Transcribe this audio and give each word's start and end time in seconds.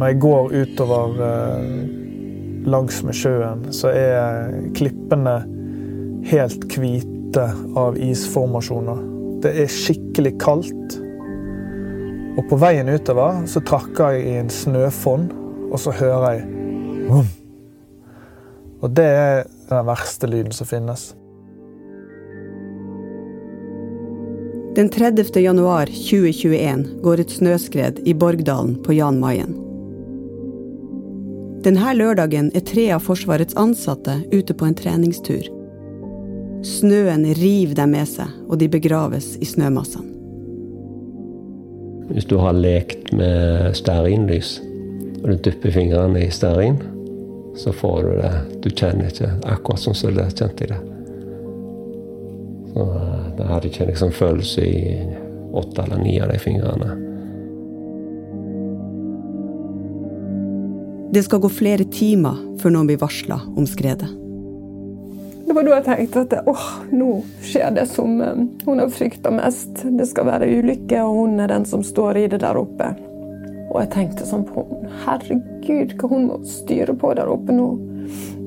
Når 0.00 0.14
jeg 0.14 0.20
går 0.24 0.54
utover 0.56 1.18
eh, 1.20 1.64
langs 2.72 3.02
med 3.04 3.18
sjøen, 3.18 3.66
så 3.68 3.90
er 3.92 4.54
klippene 4.72 5.34
helt 6.30 6.64
hvite 6.72 7.44
av 7.76 7.98
isformasjoner. 8.00 9.04
Det 9.44 9.52
er 9.60 9.68
skikkelig 9.68 10.32
kaldt. 10.40 10.96
Og 12.32 12.42
på 12.48 12.56
veien 12.64 12.88
utover 12.88 13.44
så 13.50 13.60
trakker 13.60 14.16
jeg 14.16 14.24
i 14.24 14.34
en 14.40 14.48
snøfonn, 14.48 15.28
og 15.68 15.78
så 15.84 15.92
hører 16.00 16.26
jeg 16.38 16.48
Vum. 17.10 17.30
Og 18.80 18.92
det 18.96 19.04
er 19.04 19.40
den 19.68 19.88
verste 19.88 20.28
lyden 20.30 20.54
som 20.56 20.68
finnes. 20.68 21.10
Den 24.78 24.88
30. 24.88 25.34
januar 25.42 25.90
2021 25.92 27.02
går 27.04 27.24
et 27.24 27.34
snøskred 27.34 28.06
i 28.08 28.14
Borgdalen 28.14 28.78
på 28.80 28.96
Jan 28.96 29.20
Mayen. 29.20 29.69
Denne 31.60 31.90
lørdagen 31.92 32.46
er 32.56 32.62
tre 32.64 32.86
av 32.94 33.02
Forsvarets 33.04 33.56
ansatte 33.60 34.14
ute 34.32 34.54
på 34.56 34.64
en 34.64 34.76
treningstur. 34.78 35.44
Snøen 36.64 37.26
river 37.36 37.76
dem 37.76 37.92
med 37.92 38.08
seg, 38.08 38.30
og 38.48 38.62
de 38.62 38.68
begraves 38.72 39.34
i 39.44 39.48
snømassene. 39.48 40.08
Hvis 42.10 42.26
du 42.26 42.38
har 42.40 42.56
lekt 42.56 43.12
med 43.14 43.76
stearinlys, 43.76 44.56
og 45.20 45.28
du 45.28 45.36
dypper 45.44 45.76
fingrene 45.76 46.24
i 46.24 46.32
stearin, 46.32 46.80
så 47.60 47.74
får 47.76 48.02
du 48.02 48.10
det 48.22 48.32
Du 48.64 48.70
kjenner 48.70 49.10
ikke 49.10 49.28
akkurat 49.44 49.84
sånn 49.84 49.98
som 49.98 50.16
du 50.16 50.22
kjente 50.24 50.70
det. 50.72 50.80
Så 52.72 52.88
da 52.88 53.36
det 53.36 53.52
hadde 53.52 53.70
ikke 53.70 53.90
liksom 53.90 54.16
følelse 54.16 54.64
i 54.64 54.82
åtte 55.52 55.84
eller 55.84 56.00
ni 56.00 56.16
av 56.22 56.32
de 56.32 56.40
fingrene. 56.40 57.09
Det 61.12 61.22
skal 61.22 61.40
gå 61.42 61.48
flere 61.50 61.84
timer 61.90 62.38
før 62.62 62.74
noen 62.76 62.86
blir 62.86 63.00
varsla 63.00 63.40
om 63.58 63.66
skredet. 63.66 64.06
Det 65.46 65.54
var 65.56 65.66
da 65.66 65.78
jeg 65.80 65.86
tenkte 65.88 66.20
at 66.22 66.48
åh, 66.50 66.66
nå 66.94 67.08
skjer 67.42 67.72
det 67.74 67.88
som 67.90 68.20
eh, 68.22 68.44
hun 68.62 68.78
har 68.78 68.92
frykta 68.94 69.32
mest. 69.34 69.82
Det 69.82 70.06
skal 70.06 70.28
være 70.28 70.46
ulykke, 70.46 71.00
og 71.02 71.16
hun 71.16 71.42
er 71.42 71.50
den 71.50 71.66
som 71.66 71.82
står 71.82 72.20
i 72.20 72.28
det 72.30 72.38
der 72.44 72.60
oppe. 72.60 72.92
Og 73.72 73.80
jeg 73.80 73.90
tenkte 73.96 74.28
sånn 74.28 74.46
på 74.46 74.62
henne. 74.68 74.92
Herregud, 75.02 75.96
hva 75.98 76.12
hun 76.12 76.28
må 76.28 76.38
styre 76.46 76.94
på 76.94 77.10
der 77.18 77.30
oppe 77.34 77.58
nå. 77.58 77.66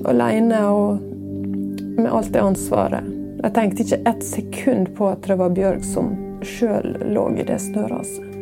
Aleine 0.07 0.63
og 0.71 1.03
med 1.99 2.07
alt 2.07 2.31
det 2.31 2.47
ansvaret. 2.47 3.11
Jeg 3.43 3.55
tenkte 3.57 3.83
ikke 3.83 4.03
ett 4.07 4.23
sekund 4.23 4.93
på 4.95 5.11
at 5.11 5.27
det 5.27 5.35
var 5.43 5.51
Bjørg 5.51 5.83
som 5.83 6.13
sjøl 6.47 6.95
lå 7.11 7.27
i 7.35 7.43
det 7.51 7.59
snøraset. 7.67 8.32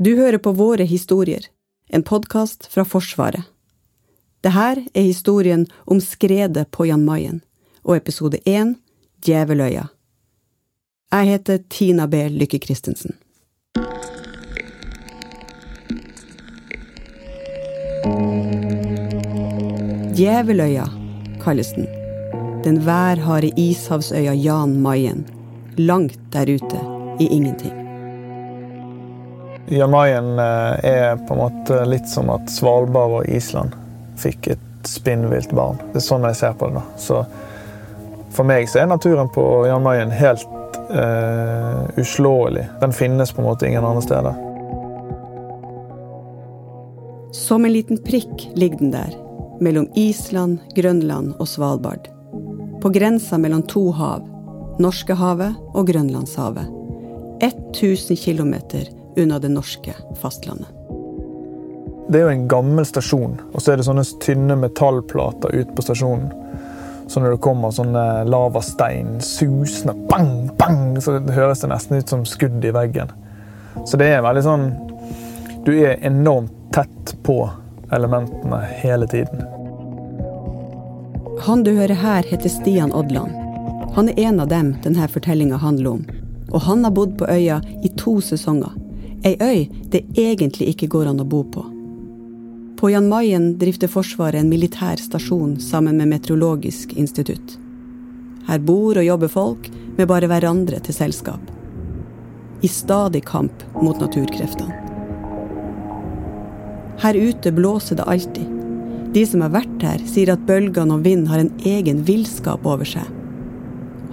Du 0.00 0.16
hører 0.16 0.38
på 0.38 0.52
Våre 0.52 0.84
historier, 0.84 1.42
en 1.88 2.02
podkast 2.02 2.66
fra 2.70 2.84
Forsvaret. 2.84 3.42
Det 4.40 4.52
her 4.54 4.78
er 4.94 5.02
historien 5.02 5.64
om 5.90 5.98
skredet 5.98 6.68
på 6.70 6.84
Jan 6.86 7.02
Mayen, 7.02 7.40
og 7.82 7.96
episode 7.96 8.38
én, 8.46 8.76
Djeveløya. 9.26 9.88
Jeg 11.10 11.26
heter 11.26 11.58
Tina 11.68 12.06
B. 12.06 12.14
Lykke 12.30 12.60
Christensen. 12.62 13.16
Djeveløya 20.14 20.86
kalles 21.42 21.74
den. 21.74 21.90
Den 22.62 22.78
værharde 22.86 23.50
ishavsøya 23.56 24.38
Jan 24.46 24.78
Mayen. 24.80 25.26
Langt 25.76 26.20
der 26.32 26.54
ute 26.54 26.86
i 27.18 27.26
ingenting. 27.34 27.87
Jan 29.70 29.90
Mayen 29.90 30.38
eh, 30.38 30.84
er 30.84 31.16
på 31.16 31.34
en 31.34 31.40
måte 31.40 31.84
litt 31.84 32.08
som 32.08 32.30
at 32.32 32.48
Svalbard 32.50 33.20
og 33.20 33.28
Island 33.28 33.74
fikk 34.16 34.48
et 34.54 34.88
spinnvilt 34.88 35.52
barn. 35.52 35.76
Det 35.92 36.00
er 36.00 36.06
sånn 36.06 36.24
jeg 36.24 36.38
ser 36.38 36.56
på 36.56 36.70
det. 36.70 36.80
nå. 36.80 36.84
Så 36.96 37.22
for 38.32 38.48
meg 38.48 38.68
så 38.70 38.82
er 38.82 38.88
naturen 38.88 39.28
på 39.34 39.44
Jan 39.68 39.84
Mayen 39.84 40.12
helt 40.14 40.46
uh, 40.88 41.84
uslåelig. 42.00 42.64
Den 42.80 42.92
finnes 42.96 43.32
på 43.32 43.42
en 43.42 43.48
måte 43.48 43.68
ingen 43.68 43.84
andre 43.84 44.02
steder. 44.04 44.44
Som 47.36 47.64
en 47.64 47.72
liten 47.72 48.00
prikk 48.04 48.48
ligger 48.56 48.80
den 48.80 48.94
der, 48.94 49.12
mellom 49.60 49.88
Island, 49.94 50.62
Grønland 50.76 51.34
og 51.38 51.48
Svalbard. 51.48 52.08
På 52.82 52.92
grensa 52.94 53.38
mellom 53.38 53.64
to 53.68 53.90
hav, 53.92 54.24
Norskehavet 54.78 55.58
og 55.74 55.90
Grønlandshavet. 55.90 56.70
1000 57.42 58.16
km 58.16 58.54
unna 59.18 59.38
det 59.42 59.50
norske 59.52 59.94
fastlandet. 60.20 60.68
Det 62.08 62.20
er 62.20 62.24
jo 62.24 62.32
en 62.32 62.48
gammel 62.48 62.86
stasjon, 62.88 63.34
og 63.52 63.60
så 63.60 63.72
er 63.72 63.80
det 63.80 63.84
sånne 63.84 64.04
tynne 64.24 64.56
metallplater 64.56 65.52
ute 65.52 65.74
på 65.76 65.84
stasjonen. 65.84 66.30
Så 67.08 67.20
når 67.20 67.34
det 67.34 67.42
kommer 67.44 67.72
sånne 67.72 68.04
lavastein 68.28 69.18
susende 69.24 69.92
bang, 70.08 70.48
bang, 70.56 70.96
så 71.04 71.18
det 71.18 71.36
høres 71.36 71.60
det 71.64 71.70
nesten 71.72 72.00
ut 72.00 72.12
som 72.12 72.24
skudd 72.28 72.64
i 72.64 72.72
veggen. 72.72 73.12
Så 73.84 74.00
det 74.00 74.08
er 74.12 74.24
veldig 74.24 74.42
sånn 74.44 74.64
Du 75.66 75.74
er 75.76 76.00
enormt 76.04 76.54
tett 76.72 77.12
på 77.22 77.42
elementene 77.92 78.62
hele 78.80 79.06
tiden. 79.08 79.44
Han 81.44 81.62
du 81.64 81.74
hører 81.76 81.94
her, 81.94 82.24
heter 82.24 82.48
Stian 82.48 82.92
Odland. 82.92 83.36
Han 83.96 84.08
er 84.08 84.20
en 84.30 84.40
av 84.40 84.48
dem 84.48 84.74
denne 84.84 85.08
fortellinga 85.08 85.60
handler 85.60 85.98
om. 85.98 86.04
Og 86.52 86.60
han 86.64 86.84
har 86.84 86.96
bodd 86.96 87.18
på 87.20 87.28
øya 87.28 87.60
i 87.84 87.92
to 88.00 88.18
sesonger. 88.24 88.72
Ei 89.26 89.34
øy 89.40 89.68
det 89.90 90.04
egentlig 90.14 90.68
ikke 90.72 90.86
går 90.94 91.08
an 91.10 91.22
å 91.22 91.26
bo 91.26 91.42
på. 91.42 91.64
På 92.78 92.90
Jan 92.92 93.08
Mayen 93.10 93.56
drifter 93.58 93.90
Forsvaret 93.90 94.38
en 94.38 94.50
militær 94.52 95.00
stasjon 95.02 95.56
sammen 95.58 95.98
med 95.98 96.12
Meteorologisk 96.12 96.92
institutt. 96.94 97.56
Her 98.46 98.62
bor 98.62 99.00
og 99.00 99.04
jobber 99.04 99.32
folk 99.32 99.66
med 99.96 100.06
bare 100.06 100.28
hverandre 100.30 100.78
til 100.86 100.94
selskap. 100.94 101.42
I 102.62 102.70
stadig 102.70 103.24
kamp 103.26 103.64
mot 103.82 103.98
naturkreftene. 103.98 104.76
Her 107.02 107.18
ute 107.18 107.52
blåser 107.54 107.98
det 107.98 108.06
alltid. 108.06 108.54
De 109.14 109.26
som 109.26 109.42
har 109.42 109.54
vært 109.54 109.82
her, 109.82 110.02
sier 110.06 110.30
at 110.34 110.46
bølgene 110.46 110.94
og 110.94 111.04
vind 111.06 111.26
har 111.30 111.42
en 111.42 111.52
egen 111.66 112.04
villskap 112.06 112.66
over 112.66 112.86
seg. 112.86 113.06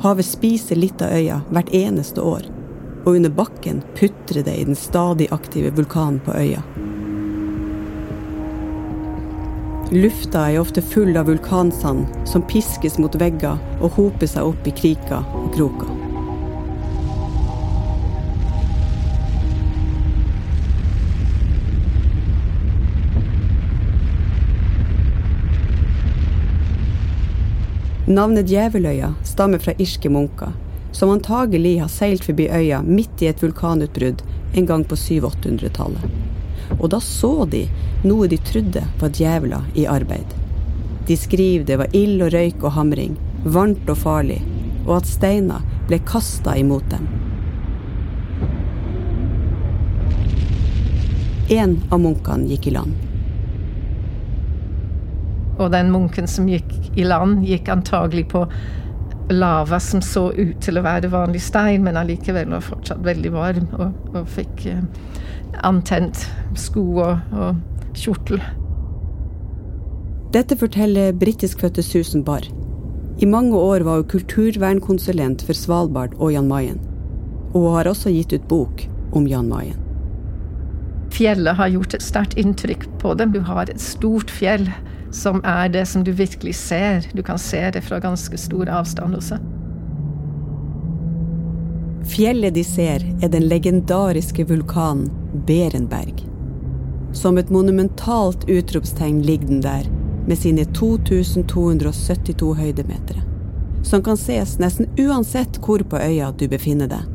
Havet 0.01 0.25
spiser 0.25 0.81
litt 0.81 1.01
av 1.05 1.13
øya 1.13 1.39
hvert 1.53 1.73
eneste 1.73 2.21
år, 2.21 2.45
og 3.05 3.15
under 3.15 3.29
bakken 3.29 3.83
putrer 3.95 4.43
det 4.45 4.55
i 4.57 4.65
den 4.65 4.77
stadig 4.77 5.29
aktive 5.31 5.71
vulkanen 5.77 6.19
på 6.25 6.33
øya. 6.33 6.63
Lufta 9.93 10.47
er 10.49 10.59
ofte 10.59 10.81
full 10.81 11.13
av 11.17 11.29
vulkansand 11.29 12.09
som 12.27 12.43
piskes 12.49 12.97
mot 12.97 13.13
vegger 13.21 13.61
og 13.79 13.93
hoper 13.99 14.27
seg 14.27 14.49
opp 14.49 14.65
i 14.65 14.73
kriker 14.73 15.21
og 15.37 15.53
kroker. 15.53 15.93
Navnet 28.05 28.49
Djeveløya 28.49 29.13
stammer 29.25 29.61
fra 29.61 29.73
irske 29.81 30.09
munker, 30.13 30.51
som 30.95 31.09
antagelig 31.09 31.79
har 31.79 31.87
seilt 31.91 32.23
forbi 32.23 32.47
øya 32.47 32.79
midt 32.81 33.21
i 33.21 33.27
et 33.27 33.41
vulkanutbrudd 33.43 34.21
en 34.55 34.65
gang 34.65 34.83
på 34.87 34.95
700-800-tallet. 34.95 36.05
Og 36.79 36.87
da 36.93 37.01
så 37.03 37.45
de 37.51 37.65
noe 38.07 38.29
de 38.31 38.37
trodde 38.39 38.83
var 39.01 39.11
djevler 39.11 39.65
i 39.75 39.83
arbeid. 39.91 40.31
De 41.07 41.17
skriver 41.19 41.65
det 41.67 41.77
var 41.81 41.91
ild 41.91 42.23
og 42.23 42.31
røyk 42.33 42.63
og 42.63 42.71
hamring, 42.77 43.17
varmt 43.43 43.89
og 43.91 43.99
farlig, 44.05 44.39
og 44.85 45.01
at 45.01 45.09
steiner 45.09 45.65
ble 45.89 45.99
kasta 46.07 46.55
imot 46.57 46.87
dem. 46.93 47.11
En 51.51 51.75
av 51.91 51.99
munkene 52.01 52.47
gikk 52.49 52.71
i 52.71 52.75
land. 52.79 52.95
Og 55.59 55.69
den 55.75 55.91
munken 55.91 56.27
som 56.27 56.47
gikk 56.49 56.71
i 56.95 57.03
land, 57.03 57.43
gikk 57.47 57.67
antagelig 57.71 58.29
på 58.31 58.47
lava 59.33 59.79
som 59.79 60.01
så 60.05 60.27
ut 60.33 60.59
til 60.61 60.77
å 60.77 60.83
være 60.85 61.09
vanlig 61.13 61.41
stein, 61.41 61.85
men 61.85 61.97
allikevel 61.97 62.51
var 62.53 62.65
fortsatt 62.65 63.01
veldig 63.05 63.31
varm 63.33 63.71
og, 63.79 63.95
og 64.13 64.27
fikk 64.29 64.67
eh, 64.69 64.83
antent 65.65 66.27
sko 66.59 66.85
og, 67.05 67.33
og 67.33 67.97
kjortel. 67.97 68.43
Dette 70.35 70.57
forteller 70.59 71.15
britiskfødte 71.15 71.83
Susan 71.85 72.25
Barr. 72.27 72.45
I 73.23 73.27
mange 73.29 73.55
år 73.55 73.85
var 73.87 74.01
hun 74.01 74.09
kulturvernkonsulent 74.11 75.45
for 75.47 75.55
Svalbard 75.55 76.17
og 76.19 76.33
Jan 76.35 76.49
Mayen. 76.51 76.81
Og 77.53 77.69
hun 77.69 77.75
har 77.77 77.87
også 77.87 78.11
gitt 78.11 78.35
ut 78.35 78.47
bok 78.51 78.83
om 79.15 79.29
Jan 79.31 79.47
Mayen. 79.47 79.79
Fjellet 81.15 81.55
har 81.55 81.71
gjort 81.71 81.95
et 81.95 82.03
sterkt 82.03 82.35
inntrykk 82.35 82.83
på 82.99 83.13
dem. 83.15 83.31
Du 83.31 83.39
har 83.47 83.71
et 83.71 83.79
stort 83.79 84.33
fjell 84.33 84.67
som 85.15 85.41
er 85.43 85.69
det 85.69 85.85
som 85.85 86.03
du 86.03 86.11
virkelig 86.11 86.55
ser. 86.55 87.07
Du 87.13 87.23
kan 87.23 87.39
se 87.39 87.61
det 87.71 87.81
fra 87.81 87.99
ganske 87.99 88.37
stor 88.37 88.69
avstand 88.69 89.15
også. 89.15 89.39
Fjellet 92.05 92.53
de 92.53 92.63
ser, 92.63 93.03
er 93.23 93.31
den 93.33 93.47
legendariske 93.49 94.45
vulkanen 94.45 95.09
Berenberg. 95.47 96.21
Som 97.15 97.39
et 97.39 97.49
monumentalt 97.49 98.43
utropstegn 98.49 99.23
ligger 99.25 99.47
den 99.47 99.63
der, 99.63 99.87
med 100.27 100.37
sine 100.37 100.65
2272 100.75 102.53
høydemeter. 102.59 103.23
Som 103.83 104.03
kan 104.03 104.17
ses 104.17 104.57
nesten 104.59 104.89
uansett 104.99 105.61
hvor 105.63 105.83
på 105.89 105.97
øya 106.01 106.31
du 106.37 106.47
befinner 106.51 106.91
deg. 106.91 107.11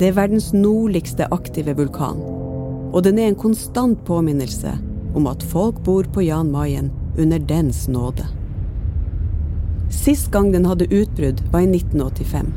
Det 0.00 0.08
er 0.08 0.16
verdens 0.16 0.52
nordligste 0.56 1.26
aktive 1.34 1.76
vulkan, 1.76 2.22
og 2.90 3.02
den 3.04 3.18
er 3.20 3.28
en 3.28 3.38
konstant 3.38 4.00
påminnelse 4.06 4.72
om 5.14 5.26
at 5.26 5.42
folk 5.42 5.82
bor 5.84 6.04
på 6.04 6.22
Jan 6.22 6.50
Mayen 6.52 6.90
under 7.18 7.38
dens 7.38 7.88
nåde. 7.88 8.26
Sist 9.90 10.30
gang 10.30 10.52
den 10.52 10.66
hadde 10.66 10.86
utbrudd, 10.94 11.42
var 11.52 11.60
i 11.60 11.70
1985. 11.70 12.52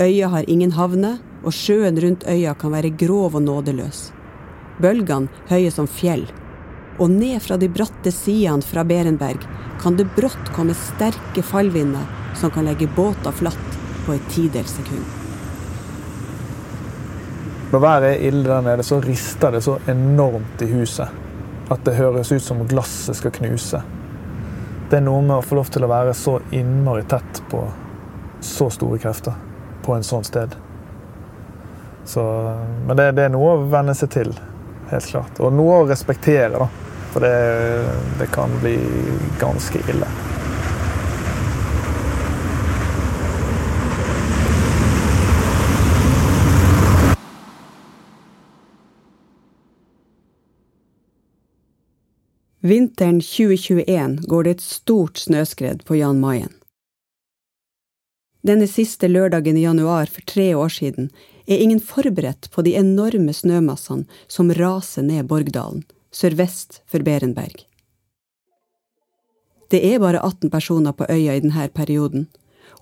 Øya 0.00 0.28
har 0.28 0.48
ingen 0.48 0.72
havner, 0.72 1.18
og 1.44 1.52
sjøen 1.52 1.98
rundt 2.00 2.24
øya 2.28 2.54
kan 2.56 2.72
være 2.72 2.92
grov 2.96 3.34
og 3.36 3.42
nådeløs. 3.42 4.10
Bølgene 4.80 5.28
høye 5.50 5.70
som 5.72 5.88
fjell, 5.88 6.24
og 7.00 7.10
ned 7.10 7.40
fra 7.42 7.56
de 7.56 7.68
bratte 7.72 8.12
sidene 8.12 8.66
fra 8.66 8.84
Berenberg 8.84 9.46
kan 9.80 9.96
det 9.96 10.10
brått 10.16 10.52
komme 10.54 10.76
sterke 10.76 11.42
fallvinder 11.42 12.04
som 12.36 12.52
kan 12.52 12.68
legge 12.68 12.90
båter 12.96 13.32
flatt 13.32 13.78
på 14.06 14.14
et 14.14 14.28
tidels 14.34 14.76
sekund. 14.76 15.04
Når 17.70 17.80
været 17.80 18.08
er 18.10 18.24
ille 18.28 18.44
der 18.44 18.62
nede, 18.66 18.82
så 18.82 19.00
rister 19.00 19.52
det 19.54 19.62
så 19.64 19.78
enormt 19.88 20.62
i 20.62 20.68
huset 20.72 21.08
at 21.70 21.84
det 21.86 21.94
høres 21.94 22.32
ut 22.32 22.42
som 22.42 22.64
glasset 22.66 23.16
skal 23.16 23.30
knuse. 23.30 23.78
Det 24.90 24.98
er 24.98 25.04
noe 25.06 25.22
med 25.22 25.36
å 25.36 25.44
få 25.46 25.60
lov 25.60 25.70
til 25.70 25.86
å 25.86 25.90
være 25.90 26.16
så 26.18 26.40
innmari 26.50 27.04
tett 27.06 27.42
på 27.50 27.62
så 28.42 28.66
store 28.74 28.98
krefter 28.98 29.36
på 29.84 29.94
en 29.94 30.04
sånn 30.04 30.26
sted. 30.26 30.56
Så, 32.04 32.24
men 32.88 32.96
det, 32.98 33.12
det, 33.14 33.28
er 33.28 33.34
noe 33.36 33.52
å 33.54 33.66
venne 33.70 33.94
seg 33.94 34.10
til, 34.16 34.32
helt 34.90 35.10
klart. 35.12 35.38
Og 35.38 35.54
noe 35.54 35.84
å 35.84 35.86
respektere, 35.86 36.50
da. 36.58 36.89
For 37.10 37.20
det, 37.20 37.36
det 38.18 38.26
kan 38.34 38.52
bli 38.62 38.76
ganske 39.40 39.82
ille. 39.90 40.06
Vinteren 52.62 53.20
2021 53.20 54.16
går 54.28 54.44
det 54.44 54.50
et 54.50 54.60
stort 54.60 55.18
snøskred 55.18 55.80
på 55.88 55.96
Jan 55.96 56.20
Mayen. 56.20 56.52
Denne 58.44 58.68
siste 58.68 59.08
lørdagen 59.08 59.56
i 59.56 59.64
januar 59.64 60.06
for 60.12 60.24
tre 60.28 60.52
år 60.54 60.68
siden 60.68 61.08
er 61.46 61.56
ingen 61.56 61.80
forberedt 61.80 62.50
på 62.52 62.62
de 62.62 62.76
enorme 62.76 63.32
snømassene 63.32 64.04
som 64.28 64.52
raser 64.54 65.04
ned 65.08 65.26
Borgdalen, 65.32 65.82
sørvest 66.12 66.82
for 66.90 67.04
Berenberg. 67.06 67.66
Det 69.70 69.80
er 69.86 70.00
bare 70.02 70.18
18 70.18 70.50
personer 70.50 70.92
på 70.92 71.06
øya 71.06 71.36
i 71.36 71.42
denne 71.44 71.68
perioden, 71.74 72.26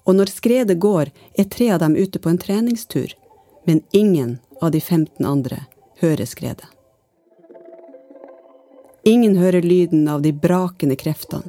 og 0.06 0.16
når 0.16 0.32
skredet 0.32 0.78
går, 0.80 1.10
er 1.36 1.44
tre 1.44 1.68
av 1.74 1.82
dem 1.82 1.96
ute 1.96 2.18
på 2.18 2.30
en 2.30 2.40
treningstur, 2.40 3.12
men 3.68 3.82
ingen 3.92 4.38
av 4.62 4.72
de 4.72 4.80
15 4.80 5.26
andre 5.26 5.66
hører 6.00 6.24
skredet. 6.24 6.68
Ingen 9.04 9.36
hører 9.36 9.62
lyden 9.62 10.08
av 10.08 10.22
de 10.22 10.32
brakende 10.32 10.96
kreftene. 10.96 11.48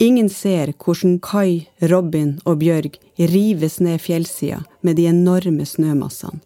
Ingen 0.00 0.28
ser 0.28 0.72
hvordan 0.72 1.20
Kai, 1.22 1.68
Robin 1.80 2.40
og 2.44 2.58
Bjørg 2.64 2.98
rives 3.16 3.78
ned 3.80 4.02
fjellsida 4.02 4.64
med 4.80 4.98
de 4.98 5.06
enorme 5.06 5.64
snømassene. 5.64 6.40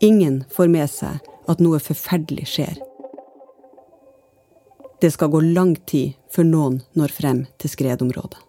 Ingen 0.00 0.44
får 0.52 0.68
med 0.68 0.90
seg 0.92 1.24
at 1.48 1.62
noe 1.62 1.78
forferdelig 1.80 2.48
skjer. 2.52 2.80
Det 5.00 5.08
skal 5.12 5.30
gå 5.32 5.40
lang 5.40 5.76
tid 5.88 6.16
før 6.32 6.44
noen 6.48 6.82
når 6.96 7.14
frem 7.16 7.46
til 7.60 7.72
skredområdet. 7.72 8.42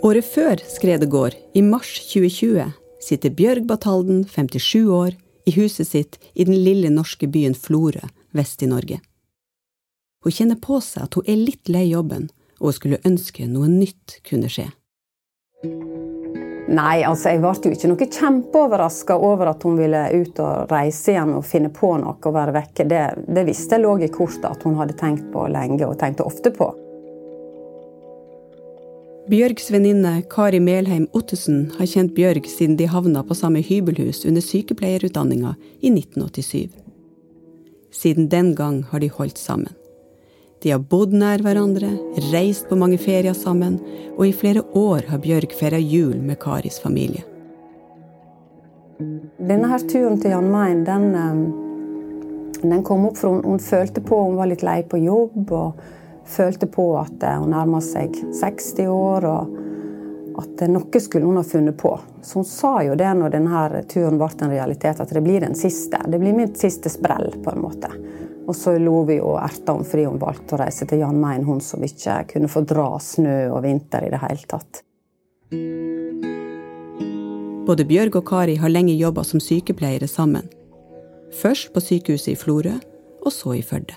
Året 0.00 0.24
før 0.24 0.60
skredet 0.68 1.10
går, 1.12 1.34
i 1.54 1.60
mars 1.62 1.90
2020, 2.08 2.70
sitter 3.04 3.32
Bjørg 3.36 3.66
Batalden, 3.68 4.24
57 4.24 4.88
år, 4.88 5.12
i 5.44 5.52
huset 5.56 5.88
sitt 5.88 6.16
i 6.34 6.46
den 6.48 6.56
lille 6.56 6.88
norske 6.92 7.28
byen 7.28 7.54
Florø, 7.54 8.00
vest 8.36 8.62
i 8.62 8.68
Norge. 8.70 9.00
Hun 10.24 10.34
kjenner 10.36 10.60
på 10.60 10.80
seg 10.84 11.06
at 11.06 11.16
hun 11.16 11.28
er 11.28 11.40
litt 11.40 11.70
lei 11.72 11.86
jobben, 11.88 12.28
og 12.60 12.70
hun 12.70 12.76
skulle 12.76 13.04
ønske 13.08 13.48
noe 13.48 13.70
nytt 13.72 14.20
kunne 14.28 14.50
skje. 14.52 14.68
Nei, 16.70 17.00
altså 17.02 17.32
jeg 17.32 17.40
ble 17.42 17.50
jo 17.50 17.72
ikke 17.74 17.88
noe 17.90 18.06
kjempeoverraska 18.14 19.16
over 19.18 19.50
at 19.50 19.64
hun 19.66 19.80
ville 19.80 20.04
ut 20.14 20.38
og 20.38 20.70
reise 20.70 21.16
igjen 21.16 21.32
og 21.34 21.42
finne 21.48 21.72
på 21.74 21.96
noe 21.98 22.14
og 22.14 22.36
være 22.36 22.54
vekke. 22.54 22.86
Det, 22.86 23.00
det 23.26 23.44
visste 23.48 23.74
jeg 23.74 23.84
lå 23.86 23.96
i 24.04 24.10
kortet 24.12 24.46
at 24.52 24.62
hun 24.68 24.78
hadde 24.78 24.94
tenkt 25.00 25.26
på 25.32 25.48
lenge 25.50 25.82
og 25.88 25.98
tenkte 25.98 26.28
ofte 26.28 26.52
på. 26.54 26.70
Bjørgs 29.30 29.68
venninne 29.70 30.22
Kari 30.30 30.58
Melheim 30.62 31.04
Ottesen 31.14 31.68
har 31.76 31.86
kjent 31.90 32.14
Bjørg 32.16 32.46
siden 32.50 32.78
de 32.78 32.88
havna 32.90 33.22
på 33.26 33.36
samme 33.38 33.60
hybelhus 33.62 34.24
under 34.26 34.42
sykepleierutdanninga 34.42 35.56
i 35.80 35.92
1987. 35.92 36.79
Siden 37.92 38.28
den 38.28 38.54
gang 38.54 38.82
har 38.90 39.00
de 39.00 39.10
holdt 39.10 39.38
sammen. 39.38 39.74
De 40.62 40.70
har 40.70 40.82
bodd 40.84 41.14
nær 41.16 41.40
hverandre, 41.40 41.88
reist 42.30 42.68
på 42.68 42.76
mange 42.76 42.98
ferier 43.00 43.34
sammen, 43.34 43.78
og 44.16 44.26
i 44.28 44.34
flere 44.36 44.62
år 44.76 45.08
har 45.08 45.22
Bjørg 45.24 45.54
feira 45.56 45.80
jul 45.80 46.18
med 46.20 46.38
Karis 46.42 46.78
familie. 46.82 47.24
Denne 49.40 49.70
her 49.70 49.86
turen 49.88 50.20
til 50.20 50.34
Jan 50.34 50.50
Mayen, 50.52 50.84
den, 50.84 51.14
eh, 51.14 52.68
den 52.68 52.82
kom 52.84 53.06
opp 53.08 53.16
for 53.16 53.30
hun, 53.30 53.44
hun 53.44 53.58
følte 53.58 54.04
på 54.04 54.20
hun 54.26 54.36
var 54.36 54.50
litt 54.52 54.62
lei 54.62 54.82
på 54.82 55.00
jobb. 55.00 55.50
og 55.50 55.72
følte 56.30 56.66
på 56.66 56.84
at 57.00 57.24
hun 57.40 57.50
nærma 57.50 57.80
seg 57.82 58.14
60 58.38 58.86
år, 58.86 59.26
og 59.26 59.56
at 60.38 60.62
noe 60.70 61.00
skulle 61.00 61.26
hun 61.26 61.36
ha 61.36 61.44
funnet 61.44 61.76
på. 61.78 61.92
Så 62.22 62.38
hun 62.38 62.44
sa 62.44 62.72
jo 62.84 62.94
det 62.98 63.10
når 63.16 63.34
denne 63.34 63.82
turen 63.90 64.18
ble 64.20 64.28
en 64.40 64.52
realitet, 64.52 65.00
at 65.00 65.14
det 65.14 65.22
blir 65.24 65.40
den 65.40 65.56
siste. 65.58 66.02
Det 66.06 66.20
blir 66.20 66.36
mitt 66.36 66.58
siste 66.58 66.92
sprell, 66.92 67.32
på 67.44 67.54
en 67.54 67.62
måte. 67.62 67.90
Og 68.46 68.56
så 68.56 68.74
lo 68.78 69.02
vi 69.06 69.20
og 69.22 69.38
erta 69.42 69.76
om 69.76 69.84
fordi 69.86 70.06
hun 70.08 70.20
valgte 70.20 70.56
å 70.56 70.60
reise 70.62 70.86
til 70.88 71.02
Jan 71.04 71.20
Mayen, 71.20 71.46
hun 71.46 71.60
som 71.62 71.82
ikke 71.86 72.22
kunne 72.32 72.50
få 72.50 72.64
dra 72.66 72.92
snø 72.98 73.36
og 73.52 73.62
vinter 73.66 74.06
i 74.06 74.12
det 74.12 74.22
hele 74.24 74.46
tatt. 74.50 74.82
Både 77.66 77.86
Bjørg 77.86 78.16
og 78.18 78.26
Kari 78.26 78.56
har 78.58 78.72
lenge 78.72 78.96
jobba 78.98 79.22
som 79.26 79.42
sykepleiere 79.42 80.08
sammen. 80.10 80.48
Først 81.40 81.70
på 81.74 81.82
sykehuset 81.84 82.32
i 82.32 82.38
Florø, 82.38 82.78
og 83.20 83.32
så 83.34 83.54
i 83.54 83.62
Førde. 83.62 83.94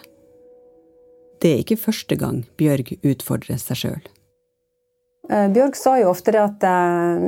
Det 1.41 1.49
er 1.51 1.63
ikke 1.63 1.79
første 1.81 2.15
gang 2.15 2.43
Bjørg 2.59 2.93
utfordrer 3.01 3.57
seg 3.57 3.79
sjøl. 3.79 4.03
Eh, 5.29 5.45
Bjørg 5.55 5.77
sa 5.79 5.93
jo 6.01 6.09
ofte 6.11 6.33
det 6.35 6.41
at 6.41 6.65
eh, 6.67 7.21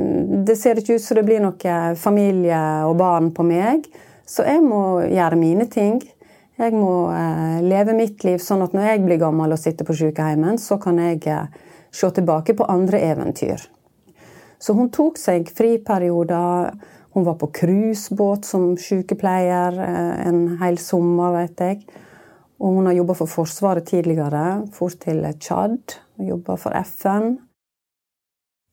det 0.44 0.58
ser 0.60 0.76
ikke 0.76 0.98
ut 0.98 1.04
som 1.04 1.16
det 1.16 1.24
blir 1.24 1.40
noe 1.40 1.76
familie 1.96 2.58
og 2.84 2.98
barn 3.00 3.30
på 3.32 3.46
meg, 3.46 3.86
så 4.28 4.44
jeg 4.44 4.60
må 4.64 5.06
gjøre 5.08 5.38
mine 5.40 5.64
ting. 5.72 6.02
Jeg 6.60 6.74
må 6.76 7.08
eh, 7.12 7.62
leve 7.64 7.94
mitt 7.96 8.24
liv 8.26 8.42
sånn 8.44 8.66
at 8.66 8.76
når 8.76 8.90
jeg 8.90 9.06
blir 9.06 9.22
gammel 9.22 9.56
og 9.56 9.60
sitter 9.60 9.88
på 9.88 9.96
sykehjemmet, 9.96 10.60
så 10.60 10.76
kan 10.82 11.00
jeg 11.00 11.24
se 11.94 12.12
tilbake 12.12 12.56
på 12.58 12.68
andre 12.68 13.00
eventyr. 13.08 13.64
Så 14.60 14.76
hun 14.76 14.92
tok 14.92 15.16
seg 15.20 15.48
friperioder. 15.52 16.76
Hun 17.16 17.24
var 17.24 17.38
på 17.40 17.48
cruisebåt 17.48 18.44
som 18.44 18.74
sykepleier 18.80 19.76
en 19.80 20.40
hel 20.60 20.76
sommer, 20.80 21.32
vet 21.36 21.64
jeg. 21.64 21.80
Og 22.60 22.76
hun 22.76 22.88
har 22.88 22.96
jobba 22.96 23.16
for 23.16 23.32
Forsvaret 23.38 23.88
tidligere. 23.88 24.44
For 24.76 24.92
til 25.00 25.24
Tsjad. 25.40 25.96
Jobba 26.24 26.56
for 26.60 26.76
FN. 26.84 27.36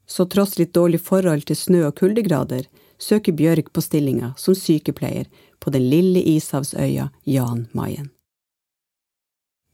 Så 0.08 0.26
tross 0.26 0.58
litt 0.60 0.74
dårlig 0.74 1.02
forhold 1.02 1.46
til 1.48 1.56
snø- 1.56 1.88
og 1.88 1.96
kuldegrader, 2.00 2.68
søker 3.00 3.36
Bjørg 3.36 3.72
på 3.74 3.82
stillinga 3.82 4.34
som 4.38 4.56
sykepleier 4.56 5.28
på 5.60 5.72
den 5.74 5.88
lille 5.90 6.22
ishavsøya 6.36 7.10
Jan 7.24 7.68
Mayen. 7.74 8.10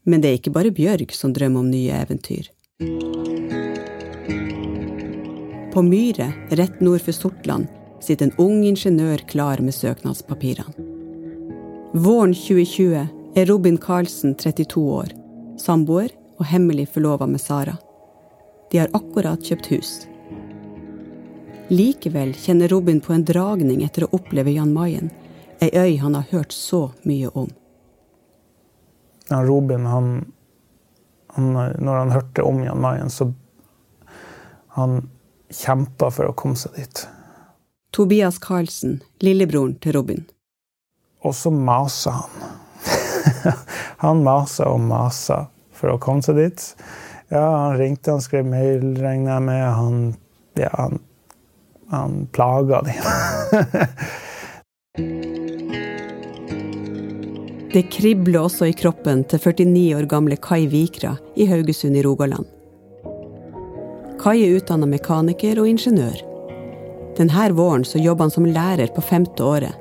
Men 0.04 0.22
det 0.22 0.30
er 0.30 0.38
ikke 0.38 0.54
bare 0.54 0.72
Bjørg 0.74 1.12
som 1.14 1.34
drømmer 1.36 1.60
om 1.60 1.70
nye 1.70 1.92
eventyr. 1.92 2.48
På 5.70 5.82
Myre, 5.86 6.32
rett 6.58 6.80
nord 6.80 7.04
for 7.04 7.14
Sortland, 7.14 7.68
sitter 8.02 8.26
en 8.26 8.38
ung 8.42 8.64
ingeniør 8.66 9.22
klar 9.30 9.60
med 9.62 9.76
søknadspapirene. 9.76 10.88
Våren 11.94 12.34
2020 12.34 13.06
er 13.36 13.46
Robin 13.46 13.78
Karlsen 13.78 14.34
32 14.34 14.80
år, 14.80 15.12
samboer 15.58 16.10
og 16.38 16.46
hemmelig 16.46 16.88
forlova 16.94 17.26
med 17.26 17.42
Sara. 17.42 17.76
De 18.70 18.78
har 18.78 18.90
akkurat 18.94 19.42
kjøpt 19.42 19.70
hus. 19.74 19.92
Likevel 21.70 22.34
kjenner 22.34 22.68
Robin 22.68 23.00
på 23.00 23.12
en 23.12 23.24
dragning 23.24 23.84
etter 23.86 24.04
å 24.04 24.14
oppleve 24.16 24.50
Jan 24.50 24.72
Mayen, 24.74 25.10
ei 25.62 25.70
øy 25.78 26.00
han 26.02 26.16
har 26.18 26.24
hørt 26.32 26.50
så 26.52 26.88
mye 27.06 27.28
om. 27.30 27.46
Ja, 29.28 29.38
Robin, 29.46 29.84
han, 29.86 30.08
han, 31.36 31.52
når 31.54 31.94
han 31.94 32.10
hørte 32.10 32.42
om 32.42 32.58
Jan 32.64 32.80
Mayen, 32.82 33.10
så 33.10 33.28
han 34.74 35.04
kjempa 35.54 36.08
for 36.10 36.32
å 36.32 36.34
komme 36.34 36.58
seg 36.58 36.74
dit. 36.74 37.02
Tobias 37.94 38.40
Karlsen, 38.42 38.96
lillebroren 39.22 39.76
til 39.78 39.94
Robin. 39.94 40.24
Og 41.22 41.36
så 41.38 41.52
maser 41.54 42.16
han. 42.18 42.50
han 44.02 44.24
maser 44.26 44.72
og 44.72 44.82
maser 44.90 45.46
for 45.70 45.94
å 45.94 46.02
komme 46.02 46.26
seg 46.26 46.40
dit. 46.40 46.66
Ja, 47.30 47.44
han 47.46 47.78
ringte, 47.78 48.16
han 48.16 48.26
skrev 48.26 48.50
mail, 48.50 48.96
regner 48.98 49.36
jeg 49.36 49.46
med. 49.46 49.64
Han, 49.78 50.02
ja, 50.58 50.72
han, 50.74 50.98
han 51.90 52.26
plaga 52.32 52.82
dem. 52.82 52.94
det 57.72 57.82
kribler 57.92 58.40
også 58.40 58.66
i 58.70 58.72
kroppen 58.72 59.24
til 59.30 59.38
49 59.42 59.96
år 59.98 60.06
gamle 60.10 60.36
Kai 60.36 60.66
Vikra 60.70 61.16
i 61.36 61.46
Haugesund 61.50 61.96
i 61.96 62.02
Rogaland. 62.06 62.46
Kai 64.20 64.42
er 64.44 64.56
utdanna 64.58 64.86
mekaniker 64.86 65.58
og 65.62 65.68
ingeniør. 65.70 66.18
Denne 67.16 67.52
våren 67.56 67.84
så 67.84 67.98
jobber 67.98 68.28
han 68.28 68.34
som 68.34 68.46
lærer 68.46 68.92
på 68.94 69.02
femte 69.02 69.44
året, 69.44 69.74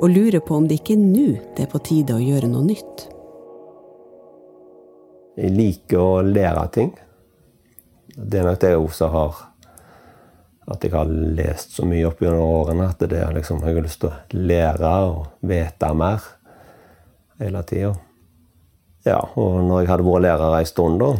og 0.00 0.10
lurer 0.10 0.40
på 0.40 0.56
om 0.58 0.68
det 0.68 0.80
ikke 0.80 0.96
er 0.96 1.02
nå 1.02 1.26
det 1.56 1.64
er 1.64 1.72
på 1.72 1.80
tide 1.86 2.16
å 2.16 2.22
gjøre 2.22 2.50
noe 2.50 2.64
nytt. 2.66 3.08
Jeg 5.34 5.50
liker 5.50 5.98
å 5.98 6.22
lære 6.22 6.66
ting. 6.74 6.92
Det 8.14 8.38
er 8.38 8.46
nok 8.46 8.60
det 8.62 8.70
jeg 8.74 8.84
også 8.84 9.08
har 9.10 9.40
At 10.70 10.84
jeg 10.84 10.94
har 10.94 11.08
lest 11.08 11.76
så 11.76 11.84
mye 11.84 12.06
opp 12.08 12.22
gjennom 12.24 12.40
årene 12.40 12.88
at 12.88 13.02
det 13.10 13.20
er 13.20 13.34
liksom, 13.36 13.60
jeg 13.60 13.76
har 13.76 13.84
lyst 13.84 14.00
til 14.00 14.10
å 14.10 14.44
lære 14.48 14.92
og 15.10 15.18
vite 15.44 15.90
mer 15.92 16.24
hele 17.42 17.62
tida. 17.68 17.92
Ja, 19.04 19.20
og 19.36 19.58
når 19.66 19.82
jeg 19.82 19.90
hadde 19.92 20.06
vært 20.06 20.24
lærer 20.24 20.56
ei 20.56 20.68
stund, 20.68 21.02
da, 21.02 21.10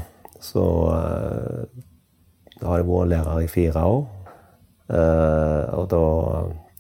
så 0.40 0.64
eh, 0.94 1.82
da 2.56 2.70
hadde 2.70 2.80
jeg 2.80 2.88
vært 2.88 3.10
lærer 3.12 3.44
i 3.44 3.50
fire 3.52 3.86
år. 3.92 4.04
Uh, 4.84 5.64
og 5.78 5.86
da 5.88 6.00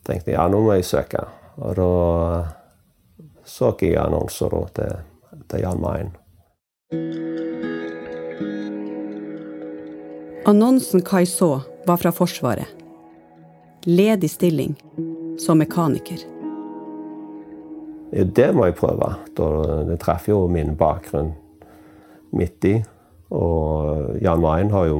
tenkte 0.04 0.32
jeg 0.32 0.36
ja, 0.36 0.44
nå 0.52 0.60
må 0.64 0.76
jeg 0.76 0.88
søke. 0.88 1.24
Og 1.60 1.76
da 1.78 1.88
søker 3.48 3.92
jeg 3.92 4.02
annonser 4.02 4.52
da, 4.52 4.66
til, 4.76 5.40
til 5.48 5.64
Jan 5.64 5.82
Mayen. 5.84 6.12
Annonsen 10.46 11.00
Kai 11.02 11.26
så, 11.26 11.60
var 11.86 11.96
fra 11.96 12.12
Forsvaret. 12.12 12.66
Ledig 13.84 14.30
stilling 14.30 14.74
som 15.40 15.58
mekaniker. 15.58 16.20
Det 18.12 18.50
må 18.52 18.66
jeg 18.68 18.76
prøve. 18.76 19.08
Det 19.88 19.96
treffer 20.02 20.34
jo 20.34 20.42
min 20.52 20.74
bakgrunn 20.76 21.32
midt 22.36 22.68
i. 22.68 22.74
Og 23.32 24.20
Jan 24.20 24.42
Mayen 24.44 24.72
har 24.74 24.90
jo 24.90 24.98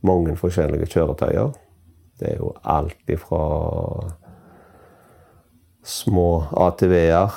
mange 0.00 0.36
forskjellige 0.40 0.88
kjøretøyer. 0.94 1.52
Det 2.16 2.32
er 2.32 2.40
jo 2.40 2.54
alt 2.64 3.12
ifra 3.12 3.42
små 5.86 6.30
ATV-er, 6.56 7.36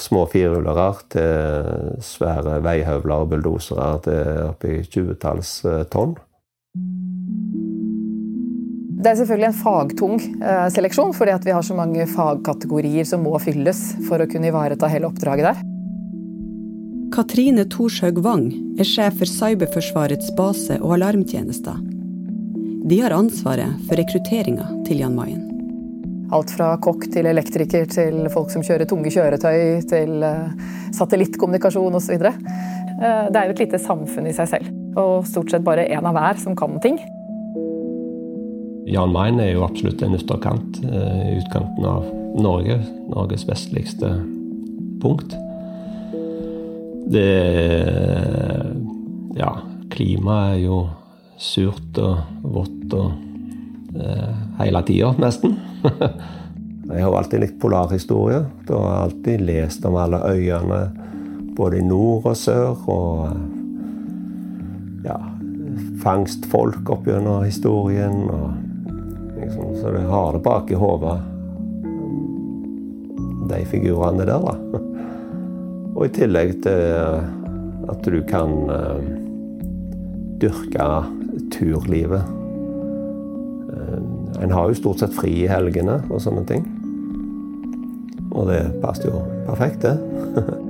små 0.00 0.24
firehjulere, 0.32 0.88
til 1.12 2.00
svære 2.02 2.56
veihøvler 2.64 3.26
og 3.26 3.34
bulldosere 3.34 3.90
til 4.08 4.46
oppi 4.48 4.80
20-talls 4.80 5.52
eh, 5.68 5.84
tonn. 5.92 6.16
Det 9.06 9.12
er 9.12 9.18
selvfølgelig 9.20 9.46
en 9.46 9.54
fagtung 9.54 10.14
eh, 10.18 10.64
seleksjon, 10.74 11.12
fordi 11.14 11.34
vi 11.44 11.52
har 11.54 11.62
så 11.62 11.76
mange 11.78 12.08
fagkategorier 12.10 13.06
som 13.06 13.20
må 13.22 13.38
fylles 13.38 13.78
for 14.08 14.18
å 14.18 14.26
kunne 14.26 14.48
ivareta 14.50 14.88
hele 14.90 15.06
oppdraget 15.06 15.46
der. 15.46 15.60
Katrine 17.14 17.62
Thorshaug 17.70 18.18
Wang 18.24 18.48
er 18.74 18.88
sjef 18.88 19.20
for 19.20 19.30
Cyberforsvarets 19.30 20.32
base- 20.34 20.80
og 20.80 20.96
alarmtjenester. 20.96 21.78
De 22.90 22.98
har 22.98 23.14
ansvaret 23.14 23.78
for 23.86 23.94
rekrutteringa 24.02 24.66
til 24.88 25.04
Jan 25.04 25.14
Mayen. 25.14 25.44
Alt 26.34 26.50
fra 26.56 26.72
kokk 26.82 27.06
til 27.14 27.30
elektriker 27.30 27.86
til 27.86 28.24
folk 28.34 28.50
som 28.50 28.66
kjører 28.66 28.90
tunge 28.90 29.12
kjøretøy, 29.14 29.86
til 29.86 30.26
eh, 30.26 30.72
satellittkommunikasjon 30.98 31.94
osv. 32.00 32.26
Eh, 32.26 32.42
det 32.98 33.38
er 33.38 33.46
jo 33.46 33.54
et 33.54 33.62
lite 33.68 33.86
samfunn 33.86 34.26
i 34.26 34.34
seg 34.34 34.50
selv, 34.56 34.74
og 34.98 35.30
stort 35.30 35.54
sett 35.54 35.62
bare 35.62 35.86
én 35.86 36.10
av 36.10 36.18
hver 36.18 36.42
som 36.42 36.58
kan 36.58 36.82
ting. 36.82 36.98
Jan 38.86 39.10
Mayen 39.10 39.40
er 39.42 39.50
jo 39.50 39.64
absolutt 39.66 40.02
en 40.06 40.14
ytterkant 40.14 40.78
eh, 40.86 41.38
utkanten 41.40 41.86
av 41.90 42.04
Norge. 42.38 42.78
Norges 43.10 43.42
vestligste 43.48 44.12
punkt. 45.02 45.34
Det 47.10 47.26
Ja, 49.36 49.50
klimaet 49.92 50.54
er 50.54 50.60
jo 50.62 50.78
surt 51.36 51.98
og 52.00 52.16
vått 52.46 52.94
og 52.96 53.10
eh, 53.98 54.36
hele 54.62 54.80
tida, 54.86 55.10
nesten. 55.20 55.58
jeg 56.94 57.02
har 57.02 57.16
alltid 57.18 57.42
likt 57.42 57.58
polarhistorie. 57.60 58.44
Da 58.70 58.78
har 58.80 58.94
jeg 58.94 59.02
alltid 59.08 59.44
lest 59.50 59.84
om 59.88 59.98
alle 60.00 60.22
øyene 60.30 60.80
både 61.58 61.82
i 61.82 61.84
nord 61.84 62.30
og 62.30 62.38
sør. 62.38 62.78
Og 62.86 63.34
ja, 65.04 65.18
fangstfolk 66.06 66.88
opp 66.94 67.10
gjennom 67.10 67.44
historien. 67.44 68.30
Og, 68.30 68.65
liksom, 69.40 69.74
så 69.80 69.92
det 69.94 70.04
har 70.10 70.32
det 70.32 70.42
bak 70.44 70.70
i 70.70 70.78
hodet, 70.80 71.16
de 73.50 73.62
figurene 73.70 74.26
der. 74.26 74.42
da. 74.42 74.80
Og 75.96 76.02
i 76.06 76.12
tillegg 76.12 76.58
til 76.64 76.82
at 77.86 78.02
du 78.04 78.18
kan 78.28 78.52
uh, 78.68 78.98
dyrke 80.42 80.88
turlivet. 81.54 82.22
Eh, 83.72 84.42
en 84.42 84.52
har 84.52 84.68
jo 84.68 84.74
stort 84.76 85.00
sett 85.00 85.14
fri 85.16 85.32
i 85.44 85.48
helgene 85.48 86.00
og 86.10 86.20
sånne 86.20 86.44
ting. 86.48 86.66
Og 88.36 88.50
det 88.50 88.60
passet 88.82 89.08
jo 89.08 89.22
perfekt, 89.46 89.86
det. 89.86 90.56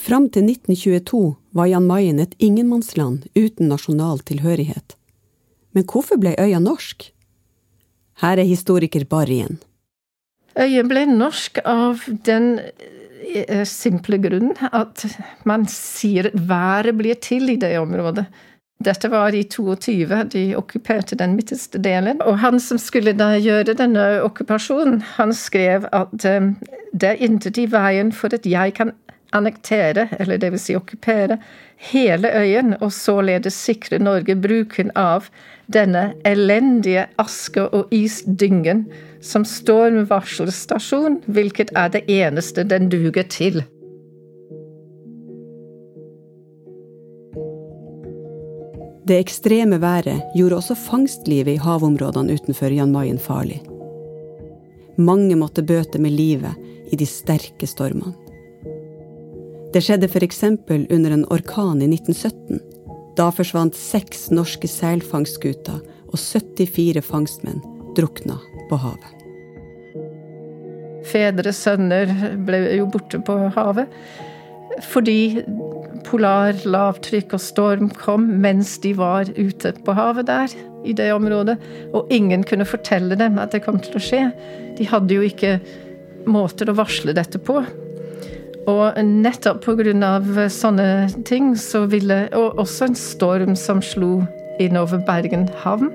Fram 0.00 0.30
til 0.32 0.48
1922 0.48 1.22
var 1.52 1.68
Jan 1.68 1.86
Mayen 1.86 2.22
et 2.22 2.32
ingenmannsland 2.38 3.26
uten 3.36 3.68
nasjonal 3.68 4.22
tilhørighet. 4.24 4.96
Men 5.76 5.84
hvorfor 5.84 6.18
ble 6.18 6.32
øya 6.40 6.58
norsk? 6.58 7.10
Her 8.24 8.40
er 8.40 8.48
historiker 8.48 9.04
Barrien. 9.04 9.60
Øya 10.58 10.82
ble 10.88 11.04
norsk 11.06 11.60
av 11.64 12.08
den 12.26 12.56
Eh, 13.34 13.64
simple 13.64 14.18
grunnen 14.18 14.56
at 14.72 15.04
man 15.44 15.66
sier 15.70 16.30
været 16.34 16.96
blir 16.98 17.18
til 17.20 17.50
i 17.52 17.58
det 17.60 17.76
området. 17.78 18.24
Dette 18.80 19.10
var 19.12 19.34
i 19.36 19.42
22, 19.44 20.22
de 20.32 20.44
okkuperte 20.56 21.18
den 21.20 21.34
midterste 21.36 21.78
delen. 21.78 22.22
Og 22.24 22.38
han 22.40 22.60
som 22.60 22.78
skulle 22.80 23.12
da 23.12 23.34
gjøre 23.36 23.76
denne 23.76 24.06
okkupasjonen, 24.24 25.02
han 25.18 25.34
skrev 25.36 25.84
at 25.92 26.24
um, 26.24 26.54
det 26.96 27.10
er 27.10 27.20
intet 27.20 27.60
i 27.60 27.68
veien 27.70 28.08
for 28.12 28.32
at 28.32 28.48
jeg 28.48 28.74
kan 28.78 28.94
annektere, 29.32 30.08
eller 30.18 30.38
vil 30.50 30.60
si 30.60 30.76
okkupere, 30.76 31.38
hele 31.90 32.30
øyen, 32.36 32.74
og 32.80 32.92
således 32.92 33.56
sikre 33.56 33.98
Norge 33.98 34.36
bruken 34.36 34.90
av 34.98 35.30
denne 35.72 36.12
elendige 36.24 37.06
aske- 37.18 37.68
og 37.70 37.92
isdyngen 37.94 38.86
som 39.20 39.44
stormvarselstasjon, 39.44 41.20
hvilket 41.26 41.72
er 41.76 41.92
det 41.94 42.04
eneste 42.08 42.64
den 42.64 42.88
duger 42.92 43.28
til. 43.28 43.62
Det 49.10 49.16
ekstreme 49.18 49.80
været 49.82 50.22
gjorde 50.38 50.60
også 50.60 50.76
fangstlivet 50.78 51.56
i 51.56 51.62
havområdene 51.62 52.36
utenfor 52.38 52.70
Jan 52.70 52.92
Mayen 52.94 53.18
farlig. 53.18 53.58
Mange 55.00 55.34
måtte 55.34 55.64
bøte 55.66 55.98
med 55.98 56.14
livet 56.14 56.92
i 56.92 56.98
de 57.00 57.06
sterke 57.08 57.66
stormene. 57.66 58.14
Det 59.70 59.82
skjedde 59.86 60.08
f.eks. 60.10 60.42
under 60.90 61.10
en 61.10 61.24
orkan 61.30 61.82
i 61.82 61.86
1917. 61.86 62.58
Da 63.18 63.28
forsvant 63.34 63.76
seks 63.78 64.30
norske 64.34 64.66
seilfangstskuter, 64.70 65.78
og 66.10 66.18
74 66.18 67.02
fangstmenn 67.06 67.62
drukna 67.94 68.40
på 68.70 68.78
havet. 68.82 69.16
Fedre, 71.10 71.52
sønner 71.54 72.10
ble 72.46 72.64
jo 72.78 72.88
borte 72.90 73.22
på 73.26 73.36
havet 73.54 73.90
fordi 74.86 75.42
polar, 76.06 76.54
lavtrykk 76.64 77.34
og 77.36 77.42
storm 77.42 77.90
kom 77.92 78.26
mens 78.40 78.76
de 78.84 78.94
var 78.96 79.28
ute 79.36 79.74
på 79.84 79.94
havet 79.96 80.28
der, 80.30 80.54
i 80.86 80.94
det 80.96 81.10
området. 81.12 81.58
Og 81.92 82.08
ingen 82.14 82.44
kunne 82.46 82.68
fortelle 82.68 83.18
dem 83.18 83.38
at 83.42 83.52
det 83.52 83.64
kom 83.66 83.80
til 83.82 83.98
å 83.98 84.02
skje. 84.02 84.22
De 84.78 84.86
hadde 84.88 85.18
jo 85.18 85.26
ikke 85.26 85.58
måter 86.30 86.70
å 86.70 86.76
varsle 86.78 87.12
dette 87.16 87.40
på. 87.42 87.60
Og 88.68 88.98
nettopp 89.04 89.64
pga. 89.64 90.48
sånne 90.48 91.08
ting, 91.24 91.56
så 91.56 91.86
ville 91.86 92.28
Og 92.34 92.58
også 92.58 92.84
en 92.84 92.94
storm 92.94 93.56
som 93.56 93.82
slo 93.82 94.22
innover 94.60 95.00
Bergen 95.06 95.48
havn 95.64 95.90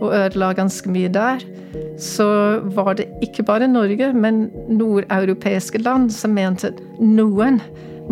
og 0.00 0.12
ødela 0.12 0.52
ganske 0.52 0.90
mye 0.92 1.08
der, 1.08 1.40
så 1.98 2.60
var 2.76 2.94
det 2.98 3.08
ikke 3.24 3.42
bare 3.42 3.68
Norge, 3.68 4.12
men 4.12 4.50
nordeuropeiske 4.68 5.78
land 5.78 6.10
som 6.12 6.34
mente 6.36 6.68
at 6.68 6.80
noen 7.00 7.60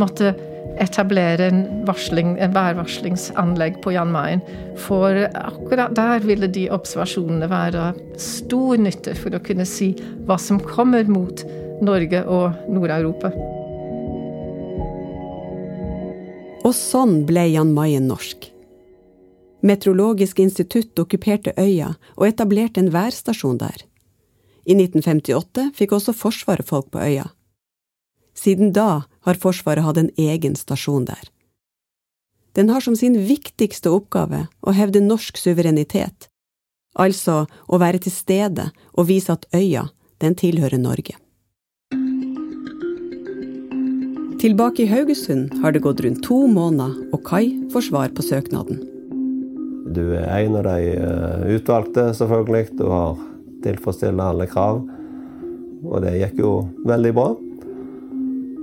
måtte 0.01 0.35
etablere 0.83 1.49
en, 1.53 1.61
varsling, 1.87 2.35
en 2.43 2.55
værvarslingsanlegg 2.55 3.79
på 3.85 3.93
Jan 3.95 4.13
Mayen. 4.15 4.43
For 4.81 5.27
akkurat 5.39 5.95
der 5.97 6.25
ville 6.27 6.49
de 6.51 6.67
observasjonene 6.73 7.51
være 7.51 7.93
stor 8.19 8.81
nytte 8.81 9.15
for 9.19 9.37
å 9.37 9.43
kunne 9.45 9.69
si 9.69 9.93
hva 10.27 10.39
som 10.41 10.63
kommer 10.63 11.07
mot 11.11 11.45
Norge 11.85 12.25
og 12.27 12.65
Nord-Europa. 12.71 13.31
Og 16.65 16.73
sånn 16.77 17.25
ble 17.29 17.45
Jan 17.53 17.75
Mayen 17.77 18.07
norsk. 18.09 18.49
Meteorologisk 19.65 20.41
institutt 20.45 20.99
okkuperte 21.01 21.55
øya 21.61 21.95
og 22.17 22.27
etablerte 22.29 22.81
en 22.81 22.93
værstasjon 22.93 23.61
der. 23.61 23.85
I 24.65 24.77
1958 24.77 25.71
fikk 25.77 25.93
også 25.97 26.15
Forsvaret 26.17 26.69
folk 26.69 26.91
på 26.93 27.01
øya. 27.01 27.31
Siden 28.35 28.73
da 28.77 29.05
har 29.25 29.41
Forsvaret 29.41 29.85
hatt 29.85 30.01
en 30.01 30.11
egen 30.21 30.57
stasjon 30.57 31.07
der. 31.09 31.31
Den 32.55 32.71
har 32.71 32.81
som 32.85 32.97
sin 32.97 33.17
viktigste 33.27 33.91
oppgave 33.91 34.47
å 34.63 34.75
hevde 34.77 35.03
norsk 35.03 35.41
suverenitet, 35.41 36.29
altså 36.95 37.45
å 37.67 37.81
være 37.83 38.05
til 38.05 38.15
stede 38.15 38.71
og 38.95 39.09
vise 39.11 39.35
at 39.35 39.49
øya, 39.55 39.89
den 40.23 40.37
tilhører 40.39 40.79
Norge. 40.79 41.19
Tilbake 44.45 44.83
i 44.83 44.87
Haugesund 44.87 45.55
har 45.63 45.73
det 45.73 45.81
gått 45.81 46.03
rundt 46.05 46.19
to 46.21 46.43
måneder, 46.53 46.93
og 47.17 47.23
Kai 47.25 47.47
får 47.73 47.87
svar 47.87 48.11
på 48.13 48.21
søknaden. 48.21 48.77
Du 49.97 50.03
er 50.19 50.27
en 50.35 50.59
av 50.59 50.67
de 50.67 50.91
eh, 50.99 51.47
utvalgte, 51.55 52.11
selvfølgelig. 52.19 52.75
Du 52.77 52.83
har 52.91 53.23
tilfredsstilt 53.65 54.21
alle 54.21 54.45
krav. 54.53 54.83
Og 55.89 56.05
det 56.05 56.13
gikk 56.19 56.45
jo 56.45 56.53
veldig 56.85 57.15
bra 57.17 57.31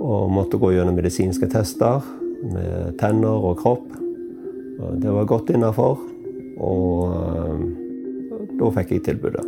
og 0.06 0.30
måtte 0.30 0.62
gå 0.62 0.70
gjennom 0.76 0.94
medisinske 1.02 1.50
tester 1.50 2.06
med 2.54 2.94
tenner 3.02 3.42
og 3.50 3.58
kropp. 3.66 3.90
Det 5.02 5.18
var 5.18 5.30
godt 5.34 5.50
innafor, 5.50 5.98
og 6.62 7.10
uh, 7.10 7.68
da 8.54 8.72
fikk 8.78 9.00
jeg 9.00 9.08
tilbudet. 9.10 9.46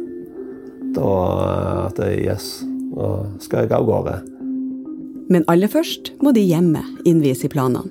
Da 0.98 1.08
uh, 1.08 1.80
at 1.86 2.06
yes, 2.10 2.56
nå 2.66 3.16
skal 3.38 3.68
jeg 3.68 3.78
av 3.78 3.86
gårde. 3.86 4.20
Men 5.32 5.46
aller 5.48 5.70
først 5.72 6.12
må 6.22 6.34
de 6.36 6.44
hjemme 6.44 6.82
innvies 7.08 7.44
i 7.44 7.52
planene. 7.52 7.90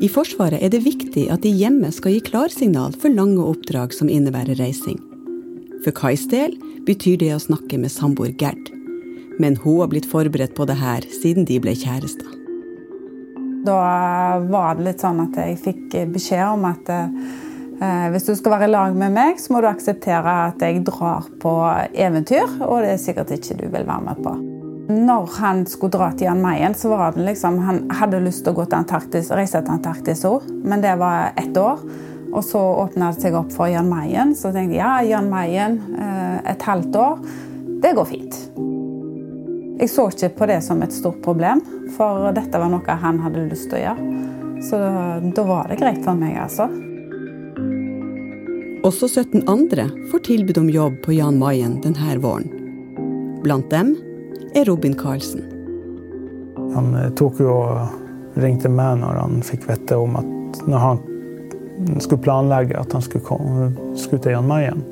I 0.00 0.08
Forsvaret 0.08 0.62
er 0.64 0.72
det 0.72 0.80
viktig 0.86 1.26
at 1.28 1.44
de 1.44 1.52
hjemme 1.52 1.90
skal 1.92 2.14
gi 2.14 2.24
klarsignal 2.24 2.94
for 2.96 3.12
lange 3.12 3.44
oppdrag 3.44 3.92
som 3.92 4.08
innebærer 4.08 4.56
reising. 4.56 4.96
For 5.84 5.92
Kais 5.96 6.24
del 6.32 6.56
betyr 6.88 7.20
det 7.20 7.34
å 7.36 7.42
snakke 7.42 7.76
med 7.80 7.92
samboer 7.92 8.32
Gerd 8.40 8.72
men 9.40 9.56
hun 9.56 9.80
har 9.80 9.88
blitt 9.88 10.08
forberedt 10.10 10.54
på 10.54 10.66
det 10.68 10.76
her 10.80 11.06
siden 11.20 11.46
de 11.48 11.56
ble 11.62 11.72
kjærester. 11.78 12.36
Da 13.64 13.80
var 14.48 14.76
det 14.76 14.86
litt 14.86 15.04
sånn 15.04 15.20
at 15.24 15.36
jeg 15.40 15.58
fikk 15.60 15.96
beskjed 16.14 16.44
om 16.48 16.64
at 16.68 16.92
eh, 16.92 18.06
hvis 18.12 18.28
du 18.28 18.34
skal 18.36 18.56
være 18.56 18.70
i 18.70 18.72
lag 18.72 18.96
med 18.96 19.16
meg, 19.16 19.40
så 19.40 19.52
må 19.52 19.60
du 19.60 19.68
akseptere 19.70 20.36
at 20.50 20.64
jeg 20.64 20.84
drar 20.88 21.28
på 21.42 21.54
eventyr, 21.92 22.48
og 22.64 22.80
det 22.84 22.94
er 22.94 23.04
sikkert 23.04 23.36
ikke 23.36 23.60
du 23.60 23.66
vil 23.68 23.84
være 23.84 24.00
med 24.08 24.24
på. 24.24 24.59
Når 24.90 25.26
han 25.38 25.60
skulle 25.70 25.94
dra 25.94 26.08
til 26.10 26.26
Jan 26.26 26.40
Mayen, 26.42 26.74
så 26.74 26.90
var 26.90 27.12
det 27.14 27.22
liksom, 27.22 27.60
han 27.62 27.84
hadde 27.94 28.22
lyst 28.24 28.42
til 28.42 28.54
å 28.54 28.58
gå 28.58 28.64
til 28.66 28.80
Antarktis, 28.80 29.28
reise 29.30 29.60
til 29.62 29.74
Antarktis 29.76 30.24
òg, 30.26 30.48
men 30.66 30.82
det 30.82 30.96
var 30.98 31.30
ett 31.38 31.54
år. 31.60 31.84
Og 32.30 32.42
så 32.46 32.58
åpna 32.58 33.10
det 33.14 33.22
seg 33.22 33.36
opp 33.38 33.52
for 33.54 33.70
Jan 33.70 33.90
Mayen, 33.90 34.34
så 34.38 34.50
tenkte 34.54 34.78
jeg 34.78 34.82
ja, 34.82 34.96
Jan 35.06 35.30
Mayen 35.30 35.78
eh, 35.94 36.36
et 36.52 36.66
halvt 36.66 36.98
år, 36.98 37.22
det 37.82 37.94
går 37.98 38.10
fint. 38.10 38.40
Jeg 39.80 39.90
så 39.94 40.08
ikke 40.10 40.32
på 40.42 40.50
det 40.50 40.58
som 40.66 40.82
et 40.82 40.94
stort 40.94 41.22
problem, 41.24 41.62
for 41.94 42.30
dette 42.34 42.58
var 42.58 42.70
noe 42.74 43.00
han 43.06 43.22
hadde 43.22 43.46
lyst 43.46 43.70
til 43.70 43.78
å 43.78 43.84
gjøre. 43.86 44.10
Så 44.66 44.82
da 45.38 45.46
var 45.46 45.70
det 45.70 45.78
greit 45.80 46.02
for 46.04 46.18
meg, 46.18 46.34
altså. 46.42 46.66
Også 48.86 49.06
17 49.06 49.46
andre 49.50 49.86
får 50.10 50.26
tilbud 50.26 50.58
om 50.60 50.70
jobb 50.72 51.00
på 51.04 51.14
Jan 51.14 51.38
Mayen 51.38 51.78
denne 51.84 52.18
våren. 52.20 52.50
Blant 53.44 53.70
dem 53.72 53.94
er 54.54 54.64
Robin 54.68 54.94
Karlsen. 54.94 55.42
Han 56.74 56.94
eh, 56.94 57.10
tok 57.18 57.40
jo 57.42 57.54
og 57.54 58.38
ringte 58.40 58.70
meg 58.72 59.00
når 59.00 59.18
han 59.20 59.40
fikk 59.46 59.66
vite 59.70 59.98
om 59.98 60.18
at 60.20 60.60
når 60.68 60.84
han 60.84 61.00
skulle 62.00 62.22
planlegge 62.22 62.78
at 62.78 62.92
han 62.92 63.02
skulle, 63.02 63.24
komme, 63.24 63.70
skulle 63.96 64.22
til 64.22 64.36
Jan 64.36 64.48
Mayen, 64.48 64.84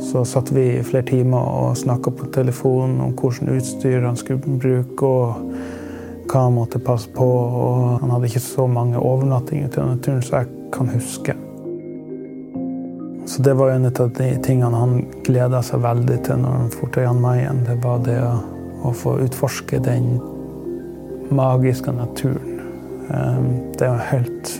så 0.00 0.24
satt 0.24 0.52
vi 0.54 0.64
i 0.76 0.84
flere 0.86 1.06
timer 1.06 1.38
og 1.38 1.76
snakka 1.78 2.10
på 2.14 2.30
telefonen 2.34 3.00
om 3.02 3.14
hvilket 3.18 3.50
utstyr 3.56 4.06
han 4.06 4.18
skulle 4.18 4.58
bruke, 4.62 5.06
og 5.06 6.28
hva 6.28 6.44
han 6.44 6.54
måtte 6.54 6.78
passe 6.82 7.10
på. 7.14 7.26
Og 7.26 7.98
han 8.02 8.12
hadde 8.14 8.30
ikke 8.30 8.44
så 8.44 8.66
mange 8.70 9.00
overnattinger 9.00 9.72
til 9.72 9.82
denne 9.82 10.02
turen 10.04 10.22
så 10.22 10.42
jeg 10.42 10.52
kan 10.74 10.90
huske. 10.92 11.34
Så 13.28 13.42
det 13.42 13.54
var 13.58 13.70
en 13.70 13.90
av 13.90 14.12
de 14.16 14.28
tingene 14.44 14.76
han 14.76 15.02
gleda 15.26 15.60
seg 15.62 15.82
veldig 15.84 16.22
til 16.24 16.38
når 16.40 16.54
han 16.56 16.70
dro 16.72 16.86
til 16.94 17.04
Jan 17.04 17.20
Mayen. 17.20 17.64
Det 17.66 17.76
var 17.82 18.00
det 18.06 18.16
å, 18.24 18.36
å, 18.82 18.92
få 18.94 19.18
utforske 19.24 19.80
den 19.84 20.16
magiske 21.34 21.92
naturen. 21.92 22.62
Ehm, 23.12 23.52
det 23.78 23.88
er 23.88 24.08
helt 24.12 24.56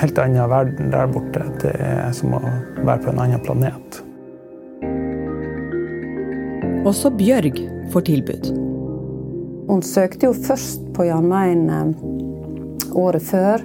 helt 0.00 0.18
annen 0.18 0.50
verden 0.50 0.90
der 0.92 1.10
borte. 1.10 1.44
Det 1.62 1.74
er 1.76 2.12
som 2.16 2.34
å 2.36 2.40
være 2.84 3.02
på 3.04 3.12
en 3.12 3.22
annen 3.24 3.42
planet. 3.44 4.00
Også 6.88 7.12
Bjørg 7.12 7.60
får 7.92 8.06
tilbud. 8.08 8.50
Hun 9.70 9.82
søkte 9.86 10.30
jo 10.30 10.34
først 10.34 10.86
på 10.96 11.06
Jan 11.06 11.28
Mayen 11.30 11.66
eh, 11.70 12.94
året 12.96 13.22
før. 13.22 13.62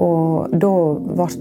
Og 0.00 0.52
da, 0.56 0.72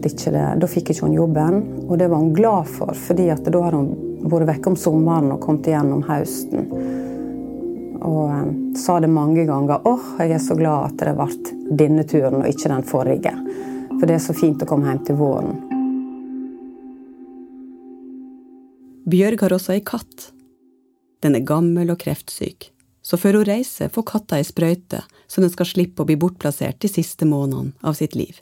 det, 0.04 0.46
da 0.60 0.68
fikk 0.68 0.92
ikke 0.92 1.08
hun 1.08 1.16
jobben, 1.16 1.60
og 1.88 1.96
det 2.00 2.10
var 2.12 2.20
hun 2.20 2.34
glad 2.36 2.68
for. 2.68 2.92
fordi 3.08 3.30
da 3.32 3.62
hadde 3.64 3.80
hun 3.80 4.09
vært 4.24 4.50
vekke 4.50 4.72
om 4.72 4.78
sommeren 4.80 5.34
og 5.36 5.42
kommet 5.44 5.70
igjen 5.70 5.94
om 5.96 6.04
høsten. 6.08 6.68
Og 8.00 8.32
um, 8.32 8.52
sa 8.80 9.00
det 9.00 9.12
mange 9.12 9.46
ganger. 9.48 9.82
'Åh, 9.84 10.06
jeg 10.20 10.36
er 10.36 10.44
så 10.44 10.56
glad 10.56 10.92
at 10.92 11.02
det 11.04 11.16
ble 11.18 11.78
denne 11.82 12.06
turen 12.08 12.42
og 12.42 12.48
ikke 12.48 12.72
den 12.72 12.88
forrige'. 12.88 13.36
For 14.00 14.08
det 14.08 14.16
er 14.16 14.24
så 14.24 14.36
fint 14.36 14.64
å 14.64 14.68
komme 14.70 14.88
hjem 14.88 15.04
til 15.06 15.20
våren. 15.20 15.56
Bjørg 19.10 19.42
har 19.42 19.56
også 19.56 19.74
ei 19.74 19.84
katt. 19.84 20.30
Den 21.24 21.36
er 21.36 21.44
gammel 21.44 21.90
og 21.92 22.00
kreftsyk, 22.00 22.70
så 23.04 23.18
før 23.20 23.42
hun 23.42 23.50
reiser, 23.50 23.90
får 23.92 24.06
katta 24.08 24.38
ei 24.38 24.46
sprøyte 24.48 25.02
så 25.30 25.42
den 25.42 25.52
skal 25.54 25.68
slippe 25.70 26.02
å 26.02 26.08
bli 26.10 26.18
bortplassert 26.18 26.80
de 26.82 26.90
siste 26.90 27.28
månedene 27.30 27.76
av 27.86 27.98
sitt 28.00 28.16
liv. 28.18 28.40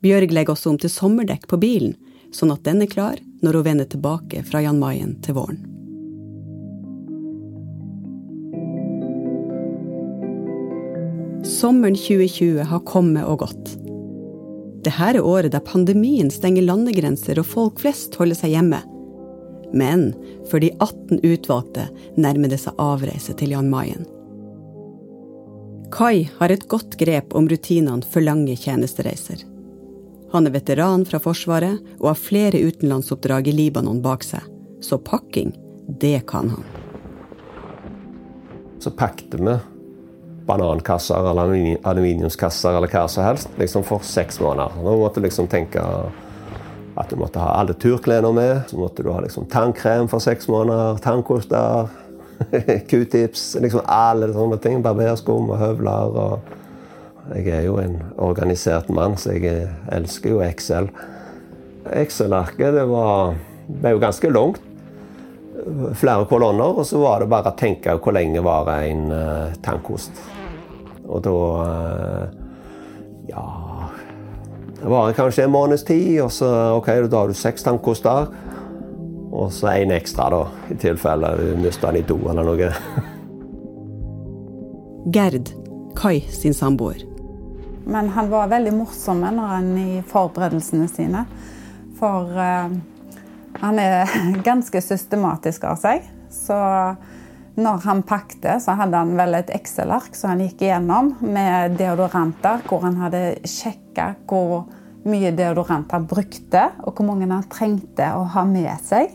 Bjørg 0.00 0.32
legger 0.32 0.54
også 0.54 0.70
om 0.70 0.78
til 0.80 0.92
sommerdekk 0.92 1.48
på 1.50 1.58
bilen, 1.60 1.96
sånn 2.32 2.54
at 2.54 2.62
den 2.64 2.84
er 2.84 2.90
klar 2.90 3.18
når 3.40 3.58
hun 3.58 3.66
vender 3.66 3.88
tilbake 3.90 4.44
fra 4.46 4.62
Jan 4.64 4.80
Mayen 4.80 5.16
til 5.24 5.36
våren. 5.38 5.60
Sommeren 11.44 11.96
2020 11.96 12.62
har 12.70 12.84
kommet 12.88 13.24
og 13.24 13.42
gått. 13.42 13.74
Dette 14.80 15.08
er 15.10 15.20
året 15.20 15.52
der 15.52 15.64
pandemien 15.64 16.30
stenger 16.32 16.64
landegrenser 16.64 17.40
og 17.40 17.48
folk 17.48 17.82
flest 17.82 18.16
holder 18.20 18.38
seg 18.38 18.54
hjemme. 18.54 18.80
Men 19.76 20.10
for 20.50 20.62
de 20.62 20.70
18 20.78 21.20
utvalgte 21.20 21.88
nærmer 22.16 22.52
det 22.52 22.62
seg 22.62 22.80
avreise 22.80 23.36
til 23.36 23.52
Jan 23.54 23.68
Mayen. 23.72 24.06
Kai 25.90 26.30
har 26.38 26.52
et 26.54 26.68
godt 26.70 26.96
grep 27.00 27.34
om 27.36 27.48
rutinene 27.50 28.06
for 28.06 28.24
lange 28.24 28.54
tjenestereiser. 28.56 29.42
Han 30.32 30.46
er 30.46 30.54
veteran 30.54 31.04
fra 31.08 31.18
Forsvaret 31.22 31.80
og 31.98 32.12
har 32.12 32.18
flere 32.18 32.60
utenlandsoppdrag 32.62 33.50
i 33.50 33.56
Libanon 33.56 34.02
bak 34.04 34.22
seg, 34.26 34.44
så 34.82 34.98
pakking, 34.98 35.52
det 36.00 36.20
kan 36.30 36.52
han. 36.54 36.64
Så 38.80 38.92
pakket 38.94 39.34
vi 39.36 39.58
banankasser 40.46 41.30
eller 41.30 41.78
aluminiumskasser 41.86 42.76
eller 42.76 42.90
hva 42.90 43.04
som 43.10 43.26
helst 43.26 43.58
liksom 43.60 43.84
for 43.86 44.06
seks 44.06 44.40
måneder. 44.40 44.78
Nå 44.82 44.96
måtte 45.02 45.20
du 45.20 45.26
liksom 45.26 45.50
tenke 45.50 45.82
at 47.00 47.10
du 47.10 47.18
måtte 47.20 47.42
ha 47.42 47.56
alle 47.60 47.74
turklærne 47.74 48.32
med. 48.34 48.62
Så 48.70 48.78
måtte 48.78 49.02
du 49.02 49.10
ha 49.12 49.20
liksom 49.22 49.46
tannkrem 49.52 50.08
for 50.10 50.22
seks 50.22 50.48
måneder, 50.50 50.98
tannkoster, 51.04 51.90
q-tips 52.90 53.56
liksom 53.60 53.84
Alle 53.86 54.32
sånne 54.34 54.58
ting. 54.62 54.80
Barberskum 54.84 55.52
og 55.52 55.60
høvler. 55.60 56.16
Og 56.24 56.59
jeg 57.30 57.46
er 57.54 57.68
jo 57.68 57.76
en 57.78 58.00
organisert 58.18 58.88
mann, 58.90 59.14
så 59.18 59.32
jeg 59.36 59.68
elsker 59.94 60.30
jo 60.34 60.40
Excel. 60.42 60.88
Excel-arket 61.86 62.74
det 62.74 62.86
var, 62.90 63.36
ble 63.68 63.94
jo 63.94 64.02
ganske 64.02 64.32
langt. 64.34 64.60
flere 65.94 66.24
kolonner, 66.24 66.78
og 66.80 66.86
så 66.88 66.98
var 66.98 67.20
det 67.20 67.28
bare 67.28 67.50
å 67.52 67.56
tenke 67.58 67.92
hvor 68.00 68.14
lenge 68.16 68.40
varer 68.40 68.86
en 68.88 69.12
uh, 69.12 69.52
tannkost. 69.62 70.10
Og 71.04 71.20
da 71.26 71.34
uh, 71.60 72.24
Ja 73.28 73.44
Det 74.80 74.88
varer 74.88 75.12
kanskje 75.12 75.44
en 75.44 75.52
måneds 75.52 75.84
tid, 75.84 76.22
og 76.24 76.32
så 76.32 76.48
ok, 76.78 76.88
da 77.10 77.20
har 77.20 77.28
du 77.28 77.34
seks 77.36 77.62
tannkoster. 77.66 78.32
Og 79.30 79.52
så 79.52 79.68
én 79.76 79.92
ekstra, 79.92 80.30
da, 80.32 80.48
i 80.72 80.74
tilfelle 80.80 81.36
du 81.36 81.52
mister 81.60 81.92
den 81.92 82.00
i 82.00 82.08
do 82.08 82.16
eller 82.32 82.44
noe. 82.48 82.70
Gerd, 85.14 85.52
Kai 85.96 86.20
sin 86.32 86.54
samboer. 86.56 87.09
Men 87.86 88.10
han 88.14 88.30
var 88.30 88.50
veldig 88.50 88.72
morsom 88.76 89.22
når 89.24 89.52
han 89.54 89.70
i 89.78 90.00
forberedelsene 90.06 90.88
sine. 90.90 91.24
For 92.00 92.28
uh, 92.36 92.72
han 93.60 93.80
er 93.82 94.10
ganske 94.48 94.82
systematisk 94.84 95.64
av 95.68 95.80
seg. 95.80 96.04
Så 96.30 96.56
når 97.60 97.84
han 97.84 98.02
pakte, 98.06 98.56
så 98.62 98.76
hadde 98.78 99.00
han 99.00 99.16
vel 99.18 99.36
et 99.40 99.50
Excel-ark 99.52 100.14
som 100.16 100.32
han 100.32 100.44
gikk 100.44 100.62
igjennom 100.64 101.14
med 101.20 101.76
deodoranter, 101.80 102.62
hvor 102.68 102.84
han 102.86 103.00
hadde 103.00 103.40
sjekka 103.48 104.14
hvor 104.30 104.68
mye 105.08 105.32
deodorant 105.34 105.90
han 105.94 106.06
brukte, 106.08 106.68
og 106.84 106.94
hvor 106.94 107.08
mange 107.08 107.28
han 107.30 107.46
trengte 107.50 108.12
å 108.16 108.26
ha 108.34 108.44
med 108.48 108.72
seg. 108.84 109.12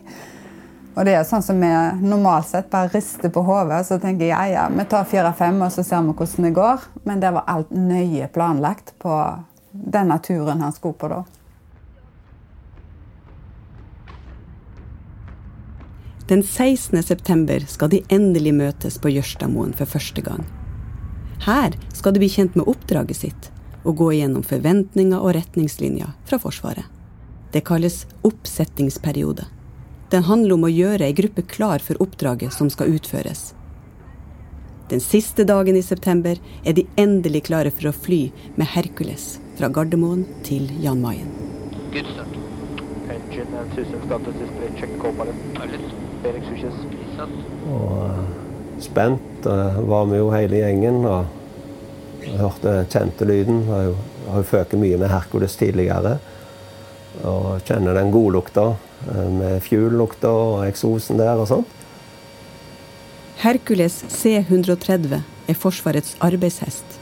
Og 0.95 1.03
det 1.03 1.17
er 1.17 1.25
sånn 1.27 1.43
som 1.43 1.59
vi 1.59 1.69
normalt 2.07 2.47
sett 2.47 2.69
bare 2.71 2.87
rister 2.93 3.31
på 3.33 3.43
hodet, 3.43 3.81
så 3.83 3.97
tenker 3.99 4.29
jeg 4.29 4.31
ja, 4.31 4.43
ja, 4.47 4.67
vi 4.71 4.85
tar 4.87 5.07
fire-fem, 5.09 5.59
og 5.65 5.73
så 5.75 5.83
ser 5.83 6.05
vi 6.05 6.15
hvordan 6.15 6.47
det 6.47 6.53
går. 6.55 6.85
Men 7.03 7.23
det 7.23 7.33
var 7.35 7.49
alt 7.51 7.73
nøye 7.75 8.29
planlagt 8.31 8.93
på 9.03 9.15
denne 9.75 10.19
turen 10.23 10.63
han 10.63 10.75
skulle 10.75 10.95
på 10.95 11.11
da. 11.11 11.23
Den 16.27 16.41
16. 16.41 17.03
september 17.03 17.67
skal 17.69 17.91
de 17.91 17.99
endelig 18.09 18.55
møtes 18.55 18.95
på 18.97 19.11
Jørstadmoen 19.13 19.75
for 19.77 19.85
første 19.85 20.23
gang. 20.25 20.47
Her 21.45 21.75
skal 21.93 22.15
de 22.15 22.23
bli 22.23 22.31
kjent 22.31 22.55
med 22.57 22.65
oppdraget 22.71 23.19
sitt 23.19 23.51
og 23.85 23.99
gå 23.99 24.07
igjennom 24.15 24.41
forventninger 24.47 25.19
og 25.19 25.35
retningslinjer 25.37 26.15
fra 26.25 26.39
Forsvaret. 26.41 26.87
Det 27.53 27.61
kalles 27.67 28.07
oppsettingsperiode. 28.25 29.45
Den 30.09 30.23
handler 30.23 30.53
om 30.55 30.65
å 30.67 30.71
gjøre 30.71 31.07
ei 31.07 31.15
gruppe 31.17 31.41
klar 31.49 31.81
for 31.81 32.01
oppdraget 32.03 32.53
som 32.53 32.69
skal 32.69 32.93
utføres. 32.93 33.53
Den 34.89 35.01
siste 35.01 35.43
dagen 35.49 35.75
i 35.75 35.81
september 35.81 36.37
er 36.63 36.75
de 36.77 36.85
endelig 37.01 37.47
klare 37.47 37.71
for 37.73 37.89
å 37.89 37.95
fly 37.95 38.27
med 38.55 38.69
Hercules 38.75 39.39
fra 39.57 39.71
Gardermoen 39.73 40.27
til 40.45 40.69
Jan 40.83 41.01
Mayen. 41.01 41.31
Engine 41.95 43.57
and 43.59 43.73
system 43.73 44.01
status 44.05 44.35
display 44.41 44.69
check 44.77 44.93
co-pilot. 45.01 45.35
Og 47.69 47.89
uh, 48.01 48.21
spent 48.81 49.45
uh, 49.49 49.81
var 49.89 50.05
vi 50.09 50.21
jo 50.21 50.29
hele 50.33 50.61
gjengen. 50.61 51.01
og 51.05 51.25
jeg 52.25 52.39
hørte 52.41 52.71
kjente 52.89 53.25
lyden. 53.29 53.61
Jeg 53.69 53.93
har 54.29 54.41
jo 54.41 54.47
føket 54.49 54.81
mye 54.81 54.97
med 54.97 55.11
Hercules 55.13 55.57
tidligere. 55.59 56.17
Og 57.23 57.63
kjenner 57.67 57.95
den 57.97 58.11
godlukta 58.13 58.67
uh, 58.75 59.29
med 59.31 59.63
fuel-lukta 59.63 60.29
og 60.29 60.65
eksosen 60.67 61.21
der 61.21 61.39
og 61.39 61.49
sånn. 61.51 61.65
Hercules 63.45 64.01
C130 64.09 65.19
er 65.21 65.57
Forsvarets 65.59 66.15
arbeidshest. 66.23 66.99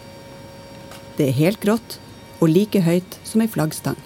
Det 1.18 1.30
er 1.30 1.38
helt 1.38 1.62
grått 1.62 2.00
og 2.42 2.50
like 2.52 2.82
høyt 2.84 3.20
som 3.24 3.44
ei 3.44 3.48
flaggstang. 3.48 3.98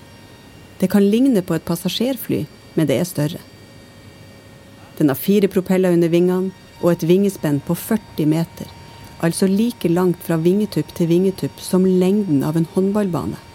Det 0.78 0.91
kan 0.93 1.08
ligne 1.08 1.41
på 1.41 1.56
et 1.56 1.65
passasjerfly, 1.65 2.43
men 2.76 2.89
det 2.89 3.00
er 3.00 3.10
større. 3.10 3.41
Den 5.00 5.10
har 5.10 5.17
fire 5.17 5.50
propeller 5.50 5.93
under 5.96 6.12
vingene 6.13 6.54
og 6.82 6.91
et 6.91 7.08
vingespenn 7.10 7.62
på 7.65 7.74
40 7.78 8.30
meter, 8.30 8.70
altså 9.26 9.50
like 9.50 9.89
langt 9.89 10.22
fra 10.26 10.38
vingetupp 10.38 10.93
til 10.98 11.10
vingetupp 11.10 11.62
som 11.63 11.86
lengden 11.86 12.43
av 12.46 12.58
en 12.58 12.70
håndballbane. 12.76 13.46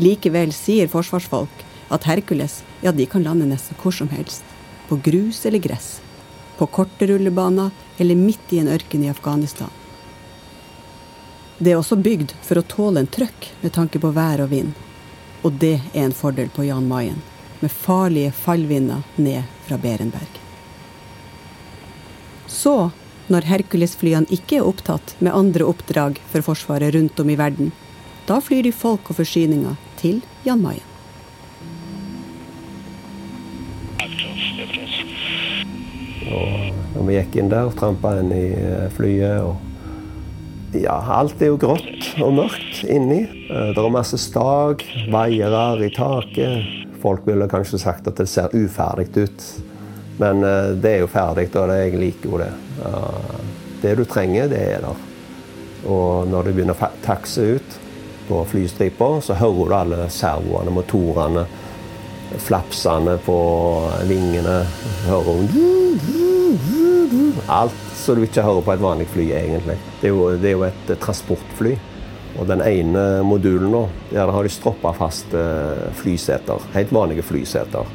Likevel 0.00 0.52
sier 0.56 0.88
forsvarsfolk 0.88 1.64
at 1.92 2.06
Hercules 2.08 2.62
ja, 2.80 2.92
de 2.92 3.04
kan 3.06 3.24
lande 3.26 3.48
nesten 3.48 3.76
hvor 3.80 3.92
som 3.92 4.08
helst. 4.08 4.44
På 4.88 4.96
grus 4.96 5.44
eller 5.46 5.58
gress. 5.58 6.00
På 6.58 6.66
korte 6.66 7.06
rullebaner 7.06 7.70
eller 7.98 8.16
midt 8.16 8.52
i 8.52 8.58
en 8.62 8.68
ørken 8.68 9.04
i 9.04 9.10
Afghanistan. 9.10 9.70
Det 11.58 11.74
er 11.74 11.76
også 11.76 11.98
bygd 12.00 12.32
for 12.40 12.56
å 12.56 12.64
tåle 12.64 13.02
en 13.02 13.10
trøkk 13.10 13.50
med 13.60 13.74
tanke 13.76 14.00
på 14.00 14.12
vær 14.16 14.40
og 14.40 14.48
vind. 14.54 14.72
Og 15.44 15.52
det 15.60 15.76
er 15.92 16.06
en 16.06 16.16
fordel 16.16 16.48
på 16.54 16.64
Jan 16.64 16.88
Mayen 16.88 17.20
med 17.60 17.72
farlige 17.72 18.32
fallvinder 18.32 19.04
ned 19.20 19.44
fra 19.66 19.76
Berenberg. 19.76 20.40
Så, 22.48 22.90
når 23.28 23.46
Hercules-flyene 23.50 24.32
ikke 24.32 24.62
er 24.62 24.66
opptatt 24.66 25.12
med 25.20 25.36
andre 25.36 25.68
oppdrag 25.68 26.16
for 26.32 26.44
Forsvaret 26.48 26.96
rundt 26.96 27.20
om 27.20 27.28
i 27.28 27.36
verden, 27.36 27.70
da 28.24 28.40
flyr 28.40 28.64
de 28.64 28.72
folk 28.72 29.12
og 29.12 29.20
forsyninger 29.20 29.76
til 30.00 30.22
Jan 30.46 30.62
Mayen. 30.64 30.86
Og 36.30 36.94
når 36.94 37.06
vi 37.08 37.16
gikk 37.16 37.40
inn 37.40 37.50
der, 37.50 37.72
trampa 37.76 38.14
inn 38.20 38.30
i 38.34 38.46
eh, 38.54 38.86
flyet 38.94 39.42
og 39.46 39.66
Ja, 40.70 41.00
alt 41.16 41.40
er 41.42 41.48
jo 41.50 41.56
grått 41.58 42.12
og 42.22 42.36
mørkt 42.36 42.84
inni. 42.86 43.24
Eh, 43.26 43.72
det 43.74 43.82
er 43.82 43.90
masse 43.90 44.20
stag, 44.22 44.84
vaiere 45.10 45.64
i 45.82 45.90
taket. 45.90 46.68
Folk 47.02 47.26
ville 47.26 47.50
kanskje 47.50 47.80
sagt 47.82 48.06
at 48.06 48.20
det 48.20 48.28
ser 48.30 48.54
uferdig 48.54 49.08
ut. 49.18 49.46
Men 50.20 50.44
uh, 50.44 50.76
det 50.76 50.90
er 50.92 50.98
jo 51.00 51.08
ferdig, 51.08 51.46
og 51.56 51.70
jeg 51.72 51.96
liker 51.96 52.28
jo 52.28 52.38
det. 52.42 52.50
Det 53.80 53.94
du 53.96 54.02
trenger, 54.04 54.50
det 54.52 54.58
er 54.76 54.82
der. 54.84 55.06
Og 55.88 56.28
når 56.28 56.44
du 56.44 56.50
begynner 56.52 56.76
å 56.76 56.90
takse 57.00 57.46
ut 57.56 57.78
på 58.30 58.44
flystripa, 58.46 59.08
så 59.20 59.34
hører 59.34 59.66
du 59.66 59.74
alle 59.74 60.04
servoene, 60.14 60.70
motorene, 60.74 61.44
flapsene 62.38 63.16
på 63.26 63.38
vingene. 64.06 64.60
Hører 65.08 65.32
hun 65.34 65.48
Alt 67.50 67.86
som 67.98 68.18
du 68.18 68.22
ikke 68.22 68.44
hører 68.46 68.62
på 68.62 68.72
et 68.74 68.82
vanlig 68.82 69.06
fly, 69.10 69.24
egentlig. 69.34 69.76
Det 70.00 70.08
er 70.08 70.14
jo, 70.14 70.28
det 70.38 70.50
er 70.50 70.54
jo 70.54 70.66
et 70.68 70.92
transportfly. 71.02 71.72
Og 72.38 72.46
den 72.46 72.62
ene 72.62 73.02
modulen 73.26 73.72
nå, 73.74 73.82
der 74.12 74.30
har 74.30 74.46
de 74.46 74.52
stroppa 74.52 74.92
fast 74.94 75.34
eh, 75.34 75.88
flyseter. 75.98 76.62
Helt 76.76 76.94
vanlige 76.94 77.26
flyseter. 77.26 77.90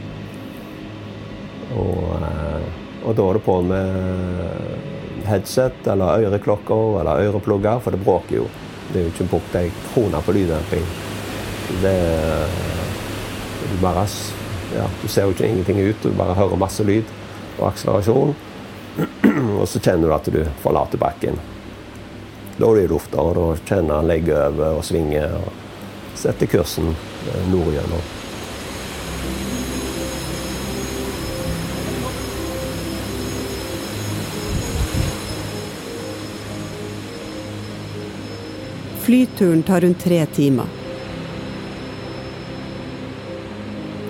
Og, 1.75 2.03
eh, 2.19 2.67
og 3.05 3.15
da 3.15 3.29
er 3.29 3.39
det 3.39 3.45
på 3.47 3.57
med 3.71 5.25
headset 5.25 5.87
eller 5.89 6.27
øreklokker 6.27 6.99
eller 7.01 7.29
øreplugger, 7.29 7.79
for 7.79 7.95
det 7.95 8.03
bråker 8.03 8.41
jo. 8.41 8.49
Det 8.95 9.01
er 9.01 9.09
jo 9.09 9.11
ikke 9.11 9.29
brukt 9.33 9.55
ei 9.59 9.69
krone 9.91 10.21
på 10.23 10.31
lyddemping. 10.31 10.85
Det, 11.81 11.95
det 13.59 13.79
bare, 13.81 14.05
ja, 14.75 14.85
Du 15.01 15.07
ser 15.11 15.27
jo 15.27 15.35
ikke 15.35 15.49
ingenting 15.49 15.81
ut, 15.83 16.03
du 16.03 16.15
bare 16.15 16.37
hører 16.37 16.61
masse 16.61 16.83
lyd 16.87 17.11
og 17.59 17.67
akselerasjon. 17.73 18.31
og 19.59 19.67
så 19.67 19.81
kjenner 19.83 20.07
du 20.07 20.15
at 20.15 20.31
du 20.31 20.39
forlater 20.63 21.01
bakken. 21.01 21.39
Da 22.55 22.69
er 22.69 22.79
det 22.79 22.85
i 22.87 22.91
lufta, 22.93 23.19
og 23.19 23.35
da 23.35 23.47
kjenner 23.67 23.99
han 23.99 24.07
legger 24.07 24.45
over 24.47 24.79
og 24.79 24.85
svinger 24.87 25.35
og 25.41 25.51
setter 26.15 26.47
kursen 26.47 26.93
eh, 26.93 27.49
nordgjennom. 27.51 28.14
Flyturen 39.05 39.63
tar 39.63 39.81
rundt 39.81 39.99
tre 39.99 40.25
timer. 40.25 40.65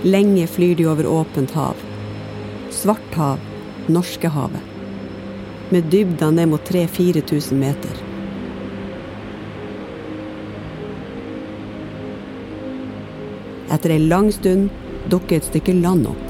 Lenge 0.03 0.47
flyr 0.47 0.75
de 0.75 0.86
over 0.88 1.08
åpent 1.08 1.51
hav. 1.51 1.75
Svart 2.69 3.15
hav, 3.15 3.39
Norskehavet. 3.88 4.62
Med 5.69 5.84
dybder 5.91 6.31
ned 6.31 6.47
mot 6.47 6.71
3000-4000 6.71 7.53
meter. 7.53 7.91
Etter 13.75 13.97
ei 13.99 13.99
lang 13.99 14.31
stund 14.31 14.69
dukker 15.12 15.41
et 15.41 15.51
stykke 15.51 15.75
land 15.75 16.08
opp. 16.15 16.27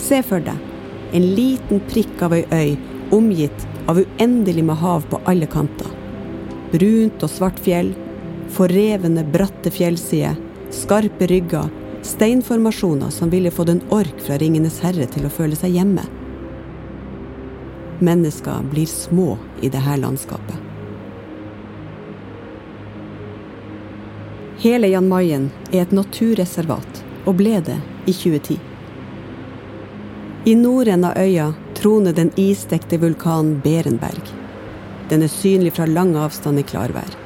Se 0.00 0.24
for 0.24 0.40
deg 0.40 1.12
en 1.12 1.32
liten 1.36 1.84
prikk 1.92 2.24
av 2.24 2.40
ei 2.40 2.46
øy 2.48 2.76
omgitt 3.12 3.66
av 3.84 4.00
uendelig 4.00 4.64
med 4.64 4.80
hav 4.80 5.04
på 5.12 5.20
alle 5.28 5.46
kanter. 5.60 5.98
Brunt 6.72 7.20
og 7.20 7.30
svart 7.30 7.60
fjell, 7.60 7.92
forrevne, 8.52 9.24
bratte 9.28 9.72
fjellsider, 9.72 10.38
skarpe 10.72 11.28
rygger, 11.28 11.68
steinformasjoner 12.02 13.12
som 13.12 13.30
ville 13.30 13.52
fått 13.52 13.74
en 13.74 13.84
ork 13.92 14.24
fra 14.24 14.38
Ringenes 14.40 14.80
herre 14.84 15.06
til 15.12 15.28
å 15.28 15.32
føle 15.32 15.58
seg 15.58 15.76
hjemme. 15.76 16.04
Mennesker 18.02 18.64
blir 18.72 18.88
små 18.90 19.36
i 19.60 19.68
dette 19.70 19.96
landskapet. 20.00 20.56
Hele 24.62 24.88
Jan 24.88 25.08
Mayen 25.10 25.48
er 25.72 25.84
et 25.84 25.94
naturreservat, 25.94 27.02
og 27.26 27.36
ble 27.38 27.58
det 27.66 27.78
i 28.06 28.14
2010. 28.14 28.58
I 30.50 30.54
norden 30.58 31.04
av 31.06 31.18
øya 31.18 31.52
troner 31.78 32.14
den 32.14 32.32
isdekte 32.38 32.98
vulkanen 33.02 33.60
Berenberg. 33.62 34.41
Den 35.10 35.24
er 35.24 35.32
synlig 35.32 35.74
fra 35.76 35.86
lang 35.86 36.14
avstand 36.16 36.60
i 36.60 36.66
klarvær. 36.66 37.16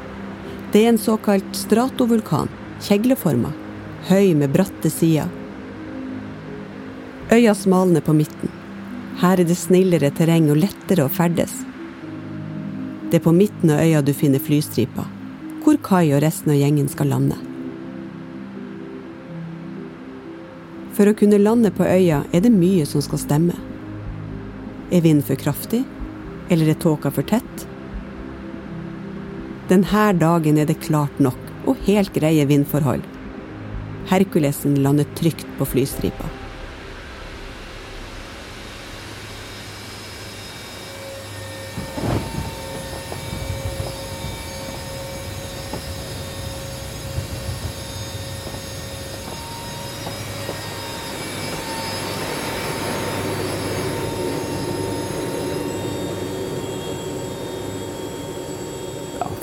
Det 0.73 0.83
er 0.85 0.93
en 0.93 1.01
såkalt 1.01 1.57
stratovulkan, 1.57 2.49
kjegleforma, 2.83 3.53
høy 4.09 4.35
med 4.39 4.53
bratte 4.55 4.91
sider. 4.91 5.31
Øya 7.33 7.55
smalner 7.55 8.01
på 8.01 8.15
midten. 8.15 8.53
Her 9.21 9.41
er 9.41 9.49
det 9.49 9.57
snillere 9.59 10.12
terreng 10.15 10.51
og 10.53 10.61
lettere 10.61 11.07
å 11.07 11.12
ferdes. 11.12 11.55
Det 13.11 13.21
er 13.21 13.25
på 13.25 13.35
midten 13.35 13.73
av 13.73 13.83
øya 13.83 14.03
du 14.03 14.12
finner 14.15 14.43
flystripa, 14.43 15.07
hvor 15.65 15.79
Kai 15.83 16.11
og 16.12 16.23
resten 16.23 16.53
av 16.55 16.61
gjengen 16.61 16.89
skal 16.91 17.11
lande. 17.15 17.39
For 20.97 21.11
å 21.11 21.17
kunne 21.19 21.43
lande 21.43 21.71
på 21.75 21.85
øya 21.85 22.23
er 22.33 22.45
det 22.45 22.55
mye 22.55 22.87
som 22.89 23.03
skal 23.05 23.21
stemme. 23.21 23.57
Er 24.91 25.03
vinden 25.05 25.27
for 25.27 25.37
kraftig? 25.37 25.83
Eller 26.49 26.71
er 26.73 26.79
tåka 26.81 27.11
for 27.12 27.27
tett? 27.27 27.65
Denne 29.66 30.12
dagen 30.14 30.61
er 30.62 30.66
det 30.68 30.79
klart 30.85 31.16
nok 31.18 31.38
og 31.66 31.79
helt 31.88 32.12
greie 32.14 32.46
vindforhold. 32.46 33.02
Herkulesen 34.07 34.76
lander 34.79 35.09
trygt 35.18 35.48
på 35.59 35.66
flystripa. 35.66 36.36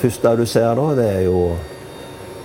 Første 0.03 0.33
du 0.35 0.43
ser 0.49 0.73
da, 0.75 0.87
det 0.97 1.05
er 1.07 1.21
jo 1.29 1.53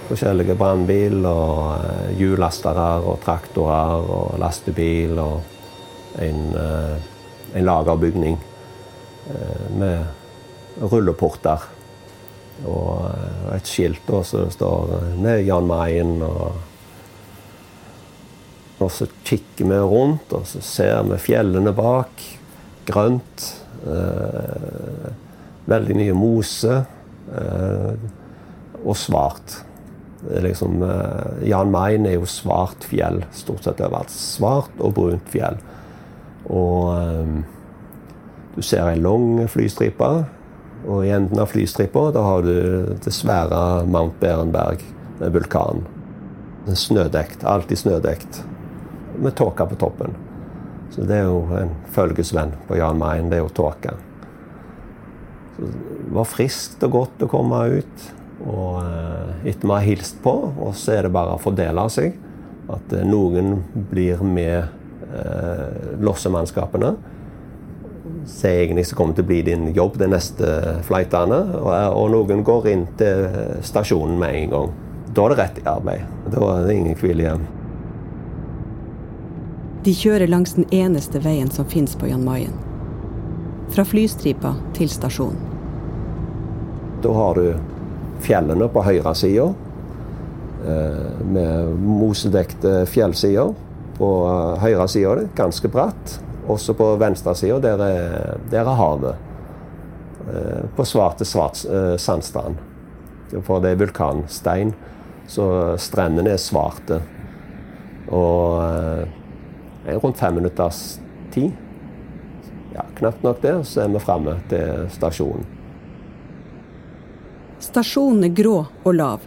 forskjellige 0.09 0.55
brannbil 0.59 1.25
og 1.27 1.83
eh, 1.83 3.01
og 3.03 3.17
traktorer 3.25 4.05
og 4.15 4.39
lastebil 4.39 5.19
og 5.19 5.41
en, 6.23 6.55
eh, 6.55 6.95
en 7.59 7.67
lagerbygning 7.67 8.39
eh, 9.35 9.67
med 9.75 10.85
rulleporter. 10.93 11.67
Og 12.67 13.11
et 13.55 13.67
skilt 13.67 14.07
da, 14.07 14.23
så 14.23 14.45
det 14.45 14.55
står 14.55 14.95
med 15.19 15.45
Jan 15.47 15.67
Mayen. 15.67 16.23
Og, 16.23 16.53
og 18.79 18.91
så 18.91 19.07
kikker 19.25 19.67
vi 19.67 19.79
rundt, 19.79 20.33
og 20.35 20.47
så 20.47 20.63
ser 20.63 21.03
vi 21.07 21.21
fjellene 21.23 21.75
bak. 21.75 22.25
Grønt. 22.89 23.47
Veldig 25.71 25.99
mye 26.01 26.17
mose. 26.19 26.81
Eh, 27.37 27.93
og 28.85 28.97
svart. 28.97 29.59
Liksom, 30.43 30.83
eh, 30.83 31.49
Jan 31.49 31.71
Mayen 31.71 32.07
er 32.07 32.19
jo 32.19 32.27
svart 32.27 32.87
fjell 32.89 33.23
stort 33.33 33.65
sett 33.67 33.81
overalt. 33.81 34.11
Svart 34.11 34.81
og 34.81 34.95
brunt 34.95 35.29
fjell. 35.33 35.59
Og 36.49 36.95
um, 36.97 37.45
du 38.57 38.63
ser 38.65 38.89
ei 38.89 38.97
lang 38.97 39.43
flystripe, 39.53 40.09
og 40.89 41.05
i 41.05 41.11
enden 41.13 41.43
av 41.43 41.51
flystripa 41.51 42.09
har 42.15 42.47
du 42.47 42.97
det 43.05 43.13
svære 43.13 43.85
Mount 43.91 44.17
Berenberg 44.23 44.83
med 45.19 45.35
vulkan. 45.35 45.85
Snødekt. 46.69 47.45
Alltid 47.45 47.79
snødekt. 47.79 48.43
Med 49.19 49.37
tåke 49.37 49.67
på 49.67 49.79
toppen. 49.81 50.15
Så 50.95 51.05
det 51.05 51.21
er 51.21 51.29
jo 51.29 51.43
en 51.59 51.75
følgesvenn 51.93 52.55
på 52.69 52.79
Jan 52.79 53.01
Mayen. 53.01 53.31
Det 53.31 53.39
er 53.39 53.45
jo 53.45 53.55
tåke. 53.55 53.97
Det 55.59 56.15
var 56.15 56.29
friskt 56.29 56.83
og 56.87 56.95
godt 56.95 57.27
å 57.27 57.31
komme 57.31 57.61
ut. 57.81 58.09
Og 58.47 58.79
eh, 58.85 59.51
etter 59.51 59.67
vi 59.67 59.75
har 59.75 59.87
hilst 59.87 60.21
på, 60.23 60.33
og 60.55 60.75
så 60.79 60.95
er 60.95 61.07
det 61.07 61.15
bare 61.15 61.35
å 61.35 61.43
fordele 61.43 61.89
seg. 61.91 62.15
At 62.71 62.93
eh, 62.95 63.07
noen 63.07 63.63
blir 63.91 64.23
med 64.23 64.69
eh, 65.09 65.95
lossemannskapene. 66.05 66.95
Som 68.29 68.51
egentlig 68.51 68.87
som 68.87 68.99
kommer 68.99 69.17
til 69.17 69.25
å 69.25 69.31
bli 69.31 69.41
din 69.47 69.71
jobb 69.75 69.99
de 69.99 70.11
neste 70.13 70.55
flightene. 70.87 71.41
Og, 71.59 71.73
og, 71.73 72.07
noen 72.15 72.45
går 72.47 72.71
inn 72.73 72.87
til 73.01 73.27
stasjonen 73.67 74.19
med 74.21 74.43
en 74.43 74.55
gang. 74.55 74.75
Da 75.17 75.25
er 75.25 75.35
det 75.35 75.41
rett 75.41 75.63
i 75.63 75.69
arbeid. 75.73 76.19
Da 76.29 76.43
er 76.53 76.69
det 76.69 76.77
ingen 76.79 76.99
hvile 77.01 77.25
igjen. 77.25 77.47
De 79.87 79.95
kjører 79.97 80.29
langs 80.29 80.57
den 80.59 80.67
eneste 80.75 81.23
veien 81.25 81.51
som 81.55 81.67
fins 81.71 81.97
på 81.97 82.11
Jan 82.11 82.27
Mayen. 82.27 82.55
Fra 83.73 83.87
flystripa 83.89 84.53
til 84.77 84.91
stasjonen. 84.93 85.48
Da 87.03 87.13
har 87.15 87.35
du 87.35 87.55
fjellene 88.25 88.67
på 88.73 88.83
høyre 88.83 89.15
side, 89.15 89.47
eh, 90.67 91.21
med 91.23 91.75
mosedekte 91.83 92.87
fjellsider. 92.91 93.55
På 93.99 94.09
høyre 94.59 94.89
side 94.89 95.11
er 95.11 95.21
det 95.23 95.35
ganske 95.39 95.69
bratt. 95.71 96.19
Også 96.49 96.75
på 96.75 96.97
venstre 96.99 97.35
side 97.35 97.61
der, 97.63 97.77
der 98.51 98.61
er, 98.61 98.75
havet. 98.75 99.15
Eh, 100.29 100.65
på 100.77 100.85
svarte 100.85 101.25
svart 101.25 101.65
eh, 101.67 101.97
sandstrand. 101.97 102.59
For 103.45 103.61
det 103.61 103.75
er 103.75 103.83
vulkanstein, 103.83 104.73
så 105.29 105.77
strendene 105.77 106.33
er 106.33 106.41
svarte. 106.41 107.03
Og 108.09 108.57
rundt 110.01 110.17
fem 110.17 110.35
minutters 110.41 110.99
tid, 111.31 111.53
ja, 112.73 112.87
knapt 112.97 113.23
nok 113.23 113.43
det, 113.45 113.55
så 113.69 113.85
er 113.85 113.93
vi 113.93 114.01
framme 114.01 114.39
til 114.49 114.89
stasjonen. 114.97 115.58
Stasjonen 117.59 118.25
er 118.29 118.35
grå 118.39 118.59
og 118.85 118.93
lav. 118.95 119.23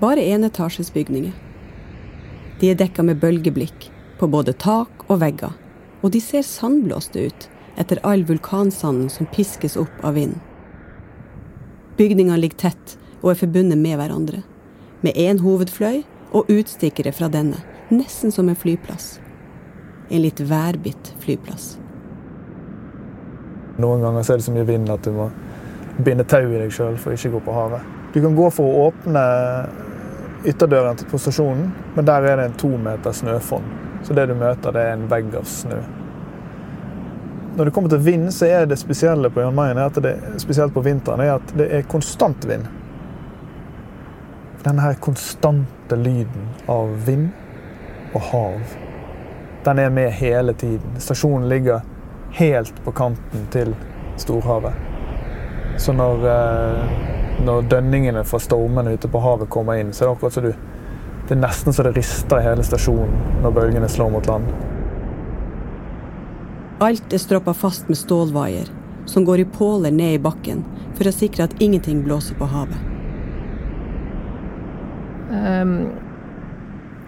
Bare 0.00 0.22
enetasjesbygninger. 0.34 1.34
De 2.60 2.70
er 2.70 2.78
dekka 2.78 3.04
med 3.06 3.20
bølgeblikk 3.22 3.90
på 4.18 4.28
både 4.30 4.54
tak 4.58 5.04
og 5.06 5.20
vegger, 5.22 5.54
og 6.02 6.14
de 6.14 6.22
ser 6.22 6.42
sandblåste 6.46 7.28
ut 7.28 7.46
etter 7.78 8.00
all 8.06 8.24
vulkansanden 8.26 9.10
som 9.10 9.30
piskes 9.30 9.78
opp 9.78 10.02
av 10.02 10.18
vinden. 10.18 10.42
Bygningene 11.98 12.40
ligger 12.42 12.70
tett 12.70 12.96
og 13.20 13.32
er 13.32 13.40
forbundet 13.44 13.78
med 13.78 14.00
hverandre, 14.00 14.42
med 15.06 15.14
én 15.14 15.38
hovedfløy 15.42 16.02
og 16.34 16.50
utstikkere 16.50 17.14
fra 17.14 17.30
denne, 17.30 17.60
nesten 17.94 18.34
som 18.34 18.50
en 18.50 18.58
flyplass. 18.58 19.20
En 20.10 20.22
litt 20.26 20.42
værbitt 20.42 21.14
flyplass. 21.22 21.76
Noen 23.78 24.02
ganger 24.02 24.26
er 24.26 24.38
det 24.38 24.46
så 24.46 24.54
mye 24.54 24.66
vind 24.66 24.90
at 24.90 25.06
du 25.06 25.14
må 25.14 25.30
binde 25.98 26.24
tau 26.24 26.42
i 26.48 26.58
deg 26.58 26.72
sjøl 26.74 26.96
for 26.98 27.12
å 27.12 27.18
ikke 27.18 27.32
gå 27.36 27.40
på 27.46 27.54
havet. 27.54 27.90
Du 28.14 28.20
kan 28.22 28.36
gå 28.36 28.50
for 28.54 28.66
å 28.66 28.86
åpne 28.88 29.24
ytterdøren 30.44 30.98
på 31.10 31.18
stasjonen, 31.18 31.70
men 31.94 32.06
der 32.06 32.26
er 32.28 32.40
det 32.40 32.48
en 32.50 32.56
to 32.60 32.70
meter 32.78 33.14
snøfonn. 33.14 33.66
Så 34.04 34.14
det 34.14 34.26
du 34.28 34.34
møter, 34.36 34.74
det 34.74 34.82
er 34.84 34.96
en 34.98 35.06
vegg 35.08 35.34
av 35.38 35.46
snø. 35.48 35.78
Når 37.56 37.64
det 37.64 37.72
kommer 37.74 37.88
til 37.88 38.02
vind, 38.04 38.28
så 38.34 38.48
er 38.50 38.66
det 38.66 38.76
spesielle 38.80 39.30
på 39.30 39.40
Jan 39.40 39.54
Mayen, 39.54 39.78
det, 40.02 40.14
spesielt 40.42 40.74
på 40.74 40.82
vinteren, 40.84 41.22
er 41.22 41.36
at 41.36 41.54
det 41.56 41.68
er 41.72 41.86
konstant 41.88 42.44
vind. 42.50 42.66
Denne 44.64 44.82
her 44.82 44.98
konstante 45.00 45.96
lyden 45.96 46.48
av 46.68 46.90
vind 47.06 47.30
og 48.14 48.20
hav, 48.32 48.74
den 49.64 49.78
er 49.78 49.92
med 49.94 50.10
hele 50.12 50.52
tiden. 50.52 50.98
Stasjonen 50.98 51.48
ligger 51.48 51.86
helt 52.34 52.84
på 52.84 52.92
kanten 52.92 53.46
til 53.54 53.72
storhavet. 54.20 54.93
Så 55.80 55.92
når, 55.92 56.26
eh, 56.30 57.42
når 57.44 57.66
dønningene 57.70 58.24
fra 58.24 58.38
stormene 58.42 58.94
ute 58.94 59.08
på 59.10 59.20
havet 59.20 59.50
kommer 59.50 59.80
inn, 59.80 59.92
så 59.92 60.04
er 60.04 60.08
det 60.08 60.16
akkurat 60.16 60.38
som 60.38 60.48
du 60.48 60.54
Det 61.24 61.32
er 61.32 61.40
nesten 61.40 61.72
så 61.72 61.82
det 61.82 61.94
rister 61.96 62.36
i 62.36 62.44
hele 62.44 62.60
stasjonen 62.60 63.40
når 63.40 63.52
bølgene 63.56 63.88
slår 63.88 64.10
mot 64.12 64.26
land. 64.28 64.44
Alt 66.84 67.14
er 67.16 67.22
stroppa 67.22 67.54
fast 67.56 67.88
med 67.88 67.96
stålvaier, 67.96 68.68
som 69.08 69.24
går 69.24 69.40
i 69.40 69.44
påler 69.48 69.90
ned 69.90 70.18
i 70.18 70.20
bakken 70.20 70.60
for 70.98 71.08
å 71.08 71.14
sikre 71.16 71.46
at 71.48 71.56
ingenting 71.64 72.02
blåser 72.04 72.36
på 72.36 72.44
havet. 72.44 72.76
Um. 75.32 75.94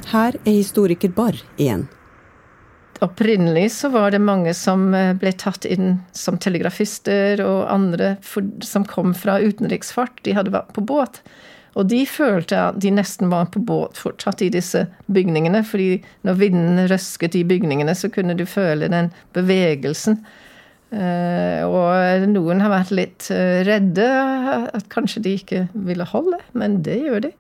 Her 0.06 0.36
er 0.46 0.52
historiker 0.54 1.10
Barr 1.10 1.34
igjen. 1.58 1.88
Opprinnelig 3.04 3.72
så 3.72 3.88
var 3.92 4.10
det 4.10 4.22
mange 4.24 4.54
som 4.56 4.88
eh, 4.94 5.12
ble 5.20 5.32
tatt 5.36 5.66
inn 5.68 5.98
som 6.16 6.38
telegrafister 6.40 7.42
og 7.44 7.66
andre 7.68 8.14
for, 8.24 8.46
som 8.64 8.86
kom 8.88 9.12
fra 9.16 9.36
utenriksfart. 9.42 10.22
De 10.24 10.32
hadde 10.36 10.54
vært 10.54 10.72
på 10.76 10.84
båt. 10.86 11.20
Og 11.76 11.90
de 11.90 12.00
følte 12.08 12.56
at 12.70 12.80
de 12.80 12.94
nesten 12.96 13.28
var 13.28 13.50
på 13.52 13.60
båt 13.60 14.00
fortsatt 14.00 14.40
i 14.46 14.48
disse 14.54 14.86
bygningene. 15.12 15.60
fordi 15.64 16.00
når 16.24 16.40
vinden 16.40 16.88
røsket 16.88 17.36
i 17.36 17.44
bygningene, 17.44 17.94
så 17.94 18.08
kunne 18.08 18.34
du 18.34 18.46
føle 18.48 18.88
den 18.88 19.12
bevegelsen. 19.36 20.22
Uh, 20.86 21.66
og 21.66 22.24
noen 22.30 22.62
har 22.62 22.70
vært 22.70 22.94
litt 22.94 23.26
uh, 23.34 23.60
redde, 23.66 24.06
at 24.72 24.86
kanskje 24.88 25.20
de 25.20 25.34
ikke 25.36 25.64
ville 25.74 26.06
holde, 26.06 26.38
men 26.54 26.78
det 26.86 27.00
gjør 27.02 27.26
de. 27.26 27.32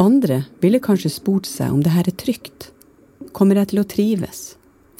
Andre 0.00 0.44
ville 0.62 0.80
kanskje 0.80 1.12
spurt 1.12 1.50
seg 1.50 1.74
om 1.74 1.82
det 1.84 1.92
her 1.92 2.08
er 2.08 2.16
trygt 2.16 2.69
Kommer 3.36 3.60
jeg 3.60 3.70
til 3.70 3.82
å 3.82 3.86
trives? 3.88 4.42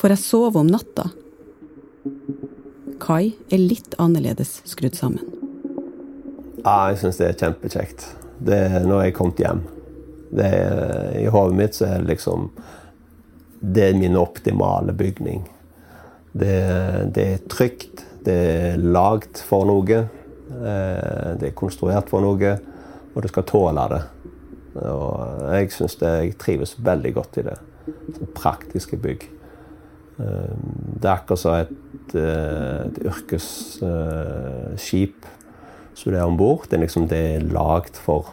Får 0.00 0.14
jeg 0.14 0.22
sove 0.22 0.60
om 0.62 0.70
natta? 0.70 1.10
Kai 3.00 3.34
er 3.50 3.60
litt 3.60 3.96
annerledes 4.00 4.60
skrudd 4.68 4.96
sammen. 4.98 5.24
Ja, 6.60 6.90
jeg 6.90 7.00
syns 7.00 7.20
det 7.20 7.30
er 7.30 7.38
kjempekjekt. 7.40 8.06
Det 8.40 8.56
er 8.70 8.86
når 8.86 9.04
jeg 9.04 9.12
er 9.12 9.16
kommet 9.16 9.42
hjem. 9.42 9.62
Er, 10.30 11.16
I 11.18 11.26
hodet 11.32 11.56
mitt 11.58 11.74
så 11.74 11.88
er 11.88 12.04
det 12.04 12.12
liksom 12.12 12.52
Det 13.60 13.88
er 13.88 13.96
min 13.98 14.16
optimale 14.16 14.94
bygning. 14.96 15.42
Det, 16.32 16.60
det 17.14 17.26
er 17.26 17.42
trygt. 17.50 18.04
Det 18.24 18.36
er 18.36 18.80
lagd 18.80 19.40
for 19.44 19.66
noe. 19.68 20.04
Eh, 20.50 21.30
det 21.40 21.50
er 21.50 21.56
konstruert 21.56 22.08
for 22.10 22.24
noe, 22.24 22.54
og 23.14 23.22
du 23.22 23.28
skal 23.28 23.46
tåle 23.48 23.84
det. 23.92 24.00
Og 24.80 25.50
jeg 25.50 25.72
syns 25.74 25.98
jeg 26.00 26.36
trives 26.40 26.76
veldig 26.78 27.12
godt 27.16 27.40
i 27.42 27.46
det. 27.50 27.58
Praktiske 28.34 28.96
bygg. 29.00 29.30
Eh, 30.20 30.54
det 31.00 31.08
er 31.08 31.14
akkurat 31.16 31.38
som 31.38 31.54
et, 31.54 32.14
eh, 32.14 32.86
et 32.86 32.98
yrkesskip 33.08 34.48
som 35.94 36.12
det 36.12 36.18
er 36.20 36.26
om 36.26 36.36
bord. 36.36 36.68
Det 36.68 36.76
er 36.78 36.84
liksom 36.86 37.08
det 37.08 37.18
er 37.18 37.40
lagd 37.52 37.96
for 37.96 38.32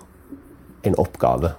en 0.83 0.95
oppgave. 0.95 1.51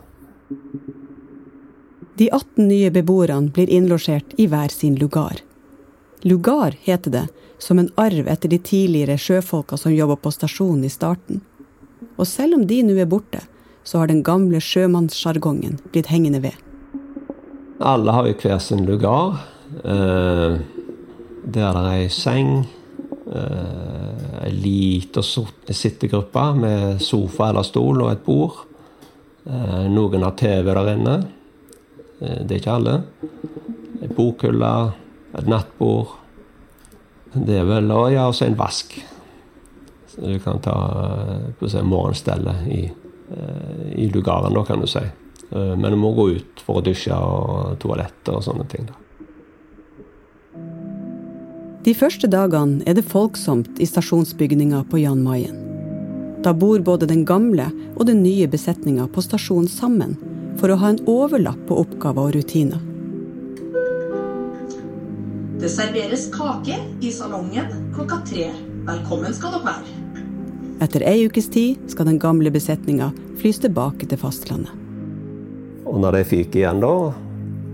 De 2.18 2.30
18 2.30 2.68
nye 2.68 2.90
beboerne 2.90 3.50
blir 3.54 3.70
innlosjert 3.70 4.34
i 4.36 4.46
hver 4.46 4.68
sin 4.74 4.96
lugar. 4.96 5.40
Lugar 6.22 6.74
heter 6.82 7.10
det, 7.10 7.28
som 7.58 7.78
en 7.78 7.90
arv 7.94 8.28
etter 8.28 8.48
de 8.48 8.58
tidligere 8.58 9.18
sjøfolka 9.18 9.76
som 9.78 9.94
jobba 9.94 10.16
på 10.16 10.32
stasjonen 10.34 10.84
i 10.84 10.90
starten. 10.90 11.40
Og 12.18 12.26
selv 12.26 12.54
om 12.54 12.66
de 12.66 12.82
nå 12.82 12.96
er 12.98 13.06
borte, 13.06 13.40
så 13.84 13.98
har 14.02 14.10
den 14.10 14.24
gamle 14.26 14.60
sjømannssjargongen 14.60 15.78
blitt 15.92 16.10
hengende 16.10 16.42
ved. 16.42 16.67
Alle 17.78 18.10
har 18.10 18.26
jo 18.26 18.34
hver 18.42 18.58
sin 18.58 18.86
lugar. 18.86 19.38
Eh, 19.84 20.58
der 21.48 21.52
det 21.54 21.62
er 21.62 21.76
ei 21.92 22.08
seng, 22.08 22.66
eh, 23.30 24.44
ei 24.44 24.50
lita 24.50 25.22
sittegruppe 25.22 26.54
med 26.54 27.00
sofa 27.00 27.48
eller 27.48 27.62
stol 27.62 28.02
og 28.02 28.10
et 28.12 28.24
bord. 28.24 28.56
Eh, 29.46 29.86
noen 29.88 30.22
har 30.22 30.34
TV 30.36 30.64
der 30.64 30.92
inne. 30.94 31.18
Det 32.18 32.50
er 32.50 32.58
ikke 32.58 32.72
alle. 32.72 33.02
Ei 34.02 34.08
bokhylle, 34.08 34.92
et 35.38 35.46
nattbord. 35.46 36.16
Det 37.32 37.58
er 37.60 37.64
vel 37.64 37.90
Og 37.92 38.12
ja, 38.12 38.26
også 38.26 38.46
en 38.46 38.58
vask. 38.58 38.98
Så 40.08 40.20
du 40.20 40.38
kan 40.38 40.58
ta 40.58 41.52
på 41.60 41.68
si, 41.68 41.80
morgenstellet 41.82 42.66
i, 42.66 42.90
i 43.94 44.08
lugaren, 44.08 44.52
da, 44.52 44.64
kan 44.64 44.80
du 44.80 44.86
si. 44.86 45.04
Men 45.50 45.94
du 45.94 45.96
må 45.96 46.12
gå 46.12 46.26
ut 46.36 46.60
for 46.60 46.80
å 46.80 46.84
dusje 46.84 47.14
og 47.14 47.78
toaletter 47.80 48.36
og 48.36 48.44
sånne 48.44 48.66
ting. 48.68 48.88
da. 48.90 48.96
De 51.86 51.94
første 51.96 52.28
dagene 52.28 52.82
er 52.90 52.98
det 52.98 53.06
folksomt 53.08 53.78
i 53.80 53.86
stasjonsbygninga 53.88 54.82
på 54.90 54.98
Jan 55.00 55.22
Mayen. 55.24 55.54
Da 56.44 56.52
bor 56.52 56.82
både 56.84 57.06
den 57.08 57.24
gamle 57.24 57.70
og 57.94 58.04
den 58.10 58.20
nye 58.22 58.48
besetninga 58.50 59.06
på 59.14 59.22
stasjonen 59.24 59.70
sammen 59.72 60.16
for 60.60 60.68
å 60.68 60.76
ha 60.82 60.90
en 60.92 61.00
overlapp 61.08 61.60
på 61.68 61.78
oppgaver 61.80 62.28
og 62.28 62.36
rutiner. 62.36 62.82
Det 65.58 65.70
serveres 65.72 66.28
kake 66.34 66.76
i 67.00 67.14
salongen 67.14 67.88
klokka 67.94 68.20
tre. 68.28 68.50
Velkommen 68.86 69.34
skal 69.34 69.56
dere 69.56 69.70
være. 69.70 69.96
Etter 70.84 71.02
ei 71.08 71.24
ukes 71.26 71.48
tid 71.50 71.88
skal 71.90 72.06
den 72.10 72.20
gamle 72.22 72.52
besetninga 72.54 73.10
flys 73.40 73.58
tilbake 73.64 74.06
til 74.06 74.20
fastlandet. 74.20 74.87
Og 75.88 75.98
når 76.02 76.18
det 76.18 76.28
fyker 76.28 76.62
igjen 76.62 76.82
da, 76.84 76.92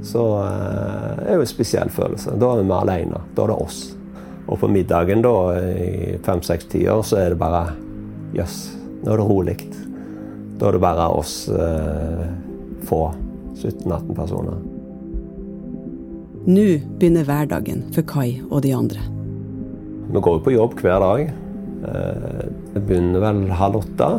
så 0.05 0.25
eh, 0.45 1.11
er 1.15 1.33
det 1.33 1.39
jo 1.39 1.47
en 1.47 1.51
spesiell 1.51 1.91
følelse. 1.93 2.37
Da 2.41 2.53
er 2.53 2.63
vi 2.63 2.77
alene. 2.77 3.23
Da 3.35 3.47
er 3.47 3.53
det 3.53 3.59
oss. 3.65 3.81
Og 4.45 4.61
på 4.61 4.69
middagen 4.69 5.25
da, 5.25 5.35
i 5.81 6.19
fem-seks-tider, 6.25 7.03
så 7.07 7.23
er 7.23 7.35
det 7.35 7.41
bare 7.41 7.67
Jøss, 8.35 8.57
yes, 8.67 9.03
nå 9.05 9.13
er 9.15 9.21
det 9.21 9.27
rolig. 9.29 9.57
Da 10.59 10.69
er 10.69 10.77
det 10.77 10.83
bare 10.83 11.09
oss 11.15 11.35
eh, 11.49 12.25
få. 12.89 13.07
17-18 13.55 14.15
personer. 14.19 14.57
Nå 16.45 16.65
begynner 16.99 17.25
hverdagen 17.25 17.85
for 17.95 18.05
Kai 18.11 18.43
og 18.51 18.65
de 18.67 18.75
andre. 18.77 19.01
Vi 20.11 20.21
går 20.21 20.39
jo 20.39 20.43
på 20.45 20.53
jobb 20.53 20.75
hver 20.83 21.01
dag. 21.01 21.31
Eh, 21.89 22.43
det 22.75 22.83
begynner 22.85 23.23
vel 23.23 23.47
halv 23.55 23.81
åtte. 23.81 24.11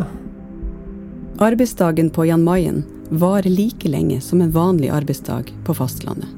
Arbeidsdagen 1.43 2.10
på 2.15 2.25
Jan 2.29 2.47
Mayen 2.47 2.86
varer 3.09 3.49
like 3.49 3.89
lenge 3.89 4.21
som 4.21 4.41
en 4.41 4.51
vanlig 4.51 4.89
arbeidsdag 4.89 5.53
på 5.65 5.73
fastlandet. 5.77 6.29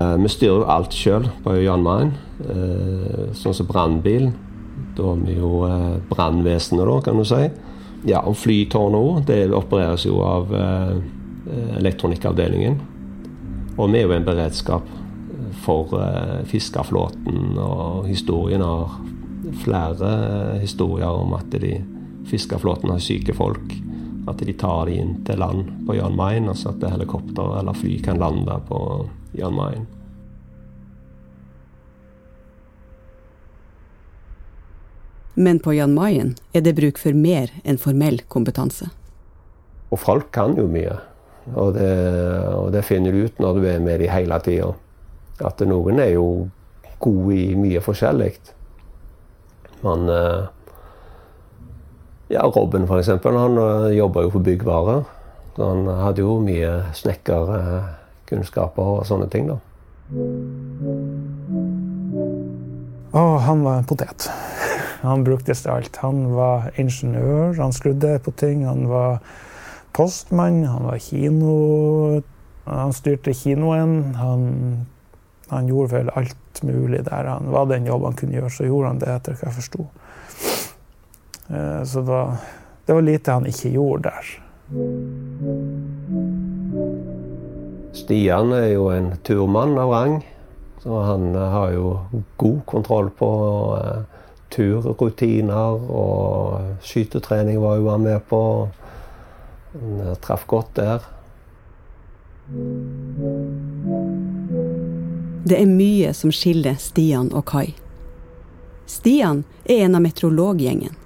Eh, 0.00 0.16
vi 0.16 0.30
styrer 0.30 0.60
jo 0.60 0.66
alt 0.70 0.94
sjøl 0.94 1.26
på 1.42 1.56
Jan 1.58 1.82
Mayen. 1.82 2.12
Eh, 2.46 3.30
sånn 3.34 3.56
som 3.56 3.66
brannbilen. 3.66 4.34
Da 4.96 5.08
har 5.10 5.24
vi 5.24 5.38
jo 5.38 5.64
eh, 5.66 5.96
brannvesenet, 6.10 6.92
kan 7.04 7.18
du 7.18 7.26
si. 7.26 7.48
Ja, 8.06 8.22
og 8.22 8.38
flytårnet 8.38 8.98
òg. 9.00 9.24
Det 9.26 9.40
opereres 9.50 10.06
jo 10.06 10.20
av 10.22 10.52
elektronikkavdelingen. 11.78 12.76
Og 13.78 13.90
vi 13.90 13.98
er 13.98 14.06
jo 14.06 14.14
en 14.14 14.26
beredskap 14.26 14.86
for 15.64 15.90
fiskerflåten, 16.46 17.58
og 17.58 18.06
historien 18.06 18.62
har 18.62 18.94
flere 19.64 20.12
historier 20.62 21.10
om 21.10 21.34
at 21.34 21.50
de 21.58 21.72
fiskerflåten 22.30 22.92
har 22.92 23.02
syke 23.02 23.34
folk. 23.34 23.74
At 24.28 24.42
de 24.44 24.52
tar 24.52 24.86
de 24.88 24.98
inn 25.00 25.14
til 25.24 25.40
land 25.40 25.70
på 25.86 25.96
Jan 25.96 26.16
Mayen, 26.16 26.50
altså 26.52 26.74
at 26.74 26.84
helikopter 26.92 27.54
eller 27.60 27.76
fly 27.76 27.94
kan 28.04 28.20
lande 28.20 28.58
på 28.68 28.80
Jan 29.38 29.56
Mayen. 29.56 29.86
Men 35.38 35.60
på 35.62 35.72
Jan 35.72 35.94
Mayen 35.94 36.34
er 36.52 36.64
det 36.66 36.74
bruk 36.74 36.98
for 36.98 37.14
mer 37.14 37.52
enn 37.62 37.78
formell 37.78 38.18
kompetanse. 38.26 38.88
Og 39.94 40.00
folk 40.02 40.32
kan 40.34 40.56
jo 40.58 40.66
mye. 40.68 40.96
Og 41.54 41.76
det, 41.76 41.92
og 42.52 42.72
det 42.74 42.82
finner 42.84 43.14
du 43.14 43.28
ut 43.28 43.38
når 43.40 43.60
du 43.60 43.66
er 43.70 43.78
med 43.80 44.02
dem 44.02 44.10
hele 44.12 44.38
tida. 44.44 44.72
At 45.38 45.62
noen 45.62 46.02
er 46.02 46.16
jo 46.16 46.26
gode 46.98 47.36
i 47.38 47.54
mye 47.54 47.80
forskjellig. 47.84 48.32
Men 49.84 50.10
eh, 50.10 50.48
ja, 52.28 52.42
Robin 52.44 52.84
f.eks. 52.84 53.08
Han 53.24 53.58
eh, 53.58 53.96
jobba 53.96 54.22
jo 54.26 54.30
for 54.34 54.44
byggvarer. 54.44 55.04
Så 55.56 55.66
han 55.66 55.88
hadde 55.90 56.22
jo 56.22 56.36
mye 56.44 56.70
snekkerkunnskaper 56.94 58.90
og 58.94 59.06
sånne 59.08 59.26
ting. 59.32 59.48
da. 59.50 59.56
Å, 63.18 63.22
han 63.42 63.64
var 63.64 63.80
en 63.80 63.88
potet. 63.88 64.28
Han 65.02 65.22
bruktes 65.22 65.62
til 65.62 65.70
alt. 65.70 65.96
Han 66.02 66.34
var 66.34 66.72
ingeniør, 66.74 67.52
han 67.54 67.70
skrudde 67.72 68.16
på 68.18 68.32
ting. 68.34 68.64
Han 68.66 68.88
var 68.90 69.20
postmann, 69.94 70.64
han 70.66 70.88
var 70.90 70.98
kino... 70.98 72.22
Han 72.66 72.92
styrte 72.92 73.30
kinoen. 73.32 74.14
Han, 74.18 74.42
han 75.52 75.70
gjorde 75.70 75.92
vel 75.92 76.10
alt 76.18 76.62
mulig 76.66 77.04
der. 77.06 77.30
Han 77.30 77.52
var 77.54 77.70
den 77.70 77.86
jobben 77.86 78.10
han 78.10 78.18
kunne 78.18 78.40
gjøre, 78.40 78.50
så 78.50 78.66
gjorde 78.66 78.90
han 78.90 78.98
det 79.04 79.12
etter 79.14 79.38
hva 79.38 79.46
jeg 79.48 79.58
forsto. 79.60 79.86
Eh, 81.48 81.84
så 81.84 82.00
det 82.00 82.10
var, 82.10 82.36
det 82.86 82.92
var 82.92 83.02
lite 83.02 83.32
han 83.32 83.46
ikke 83.46 83.72
gjorde 83.76 84.10
der. 84.10 84.34
Stian 87.96 88.52
er 88.52 88.66
jo 88.74 88.90
en 88.92 89.14
turmann 89.24 89.78
av 89.78 89.90
rang. 89.90 90.20
Så 90.82 91.00
han 91.02 91.34
har 91.34 91.72
jo 91.74 91.98
god 92.36 92.60
kontroll 92.66 93.08
på 93.10 93.30
uh, 93.74 94.04
turrutiner 94.54 95.88
og 95.90 96.84
skytetrening 96.86 97.58
var 97.60 97.80
jo 97.80 97.88
han 97.90 98.04
med 98.06 98.22
på. 98.28 98.42
Han 99.72 100.00
eh, 100.04 100.14
traff 100.22 100.46
godt 100.46 100.76
der. 100.78 101.02
Det 105.48 105.58
er 105.58 105.68
mye 105.68 106.14
som 106.16 106.32
skiller 106.32 106.78
Stian 106.80 107.32
og 107.34 107.44
Kai. 107.50 107.74
Stian 108.88 109.44
er 109.64 109.84
en 109.84 109.98
av 109.98 110.06
meteorologgjengen. 110.06 110.96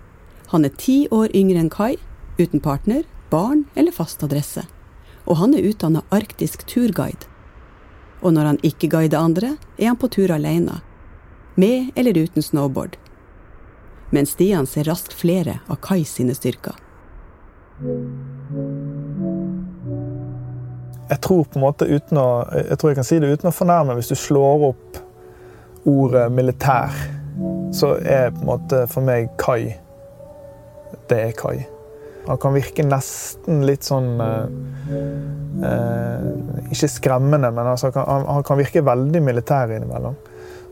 Han 0.53 0.65
er 0.69 0.77
ti 0.79 1.09
år 1.11 1.33
yngre 1.37 1.65
enn 1.65 1.73
Kai, 1.73 1.97
uten 2.39 2.61
partner, 2.61 3.05
barn 3.33 3.65
eller 3.75 3.93
fast 3.93 4.23
adresse. 4.25 4.67
Og 5.25 5.39
han 5.41 5.55
er 5.57 5.65
utdanna 5.67 6.05
arktisk 6.13 6.67
turguide. 6.69 7.29
Og 8.23 8.37
når 8.37 8.53
han 8.53 8.65
ikke 8.67 8.91
guider 8.93 9.19
andre, 9.19 9.57
er 9.79 9.93
han 9.93 9.99
på 9.99 10.11
tur 10.13 10.31
alene. 10.31 10.81
Med 11.57 11.91
eller 11.97 12.17
uten 12.25 12.45
snowboard 12.45 12.99
men 14.13 14.27
Stian 14.27 14.67
ser 14.67 14.85
raskt 14.85 15.13
flere 15.13 15.59
av 15.67 15.79
Kai 15.81 16.05
sine 16.05 16.35
styrker. 16.37 16.77
Jeg 21.09 21.21
tror 21.25 21.47
på 21.49 21.57
en 21.57 21.65
måte 21.65 21.89
uten 21.89 22.21
å, 22.21 22.27
jeg 22.53 22.77
tror 22.77 22.93
jeg 22.93 22.99
kan 23.01 23.09
si 23.09 23.21
det 23.25 23.31
uten 23.33 23.49
å 23.49 23.55
fornærme, 23.57 23.97
hvis 23.97 24.13
du 24.13 24.17
slår 24.21 24.67
opp 24.69 25.01
ordet 25.89 26.27
militær, 26.33 26.93
så 27.73 27.95
er 28.05 28.35
på 28.35 28.45
en 28.45 28.51
måte 28.51 28.83
for 28.93 29.09
meg 29.09 29.33
Kai 29.41 29.79
det 31.13 31.21
er 31.29 31.37
Kai. 31.37 31.57
Han 32.27 32.39
kan 32.39 32.55
virke 32.55 32.85
nesten 32.87 33.65
litt 33.67 33.83
sånn 33.87 34.13
eh, 34.23 34.45
eh, 35.67 36.27
Ikke 36.71 36.91
skremmende, 36.91 37.51
men 37.51 37.73
altså, 37.73 37.91
han, 37.91 37.97
kan, 37.97 38.27
han, 38.29 38.45
kan, 38.47 38.61
virke 38.61 38.85
veldig 38.87 39.23
militær 39.25 39.73
innimellom. 39.75 40.15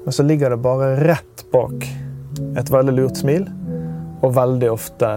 Men 0.04 0.16
så 0.16 0.24
ligger 0.24 0.54
det 0.54 0.62
bare 0.64 0.94
rett 1.02 1.44
bak 1.52 1.84
et 2.56 2.70
veldig 2.72 2.94
lurt 2.94 3.18
smil, 3.20 3.44
og 4.22 4.34
veldig 4.36 4.70
ofte 4.72 5.08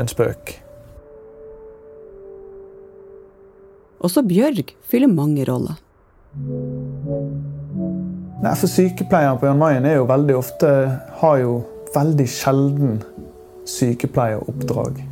en 0.00 0.08
spøk. 0.08 0.54
Også 4.02 4.22
Bjørg 4.26 4.72
fyller 4.88 5.10
mange 5.10 5.44
roller. 5.46 5.76
Nei, 8.42 8.54
for 8.56 8.70
Sykepleieren 8.70 9.38
på 9.38 9.46
Jan 9.50 9.60
Mayen 9.60 9.86
er 9.86 9.98
jo 10.00 10.08
veldig 10.08 10.38
ofte 10.38 10.70
har 11.20 11.36
jo 11.42 11.58
veldig 11.92 12.26
sjelden 12.30 13.02
sykepleieroppdrag. 13.68 15.02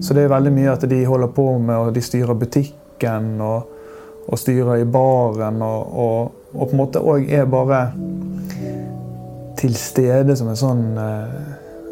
Så 0.00 0.14
det 0.14 0.24
er 0.24 0.32
veldig 0.32 0.52
mye 0.54 0.72
at 0.72 0.84
de 0.88 1.04
holder 1.06 1.32
på 1.36 1.46
med 1.58 1.76
og 1.76 1.94
de 1.94 2.02
styrer 2.04 2.38
butikken 2.38 3.36
og, 3.44 3.68
og 4.26 4.40
styrer 4.40 4.82
i 4.82 4.88
baren. 4.88 5.62
Og, 5.62 5.92
og, 5.92 6.32
og, 6.54 6.62
på 6.64 6.70
en 6.70 6.80
måte 6.80 7.02
òg 7.02 7.28
er 7.32 7.44
bare 7.50 7.82
til 9.56 9.76
stede 9.76 10.36
som 10.36 10.50
en 10.52 10.60
sånn 10.60 10.82
eh, 11.00 11.36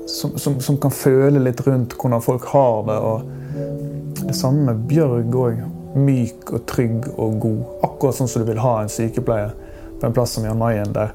som, 0.06 0.34
som, 0.38 0.58
som, 0.60 0.76
kan 0.80 0.92
føle 0.92 1.40
litt 1.40 1.62
rundt 1.64 1.94
hvordan 1.96 2.24
folk 2.24 2.48
har 2.52 2.82
det. 2.88 2.98
Og 3.00 4.24
det 4.24 4.36
samme 4.36 4.68
med 4.70 4.84
Bjørg 4.90 5.38
òg. 5.44 5.62
Myk 5.94 6.50
og 6.50 6.64
trygg 6.66 7.04
og 7.14 7.36
god. 7.38 7.60
Akkurat 7.86 8.16
sånn 8.18 8.28
som 8.30 8.42
du 8.42 8.48
vil 8.48 8.58
ha 8.58 8.80
en 8.82 8.90
sykepleier 8.90 9.52
på 10.00 10.08
en 10.08 10.16
plass 10.16 10.34
som 10.34 10.42
Jan 10.42 10.58
Mayen, 10.58 10.90
der 10.90 11.12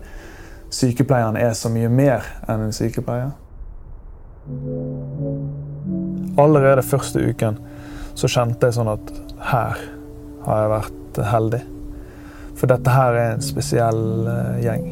sykepleieren 0.72 1.36
er 1.36 1.52
så 1.58 1.72
mye 1.74 1.90
mer 1.92 2.24
enn 2.48 2.64
en 2.70 2.76
sykepleier. 2.76 3.34
Allerede 6.40 6.86
første 6.86 7.20
uken 7.20 7.60
så 8.20 8.30
kjente 8.32 8.68
jeg 8.68 8.78
sånn 8.78 8.92
at 8.92 9.12
her 9.50 9.84
har 10.46 10.64
jeg 10.64 10.72
vært 10.74 11.20
heldig. 11.30 11.62
For 12.60 12.72
dette 12.72 12.92
her 12.92 13.16
er 13.16 13.36
en 13.36 13.44
spesiell 13.44 14.02
eh, 14.28 14.58
gjeng. 14.66 14.90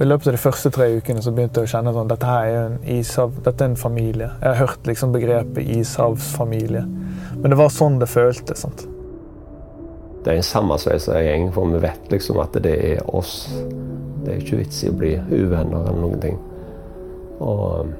I 0.00 0.06
løpet 0.08 0.26
av 0.26 0.34
de 0.34 0.40
første 0.42 0.70
tre 0.74 0.88
ukene 0.96 1.22
så 1.22 1.30
begynte 1.34 1.62
jeg 1.62 1.68
å 1.68 1.72
kjenne 1.76 1.92
sånn 1.94 2.08
dette 2.10 2.26
her 2.26 2.48
er 2.48 2.56
en 2.64 2.78
ishav, 2.96 3.36
dette 3.44 3.62
er 3.62 3.70
en 3.70 3.78
familie. 3.78 4.30
Jeg 4.40 4.48
har 4.48 4.56
hørt 4.64 4.88
liksom 4.88 5.12
begrepet 5.14 5.68
ishavsfamilie. 5.76 6.82
Men 7.36 7.52
det 7.52 7.58
var 7.60 7.70
sånn 7.70 8.00
det 8.00 8.08
føltes. 8.10 8.64
sant? 8.64 8.86
Det 10.24 10.32
er 10.32 10.40
en 10.40 10.48
sammensveisa 10.48 11.20
gjeng, 11.20 11.50
for 11.52 11.70
vi 11.70 11.82
vet 11.84 12.10
liksom 12.10 12.40
at 12.42 12.56
det 12.64 12.74
er 12.94 13.04
oss. 13.14 13.36
Det 14.24 14.32
er 14.32 14.40
ikke 14.40 14.62
vits 14.62 14.80
i 14.82 14.90
å 14.90 14.96
bli 14.96 15.12
uvenner 15.20 15.84
eller 15.84 16.00
noen 16.00 16.22
ting. 16.22 16.40
Og 17.44 17.92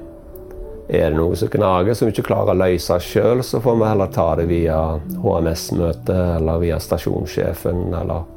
er 0.87 1.09
det 1.09 1.17
noe 1.17 1.35
som 1.35 1.49
gnager 1.49 1.93
som 1.93 2.05
vi 2.05 2.13
ikke 2.13 2.27
klarer 2.27 2.53
å 2.53 2.59
løse 2.61 2.99
sjøl, 3.01 3.41
så 3.43 3.61
får 3.61 3.79
vi 3.79 3.89
heller 3.89 4.11
ta 4.13 4.27
det 4.37 4.45
via 4.51 4.77
HMS-møte 5.23 6.17
eller 6.35 6.61
via 6.61 6.77
stasjonssjefen 6.79 7.87
eller 7.89 8.27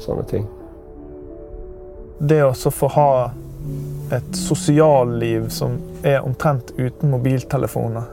sånne 0.00 0.24
ting. 0.30 0.46
Det 2.22 2.40
å 2.46 2.54
få 2.54 2.88
ha 2.96 3.12
et 4.12 4.36
sosialliv 4.36 5.48
som 5.52 5.76
er 6.02 6.24
omtrent 6.24 6.72
uten 6.76 7.12
mobiltelefoner. 7.12 8.08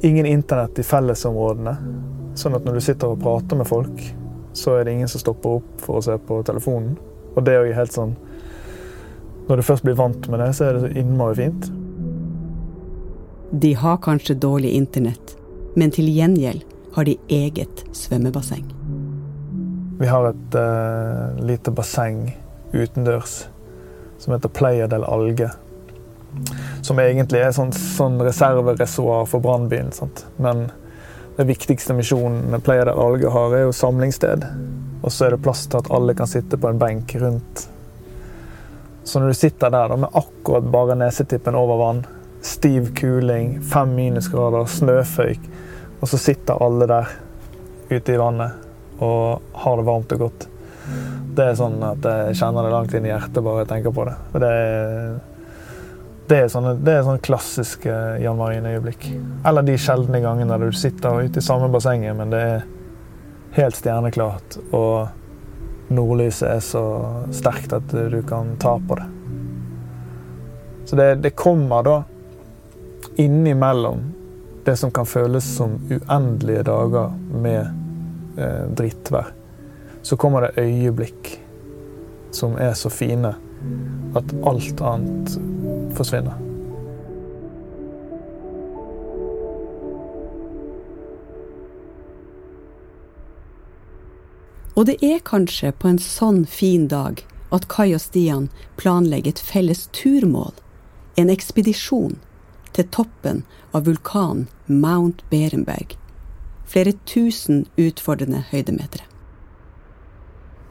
Ingen 0.00 0.26
internett 0.26 0.78
i 0.78 0.84
fellesområdene. 0.86 1.76
Sånn 2.38 2.56
at 2.56 2.64
når 2.64 2.78
du 2.78 2.84
sitter 2.84 3.12
og 3.12 3.20
prater 3.24 3.58
med 3.58 3.68
folk, 3.68 4.04
så 4.52 4.78
er 4.78 4.84
det 4.84 4.96
ingen 4.96 5.10
som 5.10 5.22
stopper 5.22 5.60
opp 5.60 5.84
for 5.84 5.98
å 5.98 6.04
se 6.04 6.16
på 6.28 6.40
telefonen. 6.46 6.96
Og 7.36 7.44
det 7.46 7.54
er 7.54 7.68
jo 7.68 7.76
helt 7.76 7.94
sånn 7.94 8.16
Når 9.46 9.60
du 9.60 9.62
først 9.66 9.82
blir 9.82 9.96
vant 9.98 10.26
med 10.30 10.38
det, 10.38 10.52
så 10.54 10.64
er 10.66 10.76
det 10.76 10.80
så 10.84 10.88
innmari 11.00 11.34
fint. 11.34 11.64
De 13.50 13.74
har 13.74 13.96
kanskje 13.96 14.34
dårlig 14.34 14.70
internett, 14.70 15.36
men 15.74 15.90
til 15.90 16.06
gjengjeld 16.06 16.62
har 16.94 17.04
de 17.04 17.16
eget 17.28 17.82
svømmebasseng. 17.92 18.62
Vi 19.98 20.06
har 20.06 20.28
et 20.28 20.54
uh, 20.54 21.40
lite 21.42 21.72
basseng 21.74 22.28
utendørs 22.72 23.48
som 24.18 24.36
heter 24.36 24.48
Playa 24.54 24.86
del 24.86 25.02
Alge. 25.04 25.50
Som 26.86 27.02
egentlig 27.02 27.40
er 27.42 27.50
sånn, 27.56 27.72
sånn 27.74 28.20
reservereservoar 28.22 29.26
for 29.26 29.42
brannbilen. 29.42 29.90
Men 30.38 30.68
den 31.36 31.50
viktigste 31.50 31.96
misjonen 31.98 32.54
Playa 32.62 32.86
del 32.86 33.02
Alge 33.02 33.34
har, 33.34 33.56
er 33.56 33.66
jo 33.66 33.74
samlingssted. 33.74 34.46
Og 35.02 35.10
så 35.10 35.26
er 35.26 35.34
det 35.34 35.42
plass 35.42 35.66
til 35.66 35.82
at 35.82 35.90
alle 35.90 36.14
kan 36.14 36.30
sitte 36.30 36.60
på 36.60 36.70
en 36.70 36.78
benk 36.78 37.16
rundt. 37.18 37.66
Så 39.02 39.18
når 39.18 39.34
du 39.34 39.42
sitter 39.42 39.74
der 39.74 39.90
da, 39.90 39.98
med 40.06 40.16
akkurat 40.22 40.70
bare 40.70 40.98
nesetippen 41.02 41.58
over 41.58 41.82
vann, 41.82 42.06
stiv 42.42 42.94
kuling, 42.96 43.58
fem 43.62 43.94
minusgrader, 43.94 44.66
snøføyk, 44.66 45.48
og 46.00 46.08
så 46.08 46.20
sitter 46.20 46.62
alle 46.64 46.88
der 46.88 47.10
ute 47.90 48.14
i 48.14 48.20
vannet 48.20 49.00
og 49.00 49.56
har 49.62 49.76
det 49.76 49.86
varmt 49.88 50.14
og 50.16 50.24
godt. 50.26 50.46
Det 51.36 51.46
er 51.46 51.58
sånn 51.58 51.78
at 51.84 52.04
jeg 52.04 52.38
kjenner 52.40 52.66
det 52.66 52.72
langt 52.72 52.94
inn 52.96 53.06
i 53.06 53.12
hjertet 53.12 53.44
bare 53.44 53.62
jeg 53.62 53.70
tenker 53.70 53.94
på 53.94 54.06
det. 54.08 54.16
Det 54.42 54.50
er, 54.50 55.14
det 56.30 56.40
er 56.40 56.50
sånne, 56.52 56.74
det 56.80 56.96
er 56.96 57.06
sånne 57.06 57.24
klassiske 57.24 57.94
Jan 58.22 58.40
Marien-øyeblikk. 58.40 59.06
Eller 59.46 59.66
de 59.66 59.78
sjeldne 59.80 60.20
gangene 60.24 60.56
der 60.56 60.72
du 60.72 60.76
sitter 60.76 61.24
ute 61.24 61.40
i 61.40 61.44
samme 61.44 61.70
bassenget, 61.72 62.16
men 62.18 62.34
det 62.34 62.42
er 62.44 62.68
helt 63.56 63.78
stjerneklart, 63.78 64.60
og 64.76 65.90
nordlyset 65.90 66.46
er 66.52 66.60
så 66.62 66.84
sterkt 67.34 67.74
at 67.74 67.90
du 67.90 68.20
kan 68.26 68.54
ta 68.62 68.76
på 68.78 68.98
det. 69.00 69.08
Så 70.86 70.98
det, 70.98 71.08
det 71.22 71.36
kommer 71.38 71.86
da 71.86 71.96
innimellom 73.16 74.02
det 74.64 74.76
som 74.76 74.90
kan 74.90 75.06
føles 75.06 75.44
som 75.56 75.78
uendelige 75.90 76.62
dager 76.68 77.14
med 77.32 77.60
eh, 78.36 78.66
drittvær 78.76 79.32
så 80.02 80.16
kommer 80.16 80.40
det 80.40 80.62
øyeblikk 80.62 81.40
som 82.30 82.56
er 82.56 82.74
så 82.74 82.90
fine 82.92 83.34
at 84.16 84.32
alt 84.46 84.80
annet 84.80 85.34
forsvinner. 85.96 86.38
Og 94.78 94.86
det 94.86 94.96
er 95.04 95.18
kanskje 95.26 95.74
på 95.76 95.90
en 95.90 95.98
sånn 96.00 96.46
fin 96.48 96.86
dag 96.88 97.20
at 97.52 97.66
Kai 97.68 97.90
og 97.92 98.00
Stian 98.00 98.48
planlegger 98.80 99.34
et 99.34 99.42
felles 99.44 99.88
turmål. 99.92 100.54
En 101.20 101.28
ekspedisjon 101.28 102.16
til 102.80 102.88
toppen 102.96 103.42
av 103.76 103.84
vulkanen 103.84 104.48
Mount 104.66 105.24
Berenberg. 105.30 105.96
Flere 106.70 106.94
tusen 107.04 107.66
utfordrende 107.76 108.44
høydemetere. 108.50 109.04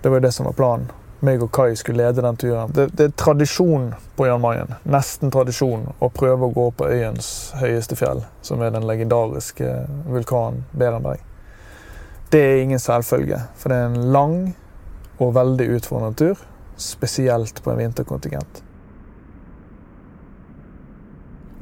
Det 0.01 0.09
var 0.09 0.19
det 0.23 0.31
som 0.31 0.47
var 0.47 0.55
planen. 0.57 0.89
Meg 1.19 1.41
og 1.43 1.51
Kai 1.51 1.75
skulle 1.75 2.05
lede 2.05 2.23
den 2.23 2.37
turen. 2.39 2.71
Det, 2.71 2.85
det 2.95 3.09
er 3.09 3.15
tradisjon 3.19 3.89
på 4.15 4.29
Jan 4.29 4.39
Mayen, 4.39 4.71
nesten 4.87 5.33
tradisjon, 5.35 5.89
å 5.99 6.07
prøve 6.15 6.47
å 6.47 6.53
gå 6.55 6.69
på 6.79 6.87
øyens 6.87 7.51
høyeste 7.59 7.97
fjell, 7.99 8.23
som 8.41 8.63
er 8.63 8.71
den 8.71 8.87
legendariske 8.87 9.73
vulkanen 10.07 10.63
Berenberg. 10.71 11.19
Det 12.31 12.39
er 12.39 12.63
ingen 12.63 12.79
selvfølge, 12.79 13.41
for 13.59 13.73
det 13.73 13.81
er 13.81 13.89
en 13.89 14.13
lang 14.15 14.39
og 15.19 15.35
veldig 15.35 15.67
utfordrende 15.75 16.15
tur, 16.15 16.47
spesielt 16.79 17.59
på 17.65 17.73
en 17.73 17.83
vinterkontingent. 17.83 18.63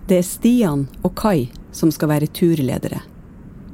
Det 0.08 0.22
er 0.22 0.24
Stian 0.24 0.86
og 1.04 1.18
Kai 1.20 1.50
som 1.76 1.90
skal 1.92 2.08
være 2.08 2.30
turledere. 2.32 3.02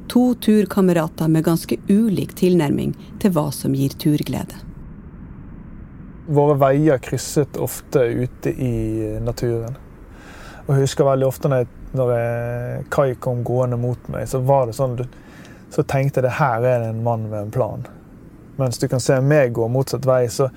To 0.10 0.32
turkamerater 0.42 1.28
med 1.30 1.46
ganske 1.46 1.78
ulik 1.86 2.34
tilnærming 2.40 2.96
til 3.22 3.36
hva 3.36 3.52
som 3.54 3.76
gir 3.78 3.94
turglede. 4.02 4.58
Våre 6.26 6.56
veier 6.58 6.98
krysset 7.06 7.60
ofte 7.62 8.02
ute 8.24 8.50
i 8.50 8.74
naturen. 9.22 9.78
Og 10.66 10.74
jeg 10.74 10.88
husker 10.88 11.06
veldig 11.06 11.28
ofte 11.28 11.52
når, 11.54 11.62
jeg, 11.62 11.72
når 12.02 12.14
jeg, 12.16 12.84
Kai 12.98 13.08
kom 13.22 13.46
gående 13.46 13.78
mot 13.78 14.10
meg, 14.10 14.26
så 14.32 14.42
var 14.42 14.66
det 14.66 14.78
sånn 14.80 14.98
så 15.74 15.86
tenkte 15.86 16.18
jeg 16.18 16.32
det 16.32 16.38
her 16.40 16.66
er 16.66 16.82
det 16.82 16.96
en 16.96 17.06
mann 17.06 17.30
med 17.30 17.44
en 17.44 17.54
plan. 17.54 17.86
Mens 18.58 18.82
du 18.82 18.88
kan 18.90 19.02
se 19.02 19.22
meg 19.22 19.54
gå 19.54 19.70
motsatt 19.70 20.10
vei, 20.10 20.24
så 20.34 20.50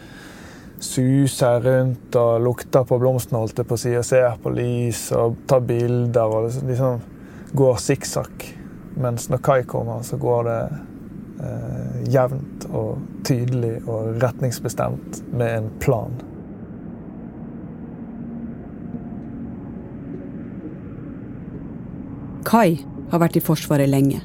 suser 0.82 1.60
rundt 1.60 2.16
og 2.18 2.42
lukter 2.44 2.84
på 2.88 2.98
blomstene 3.00 3.40
holdt 3.40 3.62
jeg 3.62 3.68
på 3.68 3.76
å 3.78 3.80
si, 3.80 3.94
og 3.96 4.04
ser 4.06 4.36
på 4.42 4.52
lys 4.54 5.08
og 5.16 5.38
tar 5.48 5.64
bilder 5.66 6.36
og 6.36 6.50
liksom 6.68 7.00
går 7.56 7.80
sikksakk. 7.80 8.46
Mens 9.00 9.28
når 9.32 9.42
Kai 9.44 9.62
kommer, 9.68 10.02
så 10.04 10.18
går 10.20 10.46
det 10.48 10.60
eh, 11.44 11.98
jevnt 12.12 12.68
og 12.70 13.02
tydelig 13.28 13.78
og 13.84 14.16
retningsbestemt 14.22 15.20
med 15.36 15.58
en 15.58 15.68
plan. 15.82 16.16
Kai 22.46 22.78
har 23.10 23.20
vært 23.20 23.36
i 23.40 23.42
Forsvaret 23.42 23.90
lenge, 23.90 24.20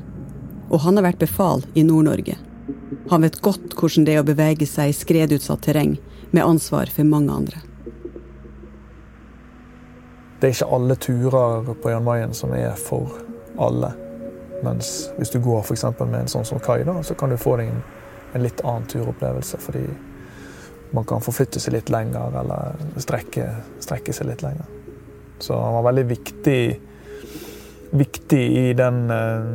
og 0.69 0.83
han 0.85 0.99
har 0.99 1.09
vært 1.09 1.23
befal 1.23 1.63
i 1.73 1.83
Nord-Norge. 1.83 2.37
Han 3.09 3.25
vet 3.25 3.41
godt 3.43 3.73
hvordan 3.75 4.05
det 4.05 4.13
er 4.15 4.21
å 4.21 4.27
bevege 4.27 4.67
seg 4.69 4.91
i 4.91 4.95
skredutsatt 4.95 5.63
terreng, 5.65 5.95
med 6.31 6.45
ansvar 6.45 6.91
for 6.95 7.07
mange 7.07 7.33
andre. 7.33 7.61
Det 10.41 10.47
er 10.47 10.55
ikke 10.55 10.73
alle 10.73 10.95
turer 10.95 11.73
på 11.83 11.91
Jan 11.91 12.33
som 12.33 12.53
er 12.57 12.73
for 12.79 13.19
alle. 13.61 13.91
Mens 14.63 15.11
hvis 15.17 15.29
du 15.29 15.39
går 15.39 15.61
for 15.61 16.05
med 16.05 16.21
en 16.21 16.31
sånn 16.31 16.45
som 16.45 16.59
kai, 16.59 16.83
da, 16.83 17.01
så 17.03 17.13
kan 17.13 17.29
du 17.29 17.37
få 17.37 17.57
deg 17.59 17.69
en, 17.69 17.83
en 18.33 18.43
litt 18.43 18.61
annen 18.65 18.87
turopplevelse. 18.89 19.59
Fordi 19.61 19.83
man 20.91 21.05
kan 21.05 21.21
forflytte 21.21 21.59
seg 21.61 21.75
litt 21.77 21.89
lenger 21.93 22.39
eller 22.41 22.81
strekke, 22.99 23.47
strekke 23.79 24.13
seg 24.13 24.31
litt 24.31 24.41
lenger. 24.45 24.65
Så 25.41 25.57
han 25.57 25.73
var 25.73 25.87
veldig 25.89 26.05
viktig, 26.09 26.61
viktig 27.91 28.41
i 28.61 28.73
den 28.77 28.99
eh, 29.13 29.45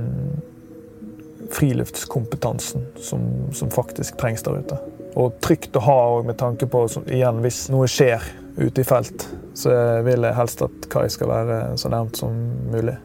friluftskompetansen 1.51 2.87
som, 2.97 3.27
som, 3.53 3.71
faktisk 3.71 4.17
trengs 4.19 4.43
der 4.43 4.63
ute. 4.63 4.79
Og 5.17 5.39
trygt 5.41 5.77
å 5.77 5.85
ha 5.87 6.01
med 6.27 6.37
tanke 6.39 6.69
på 6.69 6.85
igjen, 7.07 7.41
hvis 7.45 7.67
noe 7.73 7.89
skjer 7.89 8.25
ute 8.57 8.83
i 8.83 8.87
felt, 8.87 9.27
så 9.57 9.73
vil 10.05 10.25
jeg 10.25 10.37
helst 10.37 10.63
at 10.65 10.89
Kai 10.93 11.07
skal 11.13 11.33
være 11.33 11.61
så 11.81 11.91
nærmt 11.93 12.21
som 12.21 12.35
mulig. 12.73 12.97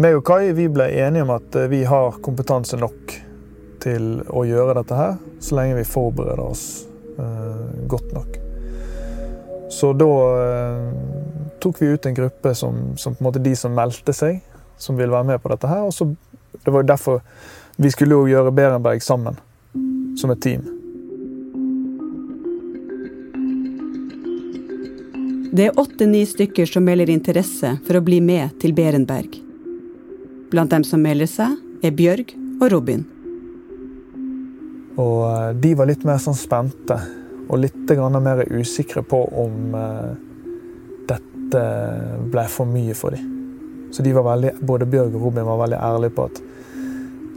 Meg 0.00 0.16
og 0.16 0.24
Kai 0.28 0.52
vi 0.56 0.68
ble 0.72 0.88
enige 1.02 1.26
om 1.26 1.32
at 1.34 1.56
vi 1.68 1.82
har 1.88 2.20
kompetanse 2.24 2.78
nok 2.80 3.16
til 3.82 4.22
å 4.30 4.44
gjøre 4.48 4.76
dette 4.80 4.96
her, 4.96 5.16
så 5.42 5.58
lenge 5.58 5.78
vi 5.78 5.86
forbereder 5.88 6.42
oss 6.42 6.64
eh, 7.18 7.66
godt 7.90 8.14
nok. 8.16 8.38
Så 9.74 9.92
da 9.98 10.12
eh, 10.44 10.86
tok 11.60 11.82
vi 11.82 11.92
ut 11.92 12.06
en 12.08 12.16
gruppe 12.16 12.54
som, 12.54 12.80
som, 12.96 13.14
på 13.14 13.22
en 13.22 13.28
måte 13.28 13.42
de 13.44 13.54
som 13.56 13.74
meldte 13.74 14.14
seg, 14.16 14.40
som 14.78 14.96
ville 14.96 15.12
være 15.12 15.32
med 15.34 15.42
på 15.42 15.52
dette 15.52 15.70
her. 15.70 15.84
Og 15.88 15.94
så, 15.94 16.08
det 16.56 16.72
var 16.72 16.84
jo 16.84 16.92
derfor 16.94 17.20
vi 17.76 17.92
skulle 17.94 18.16
jo 18.16 18.30
gjøre 18.30 18.54
Berenberg 18.54 19.04
sammen, 19.04 19.38
som 20.18 20.32
et 20.34 20.42
team. 20.42 20.77
Det 25.58 25.64
er 25.66 25.78
åtte-ni 25.80 26.20
stykker 26.26 26.66
som 26.70 26.84
melder 26.86 27.10
interesse 27.10 27.72
for 27.82 27.98
å 27.98 28.00
bli 28.06 28.20
med 28.22 28.52
til 28.62 28.70
Berenberg. 28.76 29.40
Blant 30.52 30.70
dem 30.70 30.84
som 30.86 31.02
melder 31.02 31.26
seg, 31.26 31.56
er 31.82 31.96
Bjørg 31.98 32.30
og 32.60 32.68
Robin. 32.70 33.02
Og 35.02 35.24
eh, 35.26 35.48
de 35.58 35.72
var 35.80 35.90
litt 35.90 36.06
mer 36.06 36.22
sånn 36.22 36.38
spente 36.38 37.00
og 37.48 37.58
litt 37.64 37.90
mer 38.22 38.44
usikre 38.54 39.02
på 39.02 39.18
om 39.42 39.74
uh, 39.74 40.14
dette 41.10 41.66
ble 42.30 42.46
for 42.54 42.70
mye 42.70 42.94
for 42.94 43.18
dem. 43.18 43.26
Så 43.90 44.06
de 44.06 44.14
veldig, 44.14 44.54
både 44.62 44.86
Bjørg 44.86 45.18
og 45.18 45.26
Robin 45.26 45.50
var 45.50 45.62
veldig 45.64 45.84
ærlige 45.90 46.18
på 46.20 46.30
at 46.30 46.42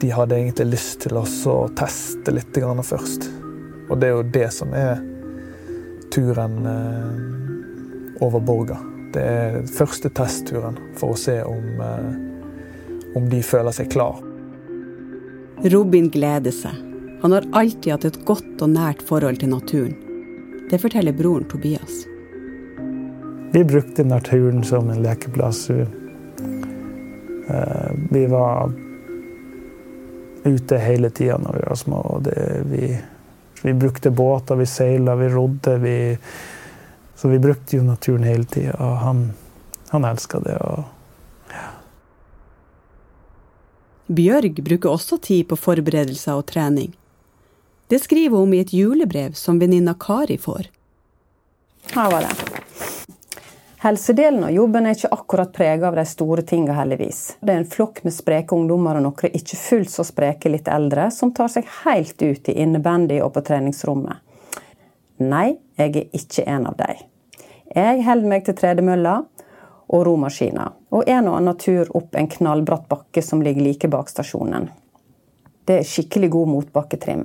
de 0.05 0.13
hadde 0.13 0.37
egentlig 0.37 0.75
lyst 0.75 1.07
til 1.07 1.17
å 1.17 1.25
teste 1.73 2.37
litt 2.37 2.53
først. 2.85 3.31
Og 3.89 3.97
det 3.97 4.11
er 4.11 4.17
jo 4.19 4.31
det 4.37 4.49
som 4.53 4.77
er 4.77 5.01
turen 6.13 6.59
uh, 6.69 7.40
over 8.21 8.39
Borga. 8.39 8.77
Det 9.13 9.21
er 9.21 9.65
første 9.67 10.09
testturen 10.15 10.77
for 10.99 11.15
å 11.15 11.17
se 11.19 11.43
om, 11.43 11.81
eh, 11.81 12.11
om 13.17 13.29
de 13.29 13.41
føler 13.43 13.71
seg 13.75 13.89
klar. 13.91 14.15
Robin 15.73 16.09
gleder 16.09 16.51
seg. 16.51 16.75
Han 17.21 17.31
har 17.35 17.43
alltid 17.51 17.91
hatt 17.91 18.05
et 18.05 18.25
godt 18.25 18.61
og 18.61 18.69
nært 18.69 19.01
forhold 19.05 19.39
til 19.43 19.49
naturen. 19.51 19.95
Det 20.71 20.81
forteller 20.81 21.13
broren 21.13 21.49
Tobias. 21.51 22.05
Vi 23.53 23.63
brukte 23.63 24.03
naturen 24.07 24.63
som 24.63 24.89
en 24.89 25.03
lekeplass. 25.03 25.69
Eh, 25.69 25.85
vi 28.09 28.25
var 28.25 28.71
ute 30.43 30.77
hele 30.77 31.09
tida 31.09 31.37
når 31.37 31.53
vi 31.53 31.67
var 31.67 31.75
små. 31.75 32.19
Det, 32.23 32.61
vi, 32.71 32.97
vi, 33.61 33.73
brukte 33.73 34.11
båter, 34.11 34.55
vi 34.55 34.65
seila, 34.65 35.15
vi 35.15 35.29
rodde. 35.29 35.77
Vi, 35.77 36.17
så 37.21 37.27
vi 37.27 37.39
brukte 37.39 37.77
jo 37.77 37.83
naturen 37.83 38.23
hele 38.23 38.43
tida, 38.43 38.73
og 38.79 38.95
han, 38.97 39.19
han 39.89 40.05
elska 40.05 40.39
det. 40.41 40.55
Og, 40.57 40.79
ja. 41.53 41.67
Bjørg 44.09 44.63
bruker 44.65 44.89
også 44.89 45.19
tid 45.21 45.45
på 45.51 45.57
forberedelser 45.61 46.39
og 46.39 46.47
trening. 46.49 46.95
Det 47.93 47.99
skriver 48.01 48.41
hun 48.41 48.55
i 48.57 48.63
et 48.63 48.73
julebrev 48.73 49.35
som 49.37 49.59
venninna 49.61 49.93
Kari 50.01 50.39
får. 50.41 50.71
Her 51.93 52.09
var 52.09 52.25
det. 52.25 52.33
Helsedelen 53.85 54.47
av 54.49 54.55
jobben 54.57 54.89
er 54.89 54.97
ikke 54.97 55.13
akkurat 55.13 55.53
prega 55.53 55.91
av 55.91 56.01
de 56.01 56.07
store 56.09 56.41
tinga, 56.41 56.73
heldigvis. 56.73 57.21
Det 57.37 57.53
er 57.53 57.61
en 57.61 57.69
flokk 57.69 58.01
med 58.01 58.17
spreke 58.17 58.57
ungdommer 58.57 58.97
og 58.97 59.05
noen 59.05 59.37
ikke 59.37 59.61
fullt 59.61 59.93
så 59.93 60.07
spreke 60.09 60.49
litt 60.49 60.73
eldre, 60.73 61.11
som 61.13 61.35
tar 61.37 61.53
seg 61.53 61.69
helt 61.83 62.17
ut 62.17 62.49
i 62.49 62.57
innebandy 62.65 63.21
og 63.21 63.35
på 63.37 63.45
treningsrommet. 63.45 64.25
Nei, 65.21 65.51
jeg 65.77 65.93
er 65.93 66.13
ikke 66.17 66.49
en 66.49 66.69
av 66.73 66.81
dem. 66.81 67.07
Jeg 67.71 68.01
holder 68.03 68.27
meg 68.27 68.43
til 68.43 68.55
tredemølla 68.59 69.13
og 69.91 70.01
romaskiner, 70.03 70.73
og 70.91 71.07
en 71.07 71.27
og 71.31 71.37
annen 71.37 71.59
tur 71.59 71.87
opp 71.95 72.17
en 72.19 72.27
knallbratt 72.27 72.89
bakke 72.91 73.23
som 73.23 73.43
ligger 73.43 73.63
like 73.63 73.87
bak 73.91 74.11
stasjonen. 74.11 74.67
Det 75.63 75.77
er 75.79 75.87
skikkelig 75.87 76.31
god 76.33 76.51
motbakketrim. 76.51 77.23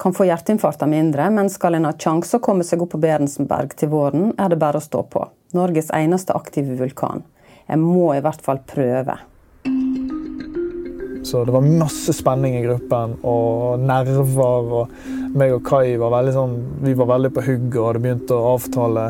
Kan 0.00 0.16
få 0.16 0.28
hjerteinfarkter 0.28 0.88
mindre, 0.88 1.28
men 1.32 1.52
skal 1.52 1.76
en 1.76 1.88
ha 1.88 1.92
sjanse 1.92 2.38
å 2.38 2.44
komme 2.44 2.64
seg 2.64 2.84
opp 2.84 2.94
på 2.94 3.00
Berensenberg 3.02 3.76
til 3.76 3.92
våren, 3.92 4.30
er 4.40 4.52
det 4.52 4.60
bare 4.60 4.80
å 4.80 4.84
stå 4.84 5.02
på. 5.12 5.26
Norges 5.56 5.92
eneste 5.96 6.36
aktive 6.36 6.76
vulkan. 6.80 7.24
Jeg 7.68 7.80
må 7.82 8.14
i 8.14 8.22
hvert 8.24 8.44
fall 8.44 8.62
prøve. 8.64 9.18
Så 11.26 11.42
det 11.44 11.52
var 11.52 11.64
masse 11.66 12.12
spenning 12.14 12.54
i 12.54 12.64
gruppen 12.64 13.16
og 13.26 13.82
nerver. 13.82 14.72
og 14.80 15.34
meg 15.36 15.52
og 15.56 15.64
Kai 15.66 15.96
var 16.00 16.12
veldig, 16.14 16.32
sånn, 16.32 16.56
var 16.96 17.10
veldig 17.10 17.32
på 17.34 17.44
hugget 17.48 17.78
og 17.80 17.88
hadde 17.88 18.02
begynt 18.04 18.32
å 18.32 18.42
avtale 18.54 19.06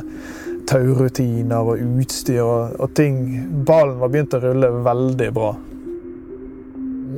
taurutiner 0.67 1.71
og 1.71 1.81
utstyr 1.81 2.43
og, 2.43 2.77
og, 2.81 2.93
ting. 2.99 3.23
Ballen 3.67 3.99
var 4.01 4.13
begynt 4.13 4.37
å 4.37 4.43
rulle 4.43 4.71
veldig 4.87 5.31
bra. 5.37 5.51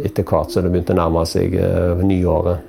Etter 0.06 0.26
hvert 0.28 0.52
så 0.52 0.62
det 0.62 0.72
begynte 0.72 0.94
å 0.94 1.00
nærme 1.00 1.24
seg 1.26 1.56
uh, 1.58 1.98
nyåret, 2.04 2.64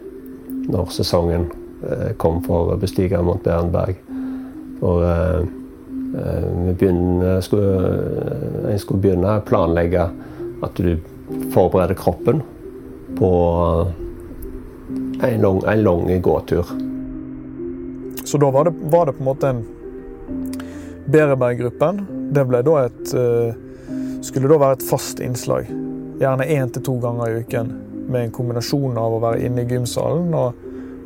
når 0.70 0.92
sesongen 0.96 1.48
uh, 1.84 2.12
kom 2.22 2.42
for 2.46 2.74
å 2.74 2.80
bestige 2.82 3.22
Mont 3.26 3.44
Berenberg. 3.46 4.00
For 4.80 5.06
uh, 5.06 5.42
vi 6.10 6.74
begynner, 6.74 7.38
skulle, 7.46 7.94
jeg 8.72 8.82
skulle 8.82 9.04
begynne 9.04 9.38
å 9.38 9.46
planlegge 9.46 10.08
at 10.66 10.80
du 10.82 10.96
forbereder 11.54 11.98
kroppen 12.00 12.42
på 13.20 13.30
en 15.22 15.44
lang, 15.44 15.60
en 15.70 15.84
lang 15.84 16.22
gåtur. 16.26 16.72
Så 18.26 18.38
da 18.42 18.50
var 18.52 18.66
det, 18.66 18.74
var 18.90 19.06
det 19.06 19.14
på 19.18 19.24
en 19.24 19.30
måte 19.30 19.52
en 19.54 19.62
Bereberg-gruppen 21.12 22.02
det 22.34 22.44
da 22.66 22.86
et, 22.86 23.14
eh, 23.14 23.54
skulle 24.22 24.48
da 24.48 24.58
være 24.58 24.78
et 24.78 24.84
fast 24.84 25.20
innslag. 25.20 25.66
Gjerne 26.20 26.46
én 26.46 26.72
til 26.74 26.84
to 26.84 27.00
ganger 27.00 27.28
i 27.28 27.40
uken. 27.44 27.74
Med 28.10 28.24
en 28.24 28.32
kombinasjon 28.32 28.98
av 28.98 29.14
å 29.14 29.22
være 29.22 29.46
inne 29.46 29.62
i 29.62 29.70
gymsalen 29.70 30.34
og 30.34 30.54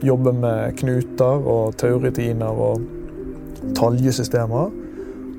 jobbe 0.04 0.34
med 0.34 0.76
knuter 0.78 1.48
og 1.48 1.76
taurutiner 1.78 2.52
og 2.52 2.82
taljesystemer. 3.76 4.72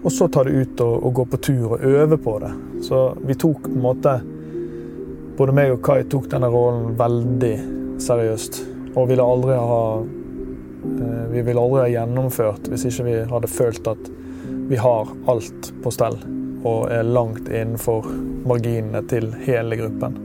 Og 0.04 0.12
så 0.12 0.28
ta 0.28 0.44
det 0.44 0.52
ut 0.52 0.80
og, 0.80 1.04
og, 1.04 1.14
gå 1.14 1.24
på 1.24 1.40
tur 1.40 1.72
og 1.72 1.84
øve 1.84 2.18
på 2.20 2.38
det. 2.40 2.52
Så 2.84 3.16
vi 3.24 3.34
tok 3.34 3.62
på 3.62 3.74
en 3.74 3.82
måte 3.82 4.20
Både 5.34 5.50
meg 5.50 5.72
og 5.72 5.80
Kai 5.82 6.04
tok 6.06 6.28
denne 6.30 6.46
rollen 6.46 6.92
veldig 6.94 7.54
seriøst. 7.98 8.60
Og 8.94 9.08
ville 9.10 9.24
aldri 9.24 9.56
ha 9.58 9.80
eh, 9.98 11.24
Vi 11.32 11.42
ville 11.42 11.60
aldri 11.60 11.80
ha 11.80 11.88
gjennomført 11.90 12.68
hvis 12.70 12.84
ikke 12.86 13.08
vi 13.08 13.16
hadde 13.32 13.50
følt 13.50 13.88
at 13.90 14.12
vi 14.68 14.76
har 14.76 15.08
alt 15.26 15.72
på 15.82 15.92
stell 15.92 16.16
og 16.64 16.88
er 16.92 17.04
langt 17.04 17.48
innenfor 17.48 18.06
marginene 18.48 19.02
til 19.08 19.28
hele 19.44 19.76
gruppen. 19.76 20.16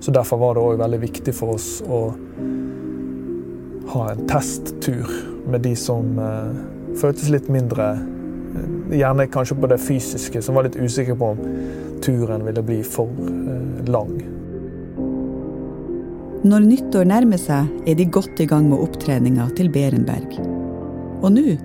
Så 0.00 0.14
Derfor 0.14 0.38
var 0.38 0.54
det 0.54 0.62
òg 0.62 0.78
veldig 0.78 1.00
viktig 1.02 1.34
for 1.34 1.56
oss 1.56 1.80
å 1.82 2.02
ha 3.88 4.04
en 4.12 4.26
testtur 4.30 5.10
med 5.48 5.64
de 5.66 5.74
som 5.76 6.18
eh, 6.22 6.58
føltes 7.00 7.32
litt 7.32 7.48
mindre 7.50 7.90
eh, 7.96 8.74
Gjerne 8.98 9.26
kanskje 9.28 9.56
på 9.60 9.68
det 9.68 9.76
fysiske, 9.82 10.40
som 10.42 10.56
var 10.56 10.64
litt 10.64 10.78
usikker 10.78 11.16
på 11.18 11.32
om 11.34 11.40
turen 12.04 12.44
ville 12.46 12.62
bli 12.64 12.78
for 12.86 13.10
eh, 13.10 13.90
lang. 13.90 14.14
Når 16.48 16.64
nyttår 16.64 17.08
nærmer 17.10 17.40
seg, 17.42 17.68
er 17.84 17.98
de 17.98 18.06
godt 18.08 18.40
i 18.40 18.46
gang 18.48 18.70
med 18.70 18.80
opptreninga 18.80 19.50
til 19.58 19.68
Berenberg. 19.74 20.38
Og 21.18 21.34
nå 21.34 21.58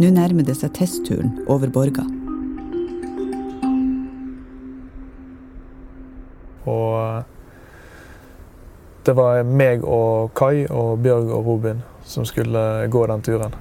nå 0.00 0.08
nærmer 0.14 0.46
det 0.46 0.56
seg 0.60 0.72
testturen 0.78 1.34
over 1.52 1.68
Borga. 1.72 2.06
Og 6.68 6.94
eh, 7.00 7.24
det 9.02 9.16
var 9.18 9.42
meg 9.42 9.82
og 9.82 10.30
Kai 10.38 10.64
og 10.70 11.02
Bjørg 11.02 11.32
og 11.34 11.46
Robin 11.46 11.82
som 12.06 12.24
skulle 12.24 12.86
gå 12.90 13.06
den 13.06 13.22
turen. 13.22 13.54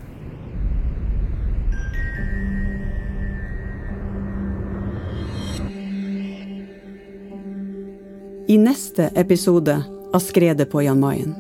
I 8.52 8.58
neste 8.58 9.10
episode 9.16 9.78
av 10.14 10.20
Skredet 10.20 10.68
på 10.70 10.82
Jan 10.84 11.00
Mayen. 11.00 11.36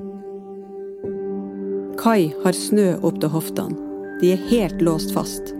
Kai 1.99 2.31
har 2.45 2.55
snø 2.55 2.93
opp 3.03 3.19
til 3.21 3.33
hoftene. 3.33 3.90
De 4.21 4.31
er 4.31 4.41
helt 4.51 4.81
låst 4.81 5.13
fast. 5.13 5.53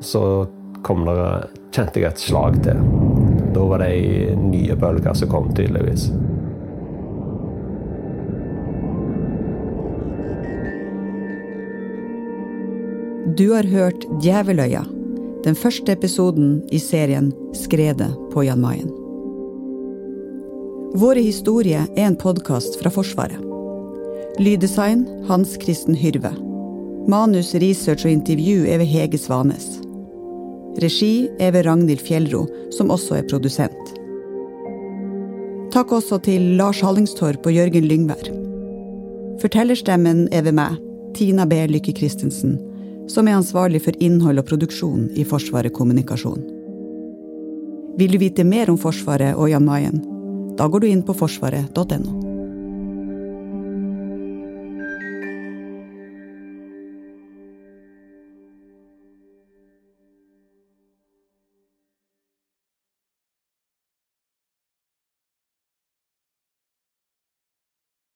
Så 0.00 0.46
kom 0.82 1.04
det, 1.04 1.48
kjente 1.72 2.02
jeg 2.02 2.12
et 2.12 2.20
slag 2.20 2.58
til. 2.64 2.82
da 3.54 3.62
var 3.64 3.80
det 3.80 4.36
nye 4.36 4.76
bølger 4.76 5.14
som 5.16 5.30
kom, 5.32 5.48
tydeligvis. 5.56 6.10
Du 13.38 13.52
har 13.54 13.62
hørt 13.62 14.04
Djeveløya, 14.22 14.84
den 15.44 15.56
første 15.56 15.92
episoden 15.92 16.60
i 16.70 16.78
serien 16.82 17.32
Skredet 17.56 18.10
på 18.32 18.44
Jan 18.44 18.60
Mayen. 18.60 18.90
Våre 20.98 21.20
historier 21.20 21.86
er 21.96 22.08
en 22.08 22.18
podkast 22.18 22.80
fra 22.80 22.90
Forsvaret. 22.90 23.40
Lyddesign 24.38 25.06
Hans 25.28 25.56
Kristen 25.62 25.96
Hyrve. 25.98 26.47
Manus, 27.08 27.54
research 27.54 28.04
og 28.04 28.12
intervju 28.12 28.66
er 28.68 28.82
ved 28.82 28.90
Hege 28.90 29.18
Svanes. 29.18 29.78
Regi 30.82 31.28
er 31.40 31.54
ved 31.54 31.64
Ragnhild 31.64 32.02
Fjellro, 32.04 32.42
som 32.76 32.92
også 32.92 33.16
er 33.16 33.28
produsent. 33.30 33.94
Takk 35.72 35.94
også 35.96 36.18
til 36.26 36.44
Lars 36.60 36.82
Hallingstorp 36.84 37.48
og 37.48 37.56
Jørgen 37.56 37.88
Lyngvær. 37.88 38.28
Fortellerstemmen 39.40 40.26
er 40.32 40.44
ved 40.44 40.58
meg, 40.60 40.76
Tina 41.16 41.48
B. 41.48 41.62
Lykke 41.72 41.96
Christensen, 41.96 42.58
som 43.08 43.28
er 43.28 43.40
ansvarlig 43.40 43.80
for 43.86 43.96
innhold 44.04 44.44
og 44.44 44.48
produksjon 44.52 45.08
i 45.16 45.24
Forsvaret 45.24 45.72
kommunikasjon. 45.72 46.44
Vil 47.98 48.12
du 48.12 48.20
vite 48.20 48.44
mer 48.44 48.68
om 48.68 48.76
Forsvaret 48.78 49.32
og 49.32 49.48
Jan 49.48 49.64
Mayen? 49.64 50.04
Da 50.60 50.68
går 50.68 50.84
du 50.84 50.92
inn 50.92 51.06
på 51.06 51.16
forsvaret.no. 51.16 52.17